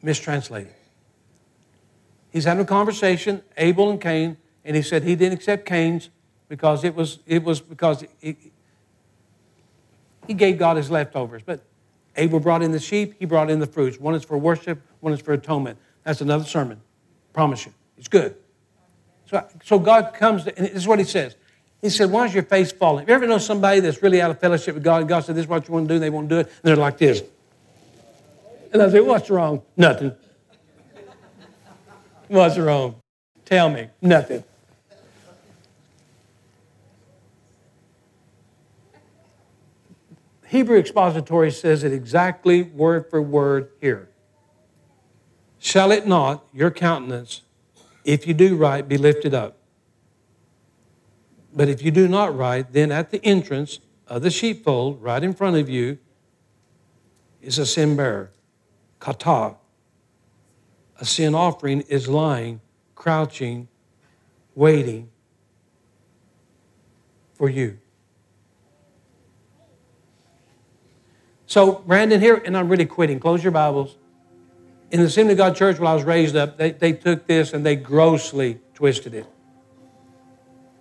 mistranslated. 0.01 0.73
He's 2.31 2.45
having 2.45 2.63
a 2.63 2.67
conversation, 2.67 3.43
Abel 3.57 3.91
and 3.91 4.01
Cain, 4.01 4.37
and 4.65 4.75
he 4.75 4.81
said 4.81 5.03
he 5.03 5.15
didn't 5.15 5.35
accept 5.35 5.67
Cain's 5.67 6.09
because 6.49 6.83
it 6.83 6.95
was, 6.95 7.19
it 7.27 7.43
was 7.43 7.61
because 7.61 8.03
he, 8.19 8.37
he 10.25 10.33
gave 10.33 10.57
God 10.57 10.77
his 10.77 10.89
leftovers. 10.89 11.43
But 11.45 11.61
Abel 12.15 12.39
brought 12.39 12.61
in 12.61 12.71
the 12.71 12.79
sheep, 12.79 13.15
he 13.19 13.25
brought 13.25 13.49
in 13.49 13.59
the 13.59 13.67
fruits. 13.67 13.99
One 13.99 14.15
is 14.15 14.23
for 14.23 14.37
worship, 14.37 14.81
one 14.99 15.13
is 15.13 15.21
for 15.21 15.33
atonement. 15.33 15.77
That's 16.03 16.21
another 16.21 16.43
sermon. 16.43 16.81
Promise 17.33 17.65
you. 17.65 17.73
It's 17.97 18.07
good. 18.07 18.35
So, 19.25 19.47
so 19.63 19.79
God 19.79 20.13
comes, 20.13 20.43
to, 20.43 20.55
and 20.57 20.67
this 20.67 20.75
is 20.75 20.87
what 20.87 20.99
he 20.99 21.05
says. 21.05 21.35
He 21.81 21.89
said, 21.89 22.11
Why 22.11 22.25
is 22.25 22.33
your 22.33 22.43
face 22.43 22.71
falling? 22.71 23.07
You 23.07 23.13
ever 23.13 23.27
know 23.27 23.39
somebody 23.39 23.79
that's 23.79 24.01
really 24.01 24.21
out 24.21 24.31
of 24.31 24.39
fellowship 24.39 24.75
with 24.75 24.83
God, 24.83 25.01
and 25.01 25.09
God 25.09 25.25
said, 25.25 25.35
This 25.35 25.43
is 25.43 25.49
what 25.49 25.67
you 25.67 25.73
want 25.73 25.87
to 25.87 25.93
do, 25.93 25.99
they 25.99 26.09
won't 26.09 26.29
do 26.29 26.39
it, 26.39 26.47
and 26.47 26.55
they're 26.63 26.75
like 26.75 26.97
this. 26.97 27.23
And 28.71 28.81
I 28.81 28.89
say, 28.89 28.99
What's 28.99 29.29
wrong? 29.29 29.61
Nothing. 29.75 30.13
What's 32.27 32.57
wrong? 32.57 32.95
Tell 33.45 33.69
me. 33.69 33.89
Nothing. 34.01 34.43
Hebrew 40.53 40.77
expository 40.77 41.49
says 41.49 41.83
it 41.83 41.91
exactly 41.91 42.61
word 42.61 43.09
for 43.09 43.19
word 43.19 43.71
here. 43.81 44.09
Shall 45.57 45.91
it 45.91 46.05
not, 46.05 46.45
your 46.53 46.69
countenance, 46.69 47.41
if 48.05 48.27
you 48.27 48.35
do 48.35 48.55
right, 48.55 48.87
be 48.87 48.99
lifted 48.99 49.33
up? 49.33 49.57
But 51.55 51.69
if 51.69 51.81
you 51.81 51.89
do 51.89 52.07
not 52.07 52.37
right, 52.37 52.71
then 52.71 52.91
at 52.91 53.09
the 53.09 53.19
entrance 53.25 53.79
of 54.05 54.21
the 54.21 54.29
sheepfold, 54.29 55.01
right 55.01 55.23
in 55.23 55.33
front 55.33 55.57
of 55.57 55.69
you, 55.69 55.97
is 57.41 57.57
a 57.57 57.65
sin 57.65 57.95
bearer, 57.95 58.29
kata. 58.99 59.55
A 60.99 61.05
sin 61.05 61.33
offering 61.33 61.81
is 61.81 62.07
lying, 62.07 62.61
crouching, 62.93 63.69
waiting 64.53 65.09
for 67.33 67.49
you. 67.49 67.79
So, 71.53 71.83
Brandon, 71.85 72.19
here, 72.19 72.41
and 72.43 72.57
I'm 72.57 72.67
really 72.67 72.87
quitting. 72.87 73.19
Close 73.19 73.43
your 73.43 73.51
Bibles. 73.51 73.95
In 74.89 75.01
the 75.01 75.05
Assembly 75.05 75.33
of 75.33 75.37
God 75.37 75.55
Church, 75.55 75.77
when 75.77 75.85
I 75.85 75.93
was 75.93 76.03
raised 76.03 76.35
up, 76.35 76.57
they, 76.57 76.71
they 76.71 76.93
took 76.93 77.27
this 77.27 77.53
and 77.53 77.63
they 77.63 77.75
grossly 77.75 78.59
twisted 78.73 79.13
it. 79.13 79.27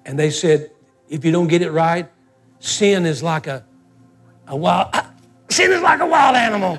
And 0.07 0.19
they 0.19 0.31
said, 0.31 0.71
if 1.11 1.27
you 1.27 1.31
don't 1.31 1.49
get 1.49 1.61
it 1.61 1.73
right, 1.73 2.11
sin 2.59 3.05
is 3.05 3.23
like 3.23 3.47
a, 3.47 3.67
a 4.47 4.57
wild, 4.57 4.95
sin 5.51 5.73
is 5.73 5.83
like 5.83 6.01
a 6.01 6.07
wild 6.07 6.37
animal. 6.37 6.79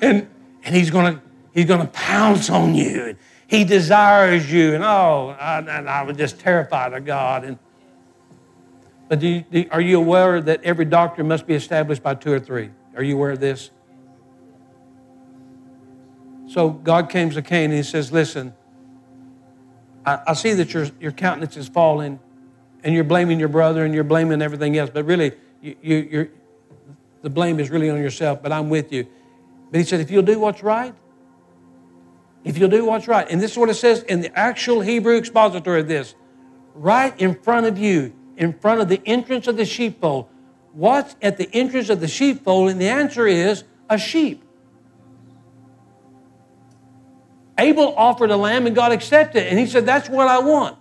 and, 0.00 0.28
and 0.64 0.74
he's 0.74 0.90
to 0.90 1.22
he's 1.54 1.66
gonna 1.66 1.86
pounce 1.86 2.50
on 2.50 2.74
you. 2.74 3.04
And 3.04 3.18
he 3.46 3.62
desires 3.62 4.52
you. 4.52 4.74
And 4.74 4.82
oh, 4.82 5.36
I, 5.38 5.58
and 5.60 5.88
I 5.88 6.02
was 6.02 6.16
just 6.16 6.40
terrified 6.40 6.92
of 6.92 7.04
God. 7.04 7.44
And 7.44 7.56
but 9.08 9.20
do 9.20 9.28
you, 9.28 9.44
do, 9.50 9.64
are 9.70 9.80
you 9.80 9.98
aware 9.98 10.40
that 10.40 10.62
every 10.64 10.84
doctrine 10.84 11.28
must 11.28 11.46
be 11.46 11.54
established 11.54 12.02
by 12.02 12.14
two 12.14 12.32
or 12.32 12.40
three? 12.40 12.70
Are 12.96 13.02
you 13.02 13.16
aware 13.16 13.32
of 13.32 13.40
this? 13.40 13.70
So 16.46 16.70
God 16.70 17.10
came 17.10 17.30
to 17.30 17.42
Cain 17.42 17.64
and 17.64 17.74
he 17.74 17.82
says, 17.82 18.12
Listen, 18.12 18.54
I, 20.04 20.20
I 20.28 20.32
see 20.34 20.52
that 20.54 20.72
your, 20.72 20.88
your 21.00 21.12
countenance 21.12 21.56
is 21.56 21.68
falling. 21.68 22.20
and 22.84 22.94
you're 22.94 23.04
blaming 23.04 23.38
your 23.38 23.48
brother 23.48 23.84
and 23.84 23.94
you're 23.94 24.04
blaming 24.04 24.40
everything 24.42 24.76
else, 24.76 24.90
but 24.92 25.04
really, 25.04 25.32
you, 25.60 25.76
you, 25.82 26.30
the 27.22 27.30
blame 27.30 27.60
is 27.60 27.70
really 27.70 27.90
on 27.90 27.98
yourself, 27.98 28.42
but 28.42 28.52
I'm 28.52 28.70
with 28.70 28.92
you. 28.92 29.06
But 29.70 29.78
he 29.78 29.84
said, 29.84 30.00
if 30.00 30.10
you'll 30.10 30.22
do 30.22 30.38
what's 30.38 30.62
right, 30.62 30.94
if 32.44 32.56
you'll 32.56 32.70
do 32.70 32.84
what's 32.84 33.08
right, 33.08 33.26
and 33.28 33.40
this 33.40 33.52
is 33.52 33.58
what 33.58 33.68
it 33.68 33.74
says 33.74 34.02
in 34.04 34.20
the 34.20 34.36
actual 34.38 34.80
Hebrew 34.80 35.16
expository 35.16 35.80
of 35.80 35.88
this, 35.88 36.14
right 36.74 37.18
in 37.20 37.34
front 37.34 37.66
of 37.66 37.76
you, 37.76 38.14
in 38.38 38.52
front 38.54 38.80
of 38.80 38.88
the 38.88 39.02
entrance 39.04 39.46
of 39.48 39.56
the 39.56 39.66
sheepfold. 39.66 40.28
What's 40.72 41.16
at 41.20 41.36
the 41.36 41.50
entrance 41.52 41.90
of 41.90 42.00
the 42.00 42.08
sheepfold? 42.08 42.70
And 42.70 42.80
the 42.80 42.88
answer 42.88 43.26
is 43.26 43.64
a 43.90 43.98
sheep. 43.98 44.44
Abel 47.58 47.92
offered 47.96 48.30
a 48.30 48.36
lamb 48.36 48.66
and 48.66 48.76
God 48.76 48.92
accepted 48.92 49.42
it. 49.42 49.50
And 49.50 49.58
he 49.58 49.66
said, 49.66 49.84
That's 49.84 50.08
what 50.08 50.28
I 50.28 50.38
want. 50.38 50.78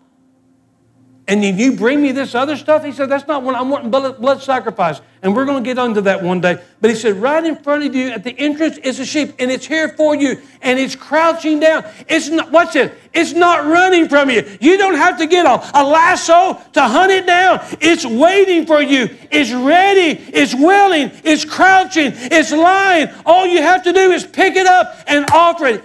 And 1.30 1.44
then 1.44 1.58
you 1.58 1.74
bring 1.74 2.02
me 2.02 2.14
this 2.14 2.34
other 2.36 2.56
stuff? 2.56 2.86
He 2.86 2.94
said, 2.94 3.10
That's 3.10 3.28
not 3.28 3.44
what 3.44 3.54
I'm 3.56 3.70
wanting 3.70 3.92
blood, 3.92 4.42
sacrifice. 4.42 5.02
And 5.22 5.36
we're 5.36 5.44
going 5.44 5.62
to 5.62 5.68
get 5.68 5.78
onto 5.78 6.00
that 6.02 6.24
one 6.24 6.40
day. 6.40 6.62
But 6.80 6.90
he 6.90 6.96
said, 6.96 7.16
Right 7.16 7.44
in 7.44 7.58
front 7.58 7.84
of 7.84 7.94
you 7.94 8.12
at 8.12 8.24
the 8.24 8.32
entrance 8.40 8.78
is 8.78 9.02
a 9.02 9.06
sheep, 9.06 9.34
and 9.38 9.52
it's 9.52 9.66
here 9.66 9.90
for 9.90 10.16
you, 10.16 10.40
and 10.62 10.80
it's 10.80 10.96
crouching 10.96 11.60
down. 11.60 11.84
It's 12.08 12.30
not, 12.30 12.50
what's 12.52 12.78
it? 12.78 12.94
It's 13.14 13.34
not 13.34 13.66
running 13.66 14.08
from 14.08 14.30
you. 14.30 14.50
You 14.62 14.78
don't 14.78 14.96
have 14.96 15.18
to 15.18 15.28
get 15.28 15.46
a, 15.46 15.70
a 15.78 15.84
lasso 15.84 16.62
to 16.74 16.82
hunt 16.82 17.12
it 17.12 17.28
down. 17.28 17.60
It's 17.82 18.06
waiting 18.06 18.66
for 18.66 18.82
you. 18.82 19.10
It's 19.30 19.52
ready. 19.52 20.24
It's 20.34 20.56
willing. 20.56 21.12
It's 21.26 21.44
crouching. 21.44 22.14
It's 22.16 22.54
lying. 22.54 23.10
All 23.26 23.46
you 23.46 23.62
have 23.62 23.84
to 23.84 23.92
do 23.92 24.12
is 24.12 24.26
pick 24.26 24.56
it 24.56 24.66
up 24.66 24.98
and 25.08 25.26
offer 25.34 25.66
it. 25.66 25.84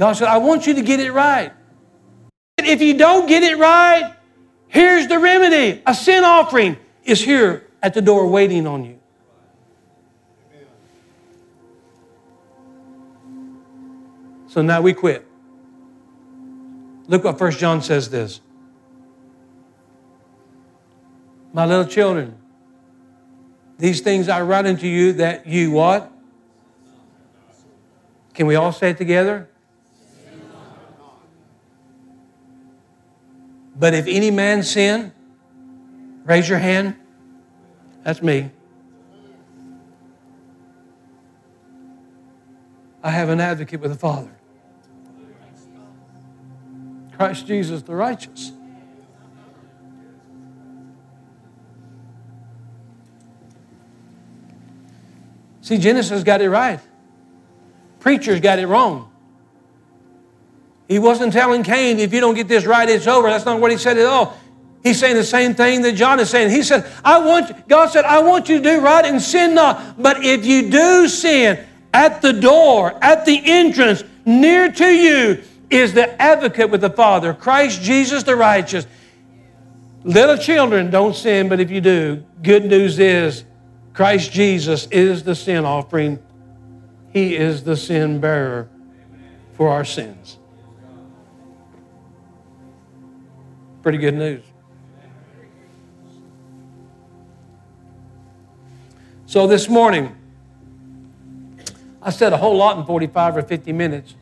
God 0.00 0.14
said, 0.14 0.28
I 0.28 0.38
want 0.38 0.66
you 0.66 0.72
to 0.72 0.82
get 0.82 0.98
it 0.98 1.12
right. 1.12 1.52
If 2.56 2.80
you 2.80 2.96
don't 2.96 3.26
get 3.28 3.42
it 3.42 3.58
right, 3.58 4.14
here's 4.66 5.06
the 5.08 5.18
remedy. 5.18 5.82
A 5.86 5.94
sin 5.94 6.24
offering 6.24 6.78
is 7.04 7.22
here 7.22 7.68
at 7.82 7.92
the 7.92 8.00
door 8.00 8.26
waiting 8.26 8.66
on 8.66 8.86
you. 8.86 8.98
So 14.48 14.62
now 14.62 14.80
we 14.80 14.94
quit. 14.94 15.28
Look 17.06 17.24
what 17.24 17.36
First 17.36 17.58
John 17.58 17.82
says 17.82 18.08
this. 18.08 18.40
My 21.52 21.66
little 21.66 21.84
children, 21.84 22.38
these 23.78 24.00
things 24.00 24.30
I 24.30 24.40
write 24.40 24.64
unto 24.64 24.86
you 24.86 25.12
that 25.12 25.46
you 25.46 25.72
what? 25.72 26.10
Can 28.32 28.46
we 28.46 28.54
all 28.54 28.72
say 28.72 28.88
it 28.88 28.96
together? 28.96 29.49
But 33.80 33.94
if 33.94 34.06
any 34.06 34.30
man 34.30 34.62
sin, 34.62 35.10
raise 36.24 36.46
your 36.46 36.58
hand. 36.58 36.96
That's 38.02 38.20
me. 38.20 38.50
I 43.02 43.10
have 43.10 43.30
an 43.30 43.40
advocate 43.40 43.80
with 43.80 43.90
the 43.90 43.96
Father. 43.96 44.36
Christ 47.16 47.46
Jesus 47.46 47.80
the 47.80 47.94
righteous. 47.94 48.52
See, 55.62 55.78
Genesis 55.78 56.22
got 56.22 56.42
it 56.42 56.50
right. 56.50 56.80
Preachers 57.98 58.40
got 58.40 58.58
it 58.58 58.66
wrong. 58.66 59.09
He 60.90 60.98
wasn't 60.98 61.32
telling 61.32 61.62
Cain, 61.62 62.00
if 62.00 62.12
you 62.12 62.20
don't 62.20 62.34
get 62.34 62.48
this 62.48 62.66
right, 62.66 62.88
it's 62.88 63.06
over. 63.06 63.30
That's 63.30 63.44
not 63.44 63.60
what 63.60 63.70
he 63.70 63.78
said 63.78 63.96
at 63.96 64.06
all. 64.06 64.36
He's 64.82 64.98
saying 64.98 65.14
the 65.14 65.22
same 65.22 65.54
thing 65.54 65.82
that 65.82 65.92
John 65.92 66.18
is 66.18 66.28
saying. 66.28 66.50
He 66.50 66.64
said, 66.64 66.90
I 67.04 67.24
want, 67.24 67.68
God 67.68 67.90
said, 67.90 68.04
I 68.04 68.20
want 68.22 68.48
you 68.48 68.56
to 68.58 68.62
do 68.62 68.80
right 68.80 69.04
and 69.04 69.22
sin 69.22 69.54
not. 69.54 70.02
But 70.02 70.24
if 70.24 70.44
you 70.44 70.68
do 70.68 71.06
sin, 71.06 71.64
at 71.94 72.22
the 72.22 72.32
door, 72.32 72.98
at 73.00 73.24
the 73.24 73.40
entrance, 73.44 74.02
near 74.24 74.72
to 74.72 74.88
you, 74.88 75.44
is 75.70 75.94
the 75.94 76.20
advocate 76.20 76.70
with 76.70 76.80
the 76.80 76.90
Father, 76.90 77.34
Christ 77.34 77.82
Jesus 77.82 78.24
the 78.24 78.34
righteous. 78.34 78.84
Little 80.02 80.38
children 80.38 80.90
don't 80.90 81.14
sin, 81.14 81.48
but 81.48 81.60
if 81.60 81.70
you 81.70 81.80
do, 81.80 82.24
good 82.42 82.64
news 82.64 82.98
is 82.98 83.44
Christ 83.92 84.32
Jesus 84.32 84.88
is 84.88 85.22
the 85.22 85.36
sin 85.36 85.64
offering. 85.64 86.18
He 87.12 87.36
is 87.36 87.62
the 87.62 87.76
sin 87.76 88.18
bearer 88.18 88.68
for 89.52 89.68
our 89.68 89.84
sins. 89.84 90.39
Pretty 93.82 93.98
good 93.98 94.14
news. 94.14 94.42
So 99.24 99.46
this 99.46 99.68
morning, 99.68 100.14
I 102.02 102.10
said 102.10 102.32
a 102.32 102.36
whole 102.36 102.56
lot 102.56 102.76
in 102.76 102.84
45 102.84 103.38
or 103.38 103.42
50 103.42 103.72
minutes 103.72 104.14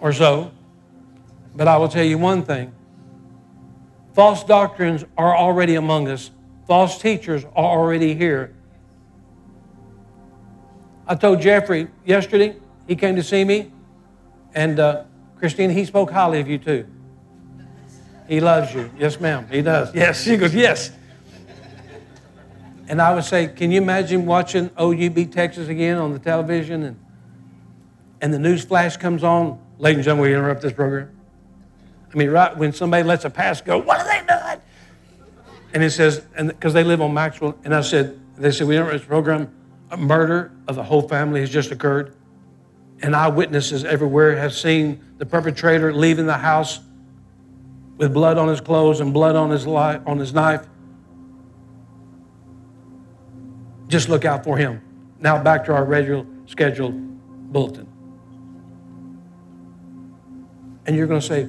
or 0.00 0.12
so, 0.12 0.50
but 1.54 1.68
I 1.68 1.76
will 1.76 1.88
tell 1.88 2.04
you 2.04 2.18
one 2.18 2.42
thing. 2.42 2.72
False 4.14 4.42
doctrines 4.42 5.04
are 5.16 5.36
already 5.36 5.76
among 5.76 6.08
us. 6.08 6.32
False 6.66 6.98
teachers 6.98 7.44
are 7.44 7.78
already 7.78 8.14
here. 8.14 8.52
I 11.06 11.14
told 11.14 11.40
Jeffrey 11.40 11.88
yesterday, 12.04 12.56
he 12.88 12.96
came 12.96 13.14
to 13.14 13.22
see 13.22 13.44
me, 13.44 13.70
and 14.54 14.80
uh, 14.80 15.04
Christine, 15.36 15.70
he 15.70 15.84
spoke 15.84 16.10
highly 16.10 16.40
of 16.40 16.48
you 16.48 16.58
too. 16.58 16.86
He 18.28 18.40
loves 18.40 18.74
you. 18.74 18.90
Yes, 18.98 19.20
ma'am. 19.20 19.46
He 19.50 19.62
does. 19.62 19.94
Yes. 19.94 20.22
She 20.22 20.36
goes, 20.36 20.54
Yes. 20.54 20.90
And 22.86 23.00
I 23.00 23.14
would 23.14 23.24
say, 23.24 23.48
Can 23.48 23.70
you 23.70 23.80
imagine 23.80 24.26
watching 24.26 24.70
OU 24.80 25.10
beat 25.10 25.32
Texas 25.32 25.68
again 25.68 25.98
on 25.98 26.12
the 26.12 26.18
television 26.18 26.82
and, 26.82 27.04
and 28.20 28.32
the 28.32 28.38
news 28.38 28.64
flash 28.64 28.96
comes 28.96 29.22
on? 29.22 29.60
Ladies 29.78 29.98
and 29.98 30.04
gentlemen, 30.04 30.30
we 30.30 30.34
interrupt 30.34 30.62
this 30.62 30.72
program. 30.72 31.10
I 32.12 32.16
mean, 32.16 32.30
right 32.30 32.56
when 32.56 32.72
somebody 32.72 33.02
lets 33.02 33.24
a 33.24 33.30
pass 33.30 33.60
go, 33.60 33.78
what 33.78 34.00
are 34.00 34.06
they 34.06 34.24
doing? 34.26 34.60
And 35.72 35.82
it 35.82 35.90
says, 35.90 36.24
and 36.36 36.48
because 36.48 36.72
they 36.72 36.84
live 36.84 37.02
on 37.02 37.12
Maxwell, 37.12 37.58
and 37.64 37.74
I 37.74 37.80
said, 37.80 38.20
they 38.38 38.52
said, 38.52 38.68
we 38.68 38.76
interrupt 38.76 38.98
this 38.98 39.06
program. 39.06 39.52
A 39.90 39.96
murder 39.96 40.52
of 40.68 40.76
the 40.76 40.82
whole 40.84 41.08
family 41.08 41.40
has 41.40 41.50
just 41.50 41.72
occurred. 41.72 42.14
And 43.02 43.14
eyewitnesses 43.14 43.84
everywhere 43.84 44.36
have 44.36 44.54
seen 44.54 45.02
the 45.18 45.26
perpetrator 45.26 45.92
leaving 45.92 46.26
the 46.26 46.38
house 46.38 46.80
with 47.96 48.12
blood 48.12 48.38
on 48.38 48.48
his 48.48 48.60
clothes 48.60 49.00
and 49.00 49.12
blood 49.12 49.36
on 49.36 49.50
his, 49.50 49.66
li- 49.66 50.00
on 50.06 50.18
his 50.18 50.32
knife. 50.32 50.66
Just 53.88 54.08
look 54.08 54.24
out 54.24 54.44
for 54.44 54.56
him. 54.56 54.82
Now 55.20 55.42
back 55.42 55.64
to 55.66 55.72
our 55.72 55.84
regular 55.84 56.26
scheduled 56.46 56.94
bulletin. 57.52 57.86
And 60.86 60.96
you're 60.96 61.06
going 61.06 61.20
to 61.20 61.26
say, 61.26 61.44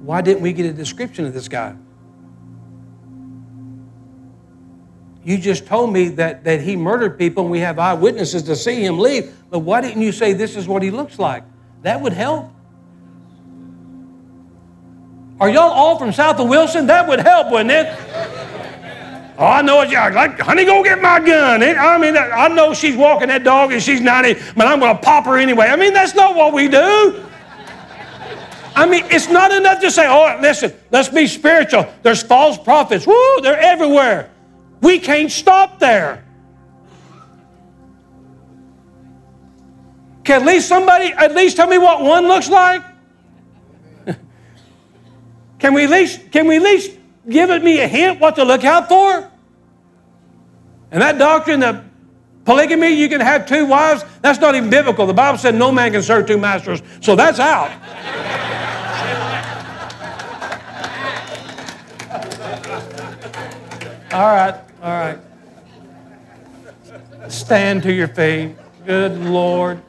why 0.00 0.22
didn't 0.22 0.42
we 0.42 0.52
get 0.52 0.66
a 0.66 0.72
description 0.72 1.26
of 1.26 1.34
this 1.34 1.48
guy? 1.48 1.74
You 5.24 5.36
just 5.36 5.66
told 5.66 5.92
me 5.92 6.08
that, 6.10 6.44
that 6.44 6.62
he 6.62 6.76
murdered 6.76 7.18
people 7.18 7.42
and 7.42 7.50
we 7.50 7.58
have 7.58 7.78
eyewitnesses 7.78 8.44
to 8.44 8.56
see 8.56 8.82
him 8.82 8.98
leave, 8.98 9.36
but 9.50 9.58
why 9.58 9.80
didn't 9.80 10.00
you 10.00 10.12
say 10.12 10.32
this 10.32 10.56
is 10.56 10.66
what 10.66 10.82
he 10.82 10.90
looks 10.90 11.18
like? 11.18 11.44
That 11.82 12.00
would 12.00 12.14
help. 12.14 12.50
Are 15.40 15.48
y'all 15.48 15.70
all 15.70 15.98
from 15.98 16.12
south 16.12 16.40
of 16.40 16.48
Wilson? 16.48 16.86
That 16.86 17.08
would 17.08 17.20
help, 17.20 17.50
wouldn't 17.50 17.70
it? 17.70 17.86
Oh, 19.38 19.46
I 19.46 19.62
know 19.62 19.82
it's 19.82 19.92
like, 19.92 20.40
honey, 20.40 20.64
go 20.64 20.82
get 20.82 21.00
my 21.00 21.20
gun. 21.20 21.62
I 21.62 21.96
mean, 21.96 22.16
I 22.16 22.48
know 22.48 22.74
she's 22.74 22.96
walking 22.96 23.28
that 23.28 23.44
dog 23.44 23.72
and 23.72 23.80
she's 23.80 24.00
90, 24.00 24.34
but 24.56 24.66
I'm 24.66 24.80
going 24.80 24.96
to 24.96 25.00
pop 25.00 25.26
her 25.26 25.38
anyway. 25.38 25.66
I 25.66 25.76
mean, 25.76 25.92
that's 25.92 26.16
not 26.16 26.34
what 26.34 26.52
we 26.52 26.66
do. 26.66 27.24
I 28.74 28.84
mean, 28.86 29.04
it's 29.10 29.28
not 29.28 29.52
enough 29.52 29.80
to 29.80 29.92
say, 29.92 30.08
oh, 30.08 30.38
listen, 30.40 30.72
let's 30.90 31.08
be 31.08 31.28
spiritual. 31.28 31.86
There's 32.02 32.22
false 32.22 32.58
prophets. 32.58 33.06
Woo, 33.06 33.40
they're 33.40 33.58
everywhere. 33.58 34.30
We 34.80 34.98
can't 34.98 35.30
stop 35.30 35.78
there. 35.78 36.24
Can 40.24 40.42
at 40.42 40.46
least 40.46 40.68
somebody 40.68 41.06
at 41.12 41.34
least 41.34 41.56
tell 41.56 41.68
me 41.68 41.78
what 41.78 42.02
one 42.02 42.26
looks 42.28 42.48
like? 42.48 42.82
Can 45.58 45.74
we 45.74 45.84
at 45.84 45.90
least, 45.90 46.30
can 46.30 46.46
we 46.46 46.56
at 46.56 46.62
least 46.62 46.92
give 47.28 47.62
me 47.62 47.80
a 47.80 47.88
hint 47.88 48.20
what 48.20 48.36
to 48.36 48.44
look 48.44 48.64
out 48.64 48.88
for? 48.88 49.30
And 50.90 51.02
that 51.02 51.18
doctrine 51.18 51.60
that 51.60 51.84
polygamy, 52.44 52.88
you 52.88 53.08
can 53.08 53.20
have 53.20 53.46
two 53.46 53.66
wives, 53.66 54.04
that's 54.22 54.38
not 54.38 54.54
even 54.54 54.70
biblical. 54.70 55.06
The 55.06 55.12
Bible 55.12 55.38
said 55.38 55.54
no 55.54 55.70
man 55.70 55.92
can 55.92 56.02
serve 56.02 56.26
two 56.26 56.38
masters, 56.38 56.80
so 57.00 57.14
that's 57.14 57.38
out. 57.38 57.70
all 64.12 64.32
right, 64.32 64.54
all 64.82 64.90
right. 64.90 65.18
Stand 67.28 67.82
to 67.82 67.92
your 67.92 68.08
feet. 68.08 68.56
Good 68.86 69.18
Lord. 69.18 69.82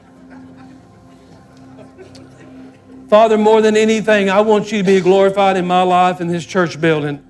Father, 3.09 3.39
more 3.39 3.59
than 3.59 3.75
anything, 3.75 4.29
I 4.29 4.41
want 4.41 4.71
you 4.71 4.77
to 4.77 4.83
be 4.83 5.01
glorified 5.01 5.57
in 5.57 5.65
my 5.65 5.81
life 5.81 6.21
in 6.21 6.27
this 6.27 6.45
church 6.45 6.79
building. 6.79 7.25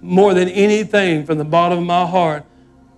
More 0.00 0.34
than 0.34 0.48
anything, 0.48 1.26
from 1.26 1.38
the 1.38 1.44
bottom 1.44 1.78
of 1.78 1.84
my 1.84 2.06
heart, 2.06 2.44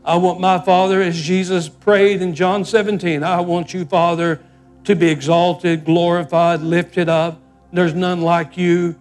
I 0.05 0.16
want 0.16 0.38
my 0.38 0.59
Father, 0.59 1.01
as 1.01 1.18
Jesus 1.18 1.70
prayed 1.70 2.20
in 2.20 2.34
John 2.34 2.66
17, 2.66 3.24
I 3.24 3.40
want 3.40 3.72
you, 3.72 3.86
Father, 3.86 4.42
to 4.84 4.94
be 4.94 5.09
exalted, 5.09 5.86
glorified, 5.86 6.61
lifted 6.61 7.09
up. 7.09 7.40
There's 7.72 7.94
none 7.94 8.20
like 8.20 8.59
you. 8.59 8.97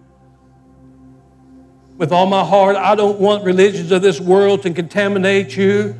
With 1.97 2.13
all 2.13 2.27
my 2.27 2.45
heart, 2.45 2.77
I 2.77 2.95
don't 2.95 3.19
want 3.19 3.43
religions 3.43 3.91
of 3.91 4.03
this 4.03 4.21
world 4.21 4.63
to 4.63 4.73
contaminate 4.73 5.57
you. 5.57 5.99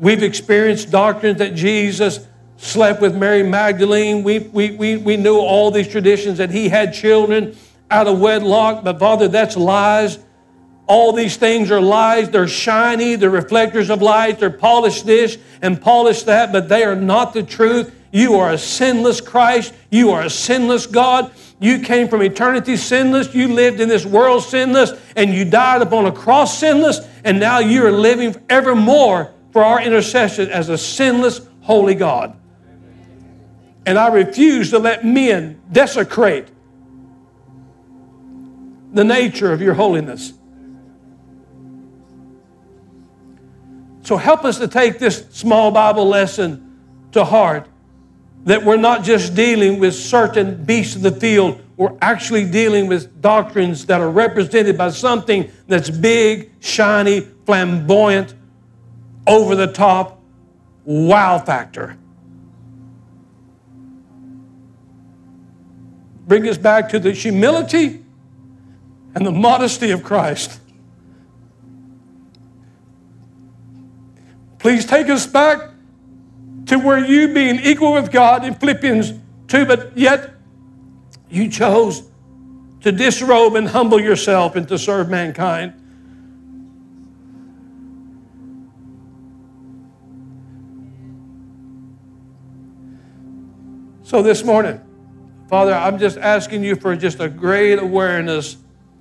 We've 0.00 0.24
experienced 0.24 0.90
doctrines 0.90 1.38
that 1.38 1.54
Jesus 1.54 2.26
slept 2.58 3.00
with 3.00 3.16
Mary 3.16 3.42
Magdalene. 3.42 4.22
We, 4.22 4.40
we, 4.40 4.72
we, 4.72 4.96
we 4.98 5.16
knew 5.16 5.38
all 5.38 5.70
these 5.70 5.88
traditions 5.88 6.38
that 6.38 6.50
he 6.50 6.68
had 6.68 6.92
children 6.92 7.56
out 7.90 8.06
of 8.06 8.20
wedlock, 8.20 8.84
but 8.84 8.98
Father, 8.98 9.28
that's 9.28 9.56
lies. 9.56 10.18
All 10.86 11.12
these 11.12 11.36
things 11.36 11.70
are 11.70 11.80
lies. 11.80 12.30
They're 12.30 12.48
shiny, 12.48 13.14
they're 13.14 13.30
reflectors 13.30 13.90
of 13.90 14.02
light, 14.02 14.38
they're 14.38 14.50
polished 14.50 15.06
this 15.06 15.38
and 15.62 15.80
polished 15.80 16.26
that, 16.26 16.52
but 16.52 16.68
they 16.68 16.84
are 16.84 16.96
not 16.96 17.32
the 17.32 17.42
truth. 17.42 17.94
You 18.10 18.36
are 18.36 18.52
a 18.52 18.58
sinless 18.58 19.20
Christ. 19.20 19.74
You 19.90 20.10
are 20.10 20.22
a 20.22 20.30
sinless 20.30 20.86
God. 20.86 21.30
You 21.60 21.80
came 21.80 22.08
from 22.08 22.22
eternity 22.22 22.76
sinless. 22.76 23.34
You 23.34 23.48
lived 23.48 23.80
in 23.80 23.88
this 23.88 24.06
world 24.06 24.44
sinless, 24.44 24.92
and 25.14 25.32
you 25.32 25.44
died 25.44 25.82
upon 25.82 26.06
a 26.06 26.12
cross 26.12 26.58
sinless, 26.58 27.00
and 27.24 27.38
now 27.38 27.58
you 27.58 27.84
are 27.86 27.92
living 27.92 28.34
evermore 28.48 29.32
for 29.52 29.62
our 29.62 29.82
intercession 29.82 30.48
as 30.50 30.68
a 30.68 30.78
sinless, 30.78 31.42
holy 31.60 31.94
God. 31.94 32.37
And 33.88 33.98
I 33.98 34.08
refuse 34.08 34.68
to 34.72 34.78
let 34.78 35.02
men 35.02 35.62
desecrate 35.72 36.48
the 38.92 39.02
nature 39.02 39.50
of 39.50 39.62
your 39.62 39.72
holiness. 39.72 40.34
So 44.02 44.18
help 44.18 44.44
us 44.44 44.58
to 44.58 44.68
take 44.68 44.98
this 44.98 45.24
small 45.30 45.70
Bible 45.70 46.04
lesson 46.04 46.78
to 47.12 47.24
heart 47.24 47.66
that 48.44 48.62
we're 48.62 48.76
not 48.76 49.04
just 49.04 49.34
dealing 49.34 49.80
with 49.80 49.94
certain 49.94 50.62
beasts 50.64 50.94
of 50.94 51.00
the 51.00 51.10
field, 51.10 51.58
we're 51.78 51.96
actually 52.02 52.44
dealing 52.44 52.88
with 52.88 53.22
doctrines 53.22 53.86
that 53.86 54.02
are 54.02 54.10
represented 54.10 54.76
by 54.76 54.90
something 54.90 55.50
that's 55.66 55.88
big, 55.88 56.50
shiny, 56.60 57.20
flamboyant, 57.46 58.34
over 59.26 59.56
the 59.56 59.66
top, 59.66 60.20
wow 60.84 61.38
factor. 61.38 61.96
Bring 66.28 66.46
us 66.46 66.58
back 66.58 66.90
to 66.90 66.98
the 66.98 67.12
humility 67.12 68.04
and 69.14 69.24
the 69.24 69.32
modesty 69.32 69.90
of 69.90 70.04
Christ. 70.04 70.60
Please 74.58 74.84
take 74.84 75.08
us 75.08 75.26
back 75.26 75.70
to 76.66 76.78
where 76.78 76.98
you 76.98 77.32
being 77.32 77.58
equal 77.60 77.94
with 77.94 78.12
God 78.12 78.44
in 78.44 78.54
Philippians 78.54 79.14
2, 79.48 79.64
but 79.64 79.96
yet 79.96 80.34
you 81.30 81.48
chose 81.48 82.02
to 82.82 82.92
disrobe 82.92 83.54
and 83.54 83.66
humble 83.68 83.98
yourself 83.98 84.54
and 84.54 84.68
to 84.68 84.78
serve 84.78 85.08
mankind. 85.08 85.72
So 94.02 94.20
this 94.22 94.44
morning, 94.44 94.80
Father, 95.48 95.74
I'm 95.74 95.98
just 95.98 96.18
asking 96.18 96.62
you 96.62 96.76
for 96.76 96.94
just 96.94 97.20
a 97.20 97.28
great 97.28 97.78
awareness 97.78 98.56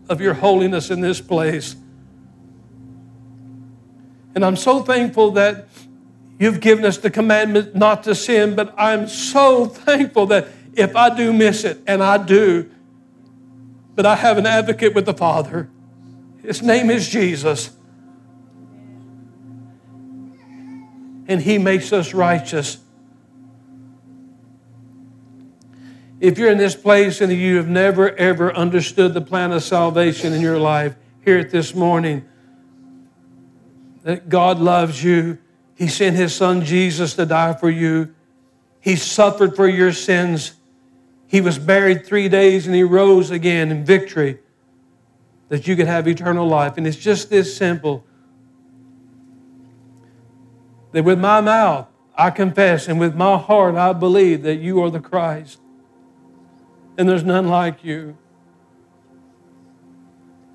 of 0.10 0.22
your 0.22 0.34
holiness 0.34 0.90
in 0.90 1.02
this 1.02 1.22
place. 1.22 1.76
And 4.34 4.46
I'm 4.46 4.56
so 4.56 4.82
thankful 4.82 5.32
that 5.32 5.68
You've 6.40 6.60
given 6.60 6.86
us 6.86 6.98
the 6.98 7.10
commandment 7.10 7.76
not 7.76 8.04
to 8.04 8.14
sin, 8.14 8.56
but 8.56 8.74
I'm 8.78 9.08
so 9.08 9.66
thankful 9.66 10.28
that 10.28 10.48
if 10.74 10.96
I 10.96 11.16
do 11.16 11.34
miss 11.34 11.64
it, 11.64 11.82
and 11.88 12.04
I 12.04 12.24
do, 12.24 12.70
but 13.96 14.06
I 14.06 14.16
have 14.16 14.38
an 14.38 14.46
advocate 14.46 14.94
with 14.94 15.08
the 15.08 15.14
Father. 15.16 15.70
His 16.44 16.62
name 16.62 16.92
is 16.92 17.10
Jesus. 17.10 17.72
And 21.28 21.42
He 21.42 21.58
makes 21.58 21.92
us 21.92 22.14
righteous. 22.14 22.78
If 26.20 26.38
you're 26.38 26.52
in 26.52 26.58
this 26.58 26.76
place 26.76 27.22
and 27.22 27.32
you 27.32 27.58
have 27.58 27.68
never 27.68 28.16
ever 28.16 28.54
understood 28.54 29.14
the 29.14 29.22
plan 29.22 29.52
of 29.52 29.64
salvation 29.64 30.34
in 30.34 30.42
your 30.42 30.58
life, 30.58 30.96
hear 31.24 31.38
it 31.38 31.52
this 31.52 31.76
morning 31.76 32.28
that 34.04 34.30
God 34.30 34.60
loves 34.60 35.04
you 35.04 35.38
he 35.78 35.88
sent 35.88 36.16
his 36.16 36.34
son 36.34 36.66
Jesus 36.66 37.14
to 37.14 37.26
die 37.28 37.54
for 37.54 37.70
you. 37.70 38.16
He 38.80 38.96
suffered 38.96 39.56
for 39.56 39.68
your 39.68 39.94
sins. 39.94 40.54
He 41.28 41.40
was 41.40 41.60
buried 41.60 42.04
three 42.04 42.30
days 42.30 42.66
and 42.66 42.76
he 42.76 42.82
rose 42.82 43.30
again 43.30 43.70
in 43.70 43.86
victory 43.86 44.40
that 45.50 45.68
you 45.68 45.76
could 45.76 45.86
have 45.86 46.08
eternal 46.08 46.48
life. 46.48 46.78
And 46.78 46.88
it's 46.88 46.98
just 46.98 47.30
this 47.30 47.56
simple 47.56 48.04
that 50.94 51.04
with 51.04 51.20
my 51.20 51.42
mouth 51.42 51.88
I 52.16 52.32
confess 52.32 52.88
and 52.88 53.00
with 53.00 53.14
my 53.14 53.38
heart 53.38 53.76
I 53.76 53.94
believe 53.94 54.42
that 54.42 54.56
you 54.56 54.82
are 54.84 54.90
the 54.90 55.00
Christ 55.00 55.60
and 56.98 57.08
there's 57.08 57.24
none 57.24 57.48
like 57.48 57.84
you. 57.84 58.18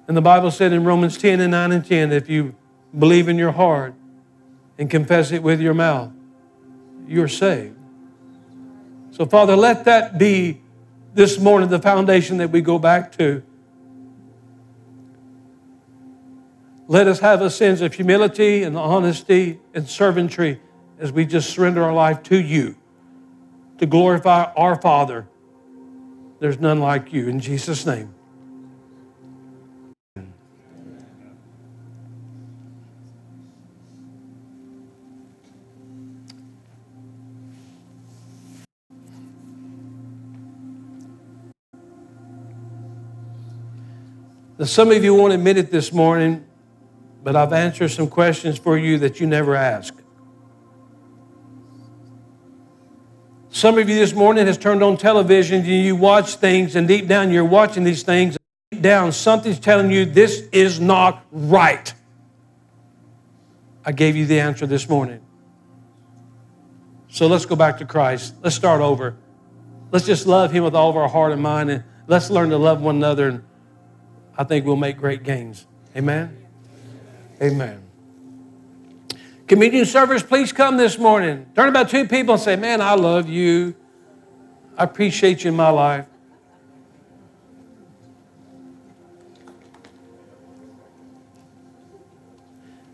And 0.08 0.16
the 0.16 0.22
Bible 0.22 0.50
said 0.50 0.72
in 0.72 0.84
Romans 0.84 1.16
10 1.16 1.40
and 1.40 1.52
9 1.52 1.72
and 1.72 1.86
10 1.86 2.12
if 2.12 2.28
you 2.28 2.54
believe 2.98 3.28
in 3.28 3.38
your 3.38 3.52
heart 3.52 3.94
and 4.78 4.90
confess 4.90 5.30
it 5.30 5.42
with 5.42 5.60
your 5.60 5.74
mouth, 5.74 6.10
you're 7.06 7.28
saved. 7.28 7.76
So, 9.12 9.26
Father, 9.26 9.56
let 9.56 9.84
that 9.84 10.18
be 10.18 10.60
this 11.14 11.38
morning 11.38 11.68
the 11.68 11.78
foundation 11.78 12.38
that 12.38 12.50
we 12.50 12.60
go 12.60 12.78
back 12.78 13.12
to. 13.18 13.42
Let 16.88 17.06
us 17.06 17.20
have 17.20 17.40
a 17.40 17.50
sense 17.50 17.80
of 17.80 17.94
humility 17.94 18.64
and 18.64 18.76
honesty 18.76 19.60
and 19.72 19.88
servantry 19.88 20.60
as 20.98 21.12
we 21.12 21.24
just 21.24 21.50
surrender 21.50 21.82
our 21.82 21.92
life 21.92 22.22
to 22.24 22.36
you 22.36 22.76
to 23.78 23.86
glorify 23.86 24.52
our 24.56 24.80
Father. 24.80 25.26
There's 26.42 26.58
none 26.58 26.80
like 26.80 27.12
you. 27.12 27.28
In 27.28 27.38
Jesus' 27.38 27.86
name. 27.86 28.12
Now, 44.58 44.64
some 44.64 44.90
of 44.90 45.04
you 45.04 45.14
won't 45.14 45.32
admit 45.32 45.56
it 45.58 45.70
this 45.70 45.92
morning, 45.92 46.44
but 47.22 47.36
I've 47.36 47.52
answered 47.52 47.90
some 47.90 48.08
questions 48.08 48.58
for 48.58 48.76
you 48.76 48.98
that 48.98 49.20
you 49.20 49.28
never 49.28 49.54
ask. 49.54 50.01
Some 53.62 53.78
of 53.78 53.88
you 53.88 53.94
this 53.94 54.12
morning 54.12 54.48
has 54.48 54.58
turned 54.58 54.82
on 54.82 54.96
television 54.96 55.60
and 55.60 55.68
you 55.68 55.94
watch 55.94 56.34
things, 56.34 56.74
and 56.74 56.88
deep 56.88 57.06
down 57.06 57.30
you're 57.30 57.44
watching 57.44 57.84
these 57.84 58.02
things. 58.02 58.36
Deep 58.72 58.82
down, 58.82 59.12
something's 59.12 59.60
telling 59.60 59.92
you 59.92 60.04
this 60.04 60.48
is 60.50 60.80
not 60.80 61.24
right. 61.30 61.94
I 63.84 63.92
gave 63.92 64.16
you 64.16 64.26
the 64.26 64.40
answer 64.40 64.66
this 64.66 64.88
morning. 64.88 65.20
So 67.06 67.28
let's 67.28 67.46
go 67.46 67.54
back 67.54 67.78
to 67.78 67.84
Christ. 67.84 68.34
Let's 68.42 68.56
start 68.56 68.80
over. 68.80 69.14
Let's 69.92 70.06
just 70.06 70.26
love 70.26 70.50
Him 70.50 70.64
with 70.64 70.74
all 70.74 70.90
of 70.90 70.96
our 70.96 71.08
heart 71.08 71.30
and 71.30 71.40
mind, 71.40 71.70
and 71.70 71.84
let's 72.08 72.30
learn 72.30 72.50
to 72.50 72.58
love 72.58 72.82
one 72.82 72.96
another. 72.96 73.28
And 73.28 73.44
I 74.36 74.42
think 74.42 74.66
we'll 74.66 74.74
make 74.74 74.96
great 74.96 75.22
gains. 75.22 75.68
Amen? 75.96 76.36
Amen. 77.40 77.91
Communion 79.52 79.84
servers, 79.84 80.22
please 80.22 80.50
come 80.50 80.78
this 80.78 80.96
morning. 80.96 81.44
Turn 81.54 81.68
about 81.68 81.90
two 81.90 82.08
people 82.08 82.36
and 82.36 82.42
say, 82.42 82.56
Man, 82.56 82.80
I 82.80 82.94
love 82.94 83.28
you. 83.28 83.74
I 84.78 84.84
appreciate 84.84 85.44
you 85.44 85.50
in 85.50 85.56
my 85.58 85.68
life. 85.68 86.06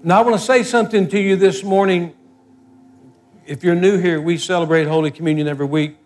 Now, 0.02 0.18
I 0.18 0.22
want 0.22 0.34
to 0.34 0.44
say 0.44 0.64
something 0.64 1.06
to 1.10 1.20
you 1.20 1.36
this 1.36 1.62
morning. 1.62 2.12
If 3.46 3.62
you're 3.62 3.76
new 3.76 3.96
here, 3.96 4.20
we 4.20 4.36
celebrate 4.36 4.88
Holy 4.88 5.12
Communion 5.12 5.46
every 5.46 5.66
week. 5.66 5.96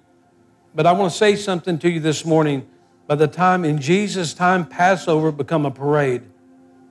But 0.75 0.85
I 0.85 0.93
want 0.93 1.13
to 1.13 1.17
say 1.17 1.35
something 1.35 1.79
to 1.79 1.89
you 1.89 1.99
this 1.99 2.27
morning 2.27 2.69
by 3.07 3.15
the 3.15 3.27
time 3.27 3.65
in 3.65 3.81
Jesus' 3.81 4.35
time, 4.35 4.67
Passover 4.67 5.33
become 5.33 5.65
a 5.65 5.71
parade. 5.71 6.25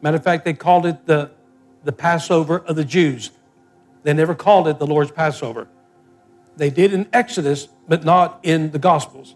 Matter 0.02 0.18
of 0.18 0.24
fact, 0.24 0.46
they 0.46 0.54
called 0.54 0.88
it 0.88 1.06
the, 1.06 1.30
the 1.84 1.92
Passover 1.92 2.58
of 2.58 2.76
the 2.76 2.84
Jews. 2.84 3.30
They 4.04 4.14
never 4.14 4.36
called 4.36 4.68
it 4.68 4.80
the 4.80 4.88
Lord's 4.88 5.12
Passover. 5.12 5.68
They 6.58 6.70
did 6.70 6.94
in 6.94 7.08
Exodus, 7.14 7.68
but 7.88 8.04
not 8.04 8.40
in 8.44 8.72
the 8.72 8.80
Gospels. 8.80 9.36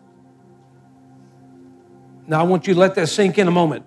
Now, 2.27 2.39
I 2.39 2.43
want 2.43 2.67
you 2.67 2.73
to 2.73 2.79
let 2.79 2.95
that 2.95 3.07
sink 3.07 3.37
in 3.37 3.47
a 3.47 3.51
moment. 3.51 3.85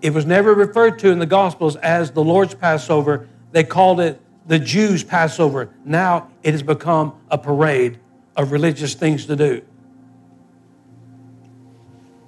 It 0.00 0.12
was 0.12 0.26
never 0.26 0.54
referred 0.54 0.98
to 1.00 1.10
in 1.10 1.18
the 1.18 1.26
Gospels 1.26 1.76
as 1.76 2.12
the 2.12 2.22
Lord's 2.22 2.54
Passover. 2.54 3.28
They 3.52 3.64
called 3.64 4.00
it 4.00 4.20
the 4.46 4.58
Jews' 4.58 5.02
Passover. 5.04 5.70
Now 5.84 6.28
it 6.42 6.52
has 6.52 6.62
become 6.62 7.14
a 7.30 7.38
parade 7.38 7.98
of 8.36 8.52
religious 8.52 8.94
things 8.94 9.26
to 9.26 9.36
do. 9.36 9.62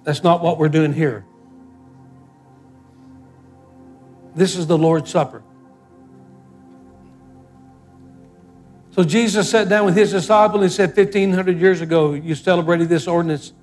That's 0.04 0.22
not 0.22 0.42
what 0.42 0.58
we're 0.58 0.68
doing 0.68 0.92
here. 0.92 1.24
This 4.34 4.56
is 4.56 4.66
the 4.66 4.78
Lord's 4.78 5.10
Supper. 5.10 5.42
So 9.00 9.04
Jesus 9.04 9.48
sat 9.48 9.66
down 9.66 9.86
with 9.86 9.96
his 9.96 10.10
disciple 10.10 10.60
and 10.60 10.70
said, 10.70 10.94
1500 10.94 11.58
years 11.58 11.80
ago, 11.80 12.12
you 12.12 12.34
celebrated 12.34 12.90
this 12.90 13.08
ordinance 13.08 13.54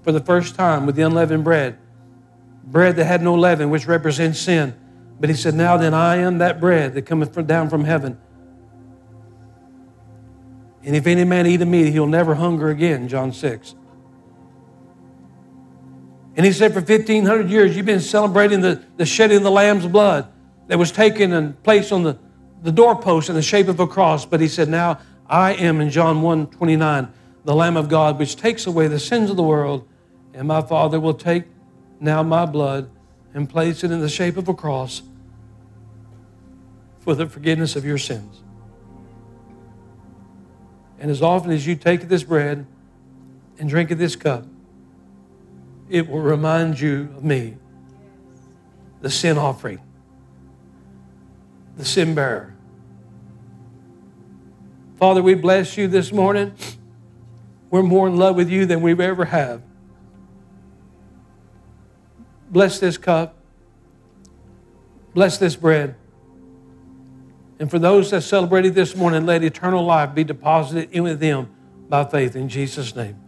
for 0.00 0.10
the 0.10 0.22
first 0.22 0.54
time 0.54 0.86
with 0.86 0.96
the 0.96 1.02
unleavened 1.02 1.44
bread, 1.44 1.76
bread 2.64 2.96
that 2.96 3.04
had 3.04 3.20
no 3.20 3.34
leaven, 3.34 3.68
which 3.68 3.86
represents 3.86 4.38
sin. 4.38 4.74
But 5.20 5.28
he 5.28 5.36
said, 5.36 5.52
Now 5.52 5.76
then, 5.76 5.92
I 5.92 6.16
am 6.16 6.38
that 6.38 6.60
bread 6.60 6.94
that 6.94 7.02
cometh 7.02 7.46
down 7.46 7.68
from 7.68 7.84
heaven. 7.84 8.18
And 10.82 10.96
if 10.96 11.06
any 11.06 11.24
man 11.24 11.46
eat 11.46 11.60
of 11.60 11.68
me, 11.68 11.90
he'll 11.90 12.06
never 12.06 12.34
hunger 12.34 12.70
again, 12.70 13.06
John 13.06 13.34
6. 13.34 13.74
And 16.36 16.46
he 16.46 16.52
said, 16.52 16.72
For 16.72 16.80
1,500 16.80 17.50
years, 17.50 17.76
you've 17.76 17.84
been 17.84 18.00
celebrating 18.00 18.62
the, 18.62 18.82
the 18.96 19.04
shedding 19.04 19.36
of 19.36 19.42
the 19.42 19.50
Lamb's 19.50 19.86
blood 19.86 20.26
that 20.68 20.78
was 20.78 20.90
taken 20.90 21.34
and 21.34 21.62
placed 21.62 21.92
on 21.92 22.02
the, 22.02 22.18
the 22.66 22.72
doorpost 22.72 23.28
in 23.28 23.36
the 23.36 23.42
shape 23.42 23.68
of 23.68 23.78
a 23.78 23.86
cross. 23.86 24.26
But 24.26 24.40
he 24.40 24.48
said, 24.48 24.68
Now 24.68 24.98
I 25.28 25.52
am, 25.52 25.80
in 25.80 25.88
John 25.88 26.20
1 26.20 26.48
29, 26.48 27.12
the 27.44 27.54
Lamb 27.54 27.76
of 27.76 27.88
God, 27.88 28.18
which 28.18 28.34
takes 28.34 28.66
away 28.66 28.88
the 28.88 28.98
sins 28.98 29.30
of 29.30 29.36
the 29.36 29.42
world. 29.44 29.86
And 30.34 30.48
my 30.48 30.60
Father 30.62 30.98
will 30.98 31.14
take 31.14 31.44
now 32.00 32.24
my 32.24 32.44
blood 32.44 32.90
and 33.32 33.48
place 33.48 33.84
it 33.84 33.92
in 33.92 34.00
the 34.00 34.08
shape 34.08 34.36
of 34.36 34.48
a 34.48 34.54
cross 34.54 35.02
for 36.98 37.14
the 37.14 37.28
forgiveness 37.28 37.76
of 37.76 37.84
your 37.84 37.98
sins. 37.98 38.42
And 40.98 41.08
as 41.08 41.22
often 41.22 41.52
as 41.52 41.68
you 41.68 41.76
take 41.76 42.08
this 42.08 42.24
bread 42.24 42.66
and 43.60 43.68
drink 43.68 43.92
of 43.92 43.98
this 43.98 44.16
cup, 44.16 44.44
it 45.88 46.08
will 46.08 46.18
remind 46.18 46.80
you 46.80 47.14
of 47.16 47.22
me, 47.22 47.58
the 49.02 49.10
sin 49.10 49.38
offering, 49.38 49.78
the 51.76 51.84
sin 51.84 52.12
bearer. 52.12 52.55
Father, 54.98 55.22
we 55.22 55.34
bless 55.34 55.76
you 55.76 55.88
this 55.88 56.10
morning. 56.10 56.54
We're 57.70 57.82
more 57.82 58.08
in 58.08 58.16
love 58.16 58.36
with 58.36 58.48
you 58.48 58.64
than 58.64 58.80
we've 58.80 59.00
ever 59.00 59.26
have. 59.26 59.62
Bless 62.50 62.78
this 62.78 62.96
cup. 62.96 63.34
Bless 65.14 65.36
this 65.36 65.56
bread. 65.56 65.96
And 67.58 67.70
for 67.70 67.78
those 67.78 68.10
that 68.10 68.22
celebrated 68.22 68.74
this 68.74 68.96
morning, 68.96 69.26
let 69.26 69.42
eternal 69.42 69.84
life 69.84 70.14
be 70.14 70.24
deposited 70.24 70.90
in 70.92 71.02
with 71.02 71.20
them 71.20 71.50
by 71.88 72.04
faith 72.04 72.36
in 72.36 72.48
Jesus' 72.48 72.94
name. 72.94 73.18